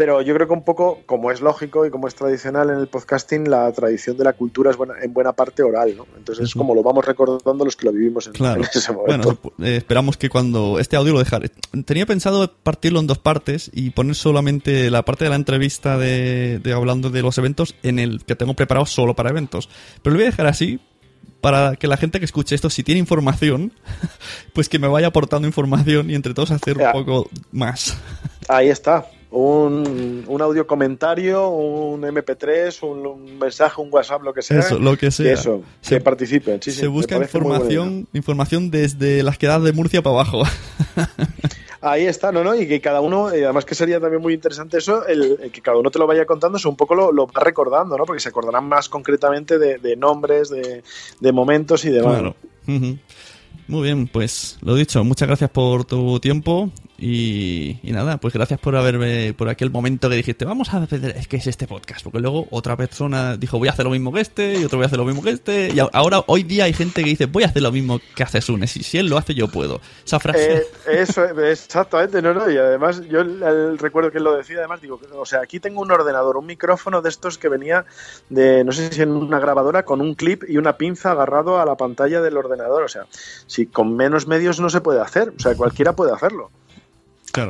Pero 0.00 0.22
yo 0.22 0.34
creo 0.34 0.46
que 0.46 0.54
un 0.54 0.64
poco, 0.64 1.00
como 1.04 1.30
es 1.30 1.42
lógico 1.42 1.84
y 1.84 1.90
como 1.90 2.08
es 2.08 2.14
tradicional 2.14 2.70
en 2.70 2.78
el 2.78 2.86
podcasting, 2.86 3.50
la 3.50 3.70
tradición 3.70 4.16
de 4.16 4.24
la 4.24 4.32
cultura 4.32 4.70
es 4.70 4.78
buena, 4.78 4.94
en 5.02 5.12
buena 5.12 5.34
parte 5.34 5.62
oral, 5.62 5.94
¿no? 5.94 6.06
Entonces 6.16 6.46
es 6.46 6.54
como 6.54 6.74
lo 6.74 6.82
vamos 6.82 7.04
recordando 7.04 7.66
los 7.66 7.76
que 7.76 7.84
lo 7.84 7.92
vivimos 7.92 8.26
en, 8.26 8.32
ese 8.74 8.92
momento. 8.94 9.38
Bueno, 9.42 9.68
eh, 9.70 9.76
esperamos 9.76 10.16
que 10.16 10.30
cuando 10.30 10.78
este 10.78 10.96
audio 10.96 11.12
lo 11.12 11.18
dejaré. 11.18 11.50
Tenía 11.84 12.06
pensado 12.06 12.50
partirlo 12.50 12.98
en 12.98 13.08
dos 13.08 13.18
partes 13.18 13.70
y 13.74 13.90
poner 13.90 14.14
solamente 14.14 14.90
la 14.90 15.04
parte 15.04 15.24
de 15.24 15.30
la 15.30 15.36
entrevista 15.36 15.98
de, 15.98 16.62
hablando 16.74 17.10
de 17.10 17.20
los 17.20 17.36
eventos 17.36 17.74
en 17.82 17.98
el 17.98 18.24
que 18.24 18.36
tengo 18.36 18.54
preparado 18.54 18.86
solo 18.86 19.14
para 19.14 19.28
eventos. 19.28 19.68
Pero 20.02 20.14
lo 20.14 20.18
voy 20.20 20.28
a 20.28 20.30
dejar 20.30 20.46
así 20.46 20.80
para 21.40 21.76
que 21.76 21.86
la 21.86 21.96
gente 21.96 22.18
que 22.18 22.24
escuche 22.24 22.54
esto, 22.54 22.70
si 22.70 22.82
tiene 22.82 22.98
información, 22.98 23.72
pues 24.52 24.68
que 24.68 24.78
me 24.78 24.88
vaya 24.88 25.08
aportando 25.08 25.46
información 25.46 26.10
y 26.10 26.14
entre 26.14 26.34
todos 26.34 26.50
hacer 26.50 26.78
un 26.78 26.92
poco 26.92 27.28
más. 27.52 27.96
Ahí 28.48 28.68
está 28.68 29.06
un, 29.30 30.24
un 30.26 30.42
audio 30.42 30.66
comentario, 30.66 31.48
un 31.48 32.02
MP3, 32.02 32.82
un, 32.82 33.38
mensaje, 33.38 33.80
un 33.80 33.88
WhatsApp, 33.92 34.22
lo 34.22 34.34
que 34.34 34.42
sea. 34.42 34.58
Eso, 34.58 34.78
lo 34.78 34.96
que 34.96 35.10
sea. 35.10 35.32
Eso, 35.32 35.62
se, 35.80 36.00
participen. 36.00 36.60
se 36.60 36.86
busca 36.88 37.16
información, 37.16 38.08
información 38.12 38.70
desde 38.70 39.22
las 39.22 39.38
quedadas 39.38 39.62
de 39.64 39.72
Murcia 39.72 40.02
para 40.02 40.16
abajo. 40.16 40.42
Ahí 41.82 42.06
está, 42.06 42.30
¿no? 42.30 42.44
¿no? 42.44 42.54
Y 42.54 42.68
que 42.68 42.80
cada 42.80 43.00
uno, 43.00 43.34
y 43.34 43.42
además 43.42 43.64
que 43.64 43.74
sería 43.74 44.00
también 44.00 44.20
muy 44.20 44.34
interesante 44.34 44.78
eso, 44.78 45.06
el, 45.06 45.50
que 45.50 45.62
cada 45.62 45.78
uno 45.78 45.90
te 45.90 45.98
lo 45.98 46.06
vaya 46.06 46.26
contando, 46.26 46.58
es 46.58 46.66
un 46.66 46.76
poco 46.76 46.94
lo, 46.94 47.26
va 47.26 47.40
recordando, 47.42 47.96
¿no? 47.96 48.04
Porque 48.04 48.20
se 48.20 48.28
acordarán 48.28 48.68
más 48.68 48.88
concretamente 48.88 49.58
de, 49.58 49.96
nombres, 49.96 50.50
de, 50.50 51.32
momentos 51.32 51.84
y 51.84 51.90
demás. 51.90 52.34
Muy 52.66 53.82
bien, 53.84 54.08
pues 54.08 54.58
lo 54.62 54.74
dicho, 54.74 55.04
muchas 55.04 55.28
gracias 55.28 55.48
por 55.48 55.84
tu 55.84 56.18
tiempo 56.18 56.70
y, 57.02 57.80
nada, 57.84 58.18
pues 58.18 58.34
gracias 58.34 58.60
por 58.60 58.76
haberme, 58.76 59.32
por 59.32 59.48
aquel 59.48 59.70
momento 59.70 60.10
que 60.10 60.16
dijiste, 60.16 60.44
vamos 60.44 60.74
a 60.74 60.82
hacer, 60.82 61.16
es 61.16 61.26
que 61.28 61.38
es 61.38 61.46
este 61.46 61.66
podcast, 61.66 62.02
porque 62.02 62.18
luego 62.18 62.46
otra 62.50 62.76
persona 62.76 63.38
dijo, 63.38 63.58
voy 63.58 63.68
a 63.68 63.70
hacer 63.70 63.86
lo 63.86 63.90
mismo 63.90 64.12
que 64.12 64.20
este, 64.20 64.58
y 64.58 64.64
otro 64.64 64.76
voy 64.76 64.84
a 64.84 64.86
hacer 64.86 64.98
lo 64.98 65.06
mismo 65.06 65.22
que 65.22 65.30
este, 65.30 65.70
y 65.74 65.78
ahora, 65.78 66.22
hoy 66.26 66.42
día 66.42 66.64
hay 66.64 66.74
gente 66.74 67.02
que 67.02 67.08
dice, 67.08 67.24
voy 67.24 67.44
a 67.44 67.46
hacer 67.46 67.62
lo 67.62 67.72
mismo 67.72 68.00
que 68.14 68.22
hace 68.22 68.42
Sunes, 68.42 68.76
y 68.76 68.82
si 68.82 68.98
él 68.98 69.06
lo 69.06 69.16
hace, 69.16 69.32
yo 69.32 69.48
puedo. 69.48 69.80
Esa 70.04 70.20
frase. 70.20 70.56
Eh, 70.56 70.62
eso, 70.88 71.24
exactamente, 71.24 72.20
no, 72.20 72.34
no, 72.34 72.50
y 72.50 72.58
además, 72.58 73.00
yo 73.08 73.24
recuerdo 73.78 74.10
que 74.10 74.18
él 74.18 74.24
lo 74.24 74.36
decía, 74.36 74.58
además, 74.58 74.82
digo, 74.82 75.00
o 75.14 75.24
sea, 75.24 75.40
aquí 75.40 75.58
tengo 75.58 75.80
un 75.80 75.90
ordenador, 75.90 76.36
un 76.36 76.44
micrófono 76.44 77.00
de 77.00 77.08
estos 77.08 77.38
que 77.38 77.48
venía 77.48 77.86
de, 78.28 78.62
no 78.62 78.72
sé 78.72 78.92
si 78.92 79.00
en 79.00 79.12
una 79.12 79.38
grabadora, 79.38 79.86
con 79.86 80.02
un 80.02 80.14
clip 80.14 80.44
y 80.46 80.58
una 80.58 80.76
pinza 80.76 81.12
agarrado 81.12 81.58
a 81.60 81.64
la 81.64 81.76
pantalla 81.76 82.20
del 82.20 82.36
ordenador, 82.36 82.82
o 82.82 82.88
sea, 82.88 83.06
si 83.46 83.64
con 83.64 83.96
menos 83.96 84.26
medios 84.26 84.60
no 84.60 84.68
se 84.68 84.82
puede 84.82 85.00
hacer, 85.00 85.32
o 85.34 85.40
sea, 85.40 85.54
cualquiera 85.54 85.94
puede 85.94 86.12
hacerlo. 86.12 86.50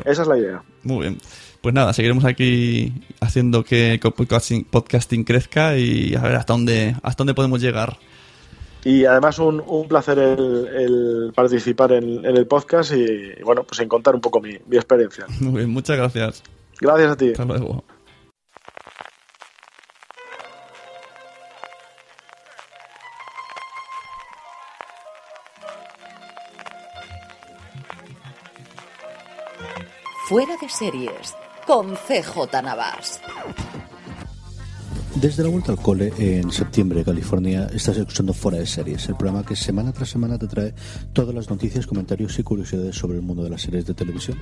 Esa 0.05 0.23
es 0.23 0.29
la 0.29 0.39
idea. 0.39 0.63
Muy 0.83 1.01
bien. 1.01 1.19
Pues 1.61 1.75
nada, 1.75 1.93
seguiremos 1.93 2.25
aquí 2.25 2.93
haciendo 3.21 3.65
que 3.65 4.01
podcasting, 4.17 4.65
podcasting 4.65 5.25
crezca 5.25 5.77
y 5.77 6.15
a 6.15 6.23
ver 6.23 6.37
hasta 6.37 6.55
dónde, 6.55 6.97
hasta 7.03 7.19
dónde 7.19 7.35
podemos 7.35 7.61
llegar. 7.61 7.99
Y 8.83 9.05
además 9.05 9.39
un, 9.39 9.63
un 9.67 9.89
placer 9.89 10.19
el, 10.19 11.33
participar 11.35 11.93
en, 11.93 12.25
el 12.25 12.47
podcast 12.47 12.93
y, 12.93 13.43
bueno, 13.43 13.65
pues 13.65 13.81
en 13.81 13.89
contar 13.89 14.15
un 14.15 14.23
poco 14.23 14.41
mi, 14.41 14.57
mi 14.67 14.77
experiencia. 14.77 15.27
Muy 15.41 15.59
bien, 15.59 15.71
muchas 15.71 15.97
gracias. 15.97 16.43
Gracias 16.81 17.13
a 17.13 17.17
ti. 17.17 17.31
Hasta 17.33 17.45
luego. 17.45 17.85
Fuera 30.31 30.57
de 30.63 30.69
series 30.69 31.35
con 31.67 31.97
CJ 31.97 32.63
Navas. 32.63 33.21
Desde 35.17 35.43
la 35.43 35.49
vuelta 35.49 35.73
al 35.73 35.79
cole 35.79 36.13
en 36.19 36.53
septiembre, 36.53 37.03
California, 37.05 37.69
estás 37.75 37.97
escuchando 37.97 38.33
Fuera 38.33 38.59
de 38.59 38.67
Series, 38.69 39.09
el 39.09 39.17
programa 39.17 39.45
que 39.45 39.57
semana 39.57 39.93
tras 39.93 40.09
semana 40.09 40.39
te 40.39 40.47
trae 40.47 40.73
todas 41.13 41.35
las 41.35 41.51
noticias, 41.51 41.85
comentarios 41.85 42.39
y 42.39 42.45
curiosidades 42.45 42.95
sobre 42.95 43.17
el 43.17 43.25
mundo 43.25 43.43
de 43.43 43.51
las 43.51 43.63
series 43.63 43.87
de 43.87 43.95
televisión. 43.95 44.39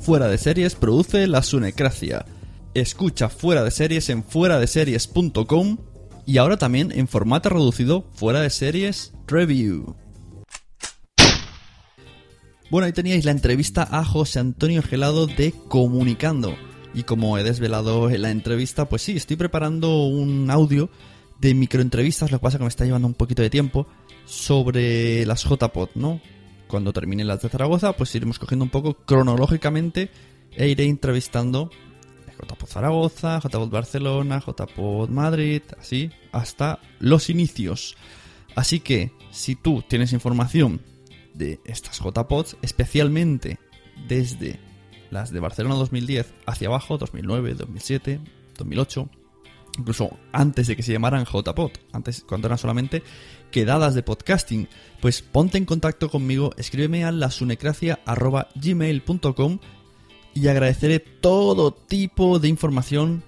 Fuera 0.00 0.28
de 0.28 0.36
Series 0.36 0.74
produce 0.74 1.26
La 1.26 1.42
Sunecracia. 1.42 2.26
Escucha 2.74 3.30
Fuera 3.30 3.64
de 3.64 3.70
Series 3.70 4.10
en 4.10 4.22
fueradeseries.com 4.22 5.78
y 6.26 6.36
ahora 6.36 6.58
también 6.58 6.92
en 6.92 7.08
formato 7.08 7.48
reducido 7.48 8.04
Fuera 8.12 8.42
de 8.42 8.50
Series 8.50 9.14
Review. 9.26 9.96
Bueno, 12.72 12.86
ahí 12.86 12.94
teníais 12.94 13.26
la 13.26 13.32
entrevista 13.32 13.86
a 13.90 14.02
José 14.02 14.38
Antonio 14.38 14.82
Gelado 14.82 15.26
de 15.26 15.52
Comunicando. 15.68 16.56
Y 16.94 17.02
como 17.02 17.36
he 17.36 17.44
desvelado 17.44 18.08
en 18.08 18.22
la 18.22 18.30
entrevista, 18.30 18.88
pues 18.88 19.02
sí, 19.02 19.12
estoy 19.12 19.36
preparando 19.36 20.06
un 20.06 20.50
audio 20.50 20.88
de 21.38 21.52
microentrevistas, 21.52 22.32
lo 22.32 22.38
que 22.38 22.42
pasa 22.42 22.56
que 22.56 22.64
me 22.64 22.68
está 22.68 22.86
llevando 22.86 23.06
un 23.06 23.12
poquito 23.12 23.42
de 23.42 23.50
tiempo, 23.50 23.86
sobre 24.24 25.26
las 25.26 25.44
JPod, 25.44 25.90
¿no? 25.96 26.22
Cuando 26.66 26.94
termine 26.94 27.24
las 27.24 27.42
de 27.42 27.50
Zaragoza, 27.50 27.92
pues 27.92 28.14
iremos 28.14 28.38
cogiendo 28.38 28.64
un 28.64 28.70
poco 28.70 28.94
cronológicamente 29.04 30.08
e 30.52 30.68
iré 30.68 30.86
entrevistando 30.86 31.68
JPod 32.40 32.68
Zaragoza, 32.68 33.38
JPod 33.38 33.68
Barcelona, 33.68 34.42
JPod 34.42 35.10
Madrid, 35.10 35.60
así, 35.78 36.10
hasta 36.32 36.80
los 37.00 37.28
inicios. 37.28 37.96
Así 38.54 38.80
que, 38.80 39.12
si 39.30 39.56
tú 39.56 39.84
tienes 39.86 40.14
información 40.14 40.80
de 41.34 41.60
estas 41.64 42.00
JPODs, 42.00 42.56
especialmente 42.62 43.58
desde 44.08 44.58
las 45.10 45.30
de 45.32 45.40
Barcelona 45.40 45.74
2010 45.76 46.34
hacia 46.46 46.68
abajo, 46.68 46.96
2009, 46.98 47.54
2007, 47.54 48.20
2008, 48.56 49.08
incluso 49.78 50.18
antes 50.32 50.66
de 50.66 50.76
que 50.76 50.82
se 50.82 50.92
llamaran 50.92 51.24
JPod, 51.24 51.70
antes 51.92 52.22
cuando 52.26 52.48
eran 52.48 52.58
solamente 52.58 53.02
quedadas 53.50 53.94
de 53.94 54.02
podcasting, 54.02 54.68
pues 55.00 55.22
ponte 55.22 55.56
en 55.58 55.66
contacto 55.66 56.10
conmigo, 56.10 56.52
escríbeme 56.56 57.04
a 57.04 57.12
lasunecracia.gmail.com 57.12 59.58
y 60.34 60.48
agradeceré 60.48 60.98
todo 60.98 61.74
tipo 61.74 62.38
de 62.38 62.48
información, 62.48 63.22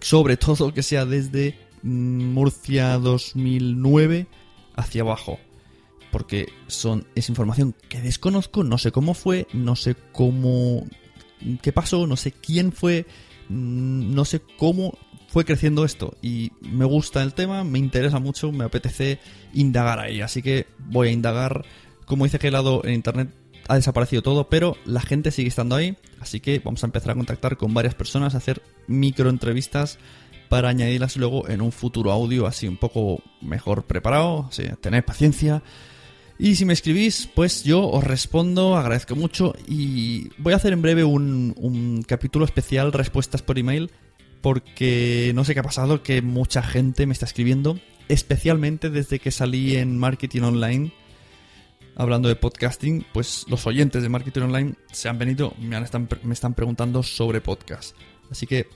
sobre 0.00 0.36
todo 0.36 0.72
que 0.72 0.84
sea 0.84 1.04
desde 1.04 1.58
Murcia 1.82 2.98
2009 2.98 4.28
hacia 4.76 5.02
abajo 5.02 5.40
porque 6.16 6.48
son 6.66 7.06
es 7.14 7.28
información 7.28 7.74
que 7.90 8.00
desconozco, 8.00 8.64
no 8.64 8.78
sé 8.78 8.90
cómo 8.90 9.12
fue, 9.12 9.46
no 9.52 9.76
sé 9.76 9.96
cómo 10.12 10.82
qué 11.60 11.72
pasó, 11.72 12.06
no 12.06 12.16
sé 12.16 12.32
quién 12.32 12.72
fue, 12.72 13.04
mm, 13.50 14.14
no 14.14 14.24
sé 14.24 14.40
cómo 14.56 14.96
fue 15.28 15.44
creciendo 15.44 15.84
esto. 15.84 16.16
Y 16.22 16.52
me 16.62 16.86
gusta 16.86 17.22
el 17.22 17.34
tema, 17.34 17.64
me 17.64 17.78
interesa 17.78 18.18
mucho, 18.18 18.50
me 18.50 18.64
apetece 18.64 19.18
indagar 19.52 20.00
ahí, 20.00 20.22
así 20.22 20.40
que 20.40 20.66
voy 20.78 21.08
a 21.08 21.12
indagar, 21.12 21.66
como 22.06 22.24
dice 22.24 22.38
que 22.38 22.50
lado 22.50 22.80
en 22.86 22.94
internet 22.94 23.28
ha 23.68 23.74
desaparecido 23.74 24.22
todo, 24.22 24.48
pero 24.48 24.74
la 24.86 25.02
gente 25.02 25.30
sigue 25.30 25.48
estando 25.48 25.76
ahí, 25.76 25.98
así 26.18 26.40
que 26.40 26.62
vamos 26.64 26.82
a 26.82 26.86
empezar 26.86 27.10
a 27.10 27.14
contactar 27.14 27.58
con 27.58 27.74
varias 27.74 27.94
personas, 27.94 28.34
a 28.34 28.38
hacer 28.38 28.62
microentrevistas 28.86 29.98
para 30.48 30.68
añadirlas 30.68 31.16
luego 31.16 31.48
en 31.48 31.60
un 31.60 31.72
futuro 31.72 32.12
audio 32.12 32.46
así 32.46 32.68
un 32.68 32.76
poco 32.76 33.22
mejor 33.42 33.84
preparado, 33.84 34.46
así, 34.48 34.64
tener 34.80 35.04
paciencia 35.04 35.62
y 36.38 36.56
si 36.56 36.66
me 36.66 36.74
escribís, 36.74 37.28
pues 37.34 37.64
yo 37.64 37.88
os 37.88 38.04
respondo, 38.04 38.76
agradezco 38.76 39.16
mucho 39.16 39.54
y 39.66 40.28
voy 40.36 40.52
a 40.52 40.56
hacer 40.56 40.74
en 40.74 40.82
breve 40.82 41.02
un, 41.02 42.04
capítulo 42.06 42.44
especial 42.44 42.92
respuestas 42.92 43.40
por 43.40 43.58
email 43.58 43.90
porque 44.42 45.32
no 45.34 45.44
sé 45.44 45.54
qué 45.54 45.60
ha 45.60 45.64
pasado, 45.64 46.02
que 46.02 46.20
mucha 46.20 46.62
gente 46.62 47.06
me 47.06 47.14
está 47.14 47.24
escribiendo, 47.24 47.80
especialmente 48.08 48.90
desde 48.90 49.18
que 49.18 49.30
salí 49.30 49.76
en 49.76 49.96
Marketing 49.96 50.42
Online 50.42 50.92
hablando 51.96 52.28
de 52.28 52.36
podcasting, 52.36 53.06
pues 53.14 53.46
los 53.48 53.66
oyentes 53.66 54.02
de 54.02 54.10
Marketing 54.10 54.42
Online 54.42 54.74
se 54.92 55.08
han 55.08 55.18
venido, 55.18 55.54
me, 55.58 55.78
están, 55.78 56.06
me 56.22 56.34
están 56.34 56.52
preguntando 56.52 57.02
sobre 57.02 57.40
podcast. 57.40 57.96
Así 58.30 58.46
que 58.46 58.68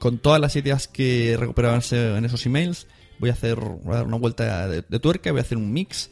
con 0.00 0.18
todas 0.18 0.40
las 0.40 0.56
ideas 0.56 0.88
que 0.88 1.36
recuperaban 1.38 1.80
en 1.92 2.24
esos 2.24 2.44
emails, 2.44 2.88
voy 3.20 3.30
a 3.30 3.34
hacer 3.34 3.56
dar 3.84 4.04
una 4.04 4.16
vuelta 4.16 4.66
de, 4.66 4.82
de 4.82 4.98
tuerca, 4.98 5.30
voy 5.30 5.38
a 5.38 5.42
hacer 5.42 5.56
un 5.56 5.72
mix 5.72 6.10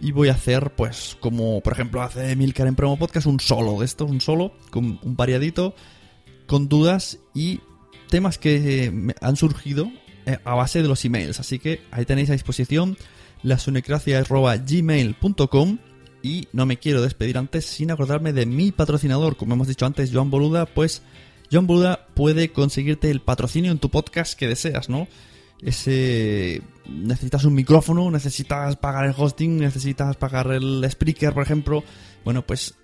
y 0.00 0.12
voy 0.12 0.28
a 0.28 0.32
hacer, 0.32 0.72
pues, 0.76 1.16
como 1.20 1.60
por 1.60 1.74
ejemplo 1.74 2.00
hace 2.02 2.34
Milcar 2.36 2.66
en 2.66 2.74
Promo 2.74 2.98
Podcast, 2.98 3.26
un 3.26 3.40
solo 3.40 3.80
de 3.80 3.84
estos, 3.84 4.10
un 4.10 4.20
solo, 4.20 4.52
con 4.70 4.98
un 5.02 5.16
variadito, 5.16 5.74
con 6.46 6.68
dudas 6.68 7.18
y 7.34 7.60
temas 8.08 8.38
que 8.38 9.12
han 9.20 9.36
surgido 9.36 9.90
eh, 10.26 10.38
a 10.44 10.54
base 10.54 10.82
de 10.82 10.88
los 10.88 11.04
emails. 11.04 11.40
Así 11.40 11.58
que 11.58 11.82
ahí 11.90 12.04
tenéis 12.04 12.30
a 12.30 12.34
disposición 12.34 12.96
la 13.42 13.58
sunecracia.gmail.com 13.58 15.78
Y 16.22 16.46
no 16.52 16.66
me 16.66 16.78
quiero 16.78 17.02
despedir 17.02 17.38
antes 17.38 17.66
sin 17.66 17.90
acordarme 17.90 18.32
de 18.32 18.46
mi 18.46 18.70
patrocinador, 18.72 19.36
como 19.36 19.54
hemos 19.54 19.68
dicho 19.68 19.86
antes, 19.86 20.10
Joan 20.12 20.30
Boluda, 20.30 20.66
pues 20.66 21.02
Joan 21.50 21.66
Boluda 21.66 22.06
puede 22.14 22.52
conseguirte 22.52 23.10
el 23.10 23.20
patrocinio 23.20 23.72
en 23.72 23.78
tu 23.78 23.90
podcast 23.90 24.38
que 24.38 24.48
deseas, 24.48 24.88
¿no? 24.88 25.08
Ese 25.62 26.62
necesitas 26.88 27.44
un 27.44 27.54
micrófono, 27.54 28.10
necesitas 28.10 28.76
pagar 28.76 29.06
el 29.06 29.14
hosting, 29.16 29.58
necesitas 29.58 30.16
pagar 30.16 30.50
el 30.52 30.82
speaker, 30.84 31.32
por 31.32 31.42
ejemplo. 31.42 31.84
Bueno, 32.24 32.46
pues 32.46 32.74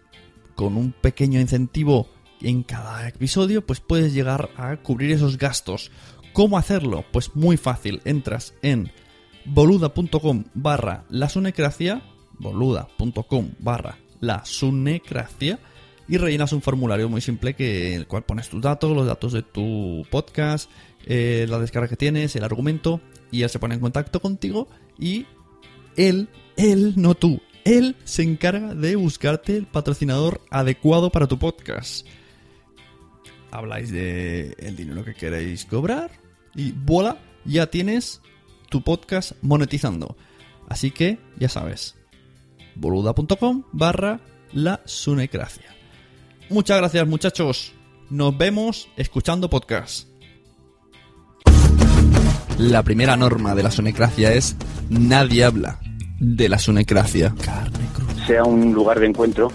con 0.54 0.76
un 0.76 0.92
pequeño 0.92 1.40
incentivo 1.40 2.08
en 2.40 2.62
cada 2.62 3.08
episodio, 3.08 3.64
pues 3.64 3.80
puedes 3.80 4.12
llegar 4.12 4.50
a 4.56 4.76
cubrir 4.76 5.12
esos 5.12 5.38
gastos. 5.38 5.90
¿Cómo 6.32 6.58
hacerlo? 6.58 7.04
Pues 7.12 7.34
muy 7.34 7.56
fácil. 7.56 8.02
Entras 8.04 8.54
en 8.62 8.92
boluda.com 9.46 10.44
barra 10.54 11.04
la 11.08 11.28
sunecracia, 11.28 12.02
boluda.com 12.38 13.50
barra 13.58 13.98
la 14.20 14.44
y 16.08 16.18
rellenas 16.18 16.52
un 16.52 16.62
formulario 16.62 17.08
muy 17.08 17.20
simple 17.20 17.54
que 17.54 17.94
el 17.94 18.06
cual 18.06 18.24
pones 18.24 18.48
tus 18.48 18.62
datos, 18.62 18.94
los 18.94 19.06
datos 19.06 19.32
de 19.32 19.42
tu 19.42 20.06
podcast, 20.10 20.70
eh, 21.06 21.46
la 21.48 21.58
descarga 21.58 21.88
que 21.88 21.96
tienes, 21.96 22.34
el 22.36 22.44
argumento 22.44 23.00
y 23.30 23.42
él 23.42 23.50
se 23.50 23.58
pone 23.58 23.74
en 23.74 23.80
contacto 23.80 24.20
contigo 24.20 24.68
y 24.98 25.26
él, 25.96 26.28
él, 26.56 26.94
no 26.96 27.14
tú, 27.14 27.40
él 27.64 27.96
se 28.04 28.22
encarga 28.22 28.74
de 28.74 28.96
buscarte 28.96 29.56
el 29.56 29.66
patrocinador 29.66 30.40
adecuado 30.50 31.10
para 31.10 31.26
tu 31.26 31.38
podcast. 31.38 32.06
Habláis 33.50 33.90
de 33.90 34.54
el 34.58 34.76
dinero 34.76 35.04
que 35.04 35.14
queréis 35.14 35.64
cobrar 35.64 36.10
y 36.54 36.72
voilà, 36.72 37.18
ya 37.44 37.68
tienes 37.68 38.20
tu 38.68 38.82
podcast 38.82 39.32
monetizando. 39.42 40.16
Así 40.68 40.90
que 40.90 41.18
ya 41.38 41.48
sabes, 41.48 41.94
boluda.com 42.74 43.64
barra 43.72 44.20
la 44.52 44.82
sunecracia. 44.84 45.74
Muchas 46.50 46.78
gracias 46.78 47.06
muchachos. 47.06 47.72
Nos 48.10 48.36
vemos 48.36 48.88
escuchando 48.96 49.50
podcast. 49.50 50.15
La 52.58 52.82
primera 52.82 53.16
norma 53.16 53.54
de 53.54 53.62
la 53.62 53.70
sunecracia 53.70 54.32
es 54.32 54.56
nadie 54.88 55.44
habla 55.44 55.78
de 56.18 56.48
la 56.48 56.58
sunecracia. 56.58 57.34
sea 58.26 58.44
un 58.44 58.72
lugar 58.72 58.98
de 58.98 59.06
encuentro 59.06 59.52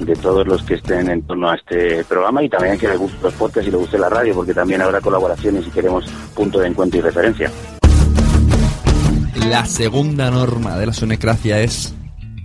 de 0.00 0.14
todos 0.16 0.46
los 0.46 0.62
que 0.62 0.74
estén 0.74 1.08
en 1.08 1.22
torno 1.22 1.50
a 1.50 1.54
este 1.54 2.04
programa 2.04 2.42
y 2.42 2.50
también 2.50 2.78
que 2.78 2.88
les 2.88 2.98
guste 2.98 3.16
los 3.22 3.32
podcasts 3.34 3.68
y 3.68 3.70
les 3.70 3.80
guste 3.80 3.98
la 3.98 4.10
radio, 4.10 4.34
porque 4.34 4.52
también 4.52 4.82
habrá 4.82 5.00
colaboraciones 5.00 5.66
y 5.66 5.70
queremos 5.70 6.04
punto 6.34 6.58
de 6.58 6.68
encuentro 6.68 6.98
y 6.98 7.02
referencia. 7.02 7.50
La 9.48 9.64
segunda 9.64 10.30
norma 10.30 10.76
de 10.78 10.86
la 10.86 10.92
sunecracia 10.92 11.60
es 11.60 11.94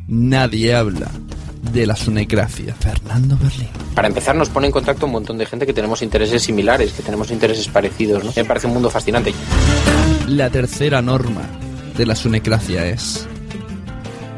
nadie 0.08 0.74
habla 0.74 1.12
de 1.62 1.86
la 1.86 1.96
sunecracia. 1.96 2.76
Fernando 2.76 3.38
Berlín. 3.38 3.70
Para 3.96 4.08
empezar, 4.08 4.36
nos 4.36 4.50
pone 4.50 4.68
en 4.68 4.72
contacto 4.72 5.06
un 5.06 5.12
montón 5.12 5.38
de 5.38 5.46
gente 5.46 5.66
que 5.66 5.74
tenemos 5.74 6.02
intereses 6.02 6.44
similares, 6.44 6.94
que 6.94 7.04
tenemos 7.04 7.32
intereses 7.32 7.68
parecidos. 7.68 8.24
¿no? 8.24 8.32
Me 8.36 8.46
parece 8.46 8.68
un 8.68 8.74
mundo 8.74 8.90
fascinante. 8.90 9.34
La 10.28 10.50
tercera 10.50 11.02
norma 11.02 11.44
de 11.98 12.06
la 12.06 12.16
sunecracia 12.16 12.86
es 12.86 13.28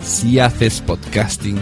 si 0.02 0.40
haces 0.40 0.82
podcasting, 0.82 1.58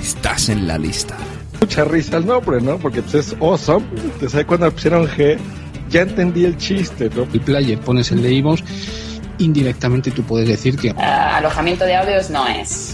estás 0.00 0.48
en 0.48 0.66
la 0.66 0.78
lista. 0.78 1.16
Mucha 1.60 1.84
risa 1.84 2.18
el 2.18 2.26
nombre, 2.26 2.60
¿no? 2.60 2.78
Porque 2.78 3.02
pues, 3.02 3.14
es 3.14 3.36
awesome. 3.40 3.84
Te 4.20 4.28
sabes 4.28 4.46
cuando 4.46 4.70
pusieron 4.70 5.06
G, 5.08 5.38
ya 5.90 6.02
entendí 6.02 6.44
el 6.44 6.56
chiste, 6.56 7.10
¿no? 7.14 7.22
El 7.32 7.40
player 7.40 7.78
pones 7.80 8.10
el 8.12 8.22
de 8.22 8.32
iVoox, 8.34 8.62
indirectamente 9.38 10.10
tú 10.10 10.22
puedes 10.22 10.48
decir 10.48 10.76
que... 10.76 10.90
Uh, 10.90 11.00
alojamiento 11.00 11.84
de 11.84 11.96
audios 11.96 12.30
no 12.30 12.46
es. 12.46 12.93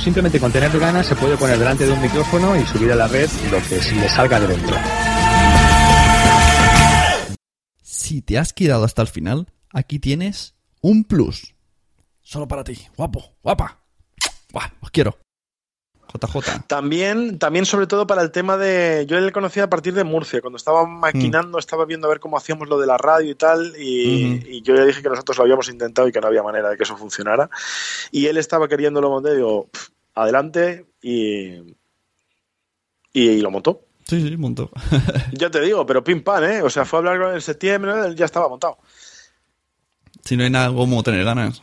simplemente 0.00 0.40
con 0.40 0.52
tener 0.52 0.76
ganas 0.78 1.06
se 1.06 1.16
puede 1.16 1.36
poner 1.36 1.58
delante 1.58 1.86
de 1.86 1.92
un 1.92 2.00
micrófono 2.00 2.56
y 2.56 2.64
subir 2.66 2.92
a 2.92 2.96
la 2.96 3.08
red 3.08 3.28
lo 3.50 3.58
que 3.68 3.76
le 3.76 4.08
salga 4.08 4.40
de 4.40 4.46
dentro. 4.46 4.76
Si 7.82 8.22
te 8.22 8.38
has 8.38 8.52
quedado 8.52 8.84
hasta 8.84 9.02
el 9.02 9.08
final, 9.08 9.52
aquí 9.70 9.98
tienes 9.98 10.54
un 10.80 11.04
plus. 11.04 11.54
Solo 12.22 12.46
para 12.48 12.64
ti. 12.64 12.78
Guapo, 12.96 13.36
guapa. 13.42 13.82
Buah, 14.52 14.70
os 14.80 14.90
quiero. 14.90 15.18
JJ. 16.12 16.66
También, 16.66 17.38
también 17.38 17.66
sobre 17.66 17.86
todo 17.86 18.06
para 18.06 18.22
el 18.22 18.30
tema 18.30 18.56
de. 18.56 19.06
Yo 19.08 19.20
le 19.20 19.32
conocí 19.32 19.60
a 19.60 19.68
partir 19.68 19.94
de 19.94 20.04
Murcia, 20.04 20.40
cuando 20.40 20.56
estaba 20.56 20.86
maquinando, 20.86 21.58
estaba 21.58 21.84
viendo 21.84 22.06
a 22.06 22.10
ver 22.10 22.20
cómo 22.20 22.36
hacíamos 22.36 22.68
lo 22.68 22.78
de 22.78 22.86
la 22.86 22.96
radio 22.96 23.30
y 23.30 23.34
tal, 23.34 23.74
y, 23.78 24.62
yo 24.62 24.74
le 24.74 24.86
dije 24.86 25.02
que 25.02 25.08
nosotros 25.08 25.38
lo 25.38 25.44
habíamos 25.44 25.68
intentado 25.68 26.08
y 26.08 26.12
que 26.12 26.20
no 26.20 26.28
había 26.28 26.42
manera 26.42 26.70
de 26.70 26.76
que 26.76 26.84
eso 26.84 26.96
funcionara. 26.96 27.50
Y 28.10 28.26
él 28.26 28.38
estaba 28.38 28.68
queriéndolo 28.68 29.10
montar, 29.10 29.32
y 29.32 29.36
digo, 29.36 29.68
"Pff, 29.70 29.88
adelante, 30.14 30.86
y, 31.02 31.76
y, 33.12 33.40
lo 33.40 33.50
montó. 33.50 33.82
Sí, 34.06 34.26
sí, 34.26 34.36
montó. 34.36 34.70
Ya 35.32 35.50
te 35.50 35.60
digo, 35.60 35.84
pero 35.84 36.02
pim 36.02 36.22
pam, 36.22 36.44
¿eh? 36.44 36.62
O 36.62 36.70
sea, 36.70 36.84
fue 36.84 36.98
a 36.98 37.00
hablar 37.00 37.18
con 37.18 37.28
él 37.28 37.34
en 37.36 37.40
septiembre, 37.42 37.92
él 38.06 38.16
ya 38.16 38.24
estaba 38.24 38.48
montado. 38.48 38.78
si 40.24 40.36
no 40.36 40.44
hay 40.44 40.50
nada 40.50 40.72
como 40.74 41.02
tener 41.02 41.24
ganas. 41.24 41.62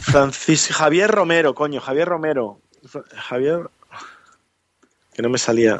Francis 0.00 0.68
Javier 0.68 1.10
Romero, 1.10 1.54
coño, 1.54 1.80
Javier 1.80 2.08
Romero. 2.08 2.60
Javier. 3.14 3.70
Que 5.12 5.22
no 5.22 5.28
me 5.28 5.38
salía. 5.38 5.78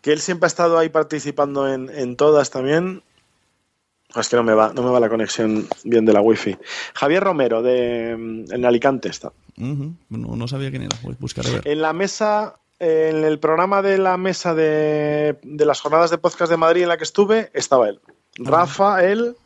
Que 0.00 0.12
él 0.12 0.20
siempre 0.20 0.46
ha 0.46 0.48
estado 0.48 0.78
ahí 0.78 0.88
participando 0.88 1.72
en, 1.72 1.88
en 1.90 2.16
todas 2.16 2.50
también. 2.50 3.02
Ah, 4.14 4.20
Es 4.20 4.28
que 4.28 4.36
no 4.36 4.42
me 4.42 4.54
va, 4.54 4.72
no 4.72 4.82
me 4.82 4.90
va 4.90 5.00
la 5.00 5.08
conexión 5.08 5.66
bien 5.84 6.04
de 6.04 6.12
la 6.12 6.20
wifi. 6.20 6.56
Javier 6.94 7.22
Romero, 7.24 7.62
de 7.62 8.16
mm, 8.18 8.52
en 8.52 8.64
Alicante 8.64 9.08
está. 9.08 9.32
No, 9.56 9.96
no 10.08 10.48
sabía 10.48 10.70
quién 10.70 10.82
era. 10.82 10.96
Pues 11.02 11.18
buscaré 11.18 11.50
ver. 11.50 11.68
En 11.68 11.82
la 11.82 11.92
mesa, 11.92 12.58
en 12.78 13.24
el 13.24 13.38
programa 13.38 13.80
de 13.80 13.98
la 13.98 14.16
mesa 14.16 14.54
de, 14.54 15.38
de 15.42 15.64
las 15.66 15.80
jornadas 15.80 16.10
de 16.10 16.18
podcast 16.18 16.50
de 16.50 16.56
Madrid 16.56 16.82
en 16.82 16.88
la 16.88 16.96
que 16.96 17.04
estuve, 17.04 17.50
estaba 17.54 17.88
él. 17.88 18.00
Rafa, 18.36 19.04
él 19.04 19.36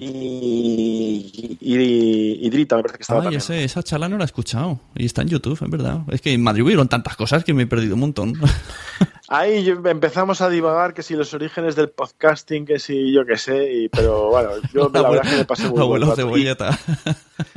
y, 0.00 1.56
y, 1.60 2.46
y 2.46 2.50
Drita, 2.50 2.76
me 2.76 2.82
parece 2.82 2.98
que 2.98 3.02
estaba 3.02 3.20
Ah, 3.20 3.22
también. 3.24 3.40
sé, 3.40 3.64
esa 3.64 3.82
charla 3.82 4.08
no 4.08 4.16
la 4.18 4.24
he 4.24 4.26
escuchado. 4.26 4.78
Y 4.94 5.06
está 5.06 5.22
en 5.22 5.28
YouTube, 5.28 5.58
es 5.62 5.70
verdad. 5.70 6.00
Es 6.10 6.20
que 6.20 6.32
en 6.32 6.42
Madrid 6.42 6.62
hubieron 6.64 6.88
tantas 6.88 7.16
cosas 7.16 7.44
que 7.44 7.54
me 7.54 7.64
he 7.64 7.66
perdido 7.66 7.94
un 7.94 8.00
montón. 8.00 8.34
Ahí 9.28 9.68
empezamos 9.68 10.40
a 10.40 10.48
divagar 10.48 10.94
que 10.94 11.02
si 11.02 11.14
los 11.16 11.34
orígenes 11.34 11.74
del 11.74 11.88
podcasting, 11.90 12.64
que 12.64 12.78
si 12.78 13.12
yo 13.12 13.26
qué 13.26 13.36
sé, 13.36 13.72
y, 13.72 13.88
pero 13.88 14.28
bueno, 14.28 14.50
yo 14.72 14.88
la 14.94 15.02
verdad 15.10 15.24
es 15.26 15.30
que 15.32 15.36
me 15.38 15.44
pasé 15.44 15.68
muy 15.68 15.80
Abuelo 15.80 16.14
cebolleta. 16.14 16.78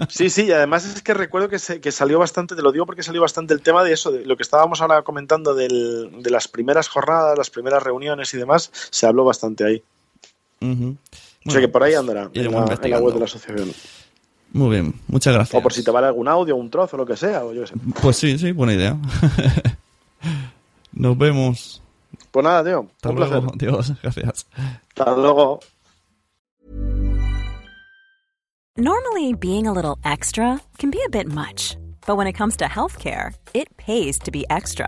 Sí, 0.09 0.29
sí, 0.29 0.45
y 0.45 0.51
además 0.51 0.83
es 0.85 1.01
que 1.01 1.13
recuerdo 1.13 1.47
que, 1.47 1.57
se- 1.57 1.79
que 1.79 1.91
salió 1.93 2.19
bastante, 2.19 2.53
te 2.55 2.61
lo 2.61 2.71
digo 2.73 2.85
porque 2.85 3.01
salió 3.03 3.21
bastante 3.21 3.53
el 3.53 3.61
tema 3.61 3.81
de 3.83 3.93
eso, 3.93 4.11
de 4.11 4.25
lo 4.25 4.35
que 4.35 4.43
estábamos 4.43 4.81
ahora 4.81 5.03
comentando 5.03 5.53
del- 5.55 6.21
de 6.21 6.29
las 6.31 6.47
primeras 6.49 6.89
jornadas, 6.89 7.37
las 7.37 7.49
primeras 7.49 7.81
reuniones 7.83 8.33
y 8.33 8.37
demás, 8.37 8.71
se 8.89 9.05
habló 9.05 9.23
bastante 9.23 9.63
ahí. 9.65 9.83
Ujú. 11.41 11.49
o 11.49 11.51
sea 11.51 11.61
que 11.61 11.67
por 11.69 11.83
ahí 11.83 11.93
andará, 11.93 12.29
en 12.33 12.51
la, 12.51 12.77
en 12.81 12.91
la 12.91 12.99
web 12.99 13.13
de 13.13 13.19
la 13.19 13.25
asociación. 13.25 13.71
Muy 14.51 14.69
bien, 14.71 14.93
muchas 15.07 15.33
gracias. 15.33 15.55
O 15.59 15.61
por 15.61 15.71
si 15.73 15.83
te 15.83 15.91
vale 15.91 16.07
algún 16.07 16.27
audio, 16.27 16.55
un 16.55 16.69
trozo, 16.69 16.97
lo 16.97 17.05
que 17.05 17.15
sea, 17.15 17.45
o 17.45 17.53
yo 17.53 17.61
qué 17.61 17.67
sé. 17.67 17.73
Pues 18.01 18.17
sí, 18.17 18.37
sí, 18.37 18.51
buena 18.51 18.73
idea. 18.73 18.97
Nos 20.91 21.17
vemos. 21.17 21.81
Pues 22.31 22.43
nada, 22.43 22.63
tío, 22.63 22.87
Hasta 22.95 23.09
un 23.09 23.15
luego. 23.15 23.31
placer. 23.41 23.49
Adiós, 23.69 23.93
gracias. 24.01 24.47
Hasta 24.95 25.15
luego. 25.15 25.59
Normally, 28.77 29.33
being 29.33 29.67
a 29.67 29.73
little 29.73 29.97
extra 30.05 30.59
can 30.77 30.89
be 30.89 30.99
a 31.05 31.09
bit 31.09 31.27
much, 31.27 31.75
but 32.07 32.15
when 32.17 32.27
it 32.27 32.33
comes 32.37 32.55
to 32.57 32.65
healthcare, 32.65 33.33
it 33.53 33.67
pays 33.77 34.17
to 34.19 34.31
be 34.31 34.45
extra. 34.49 34.87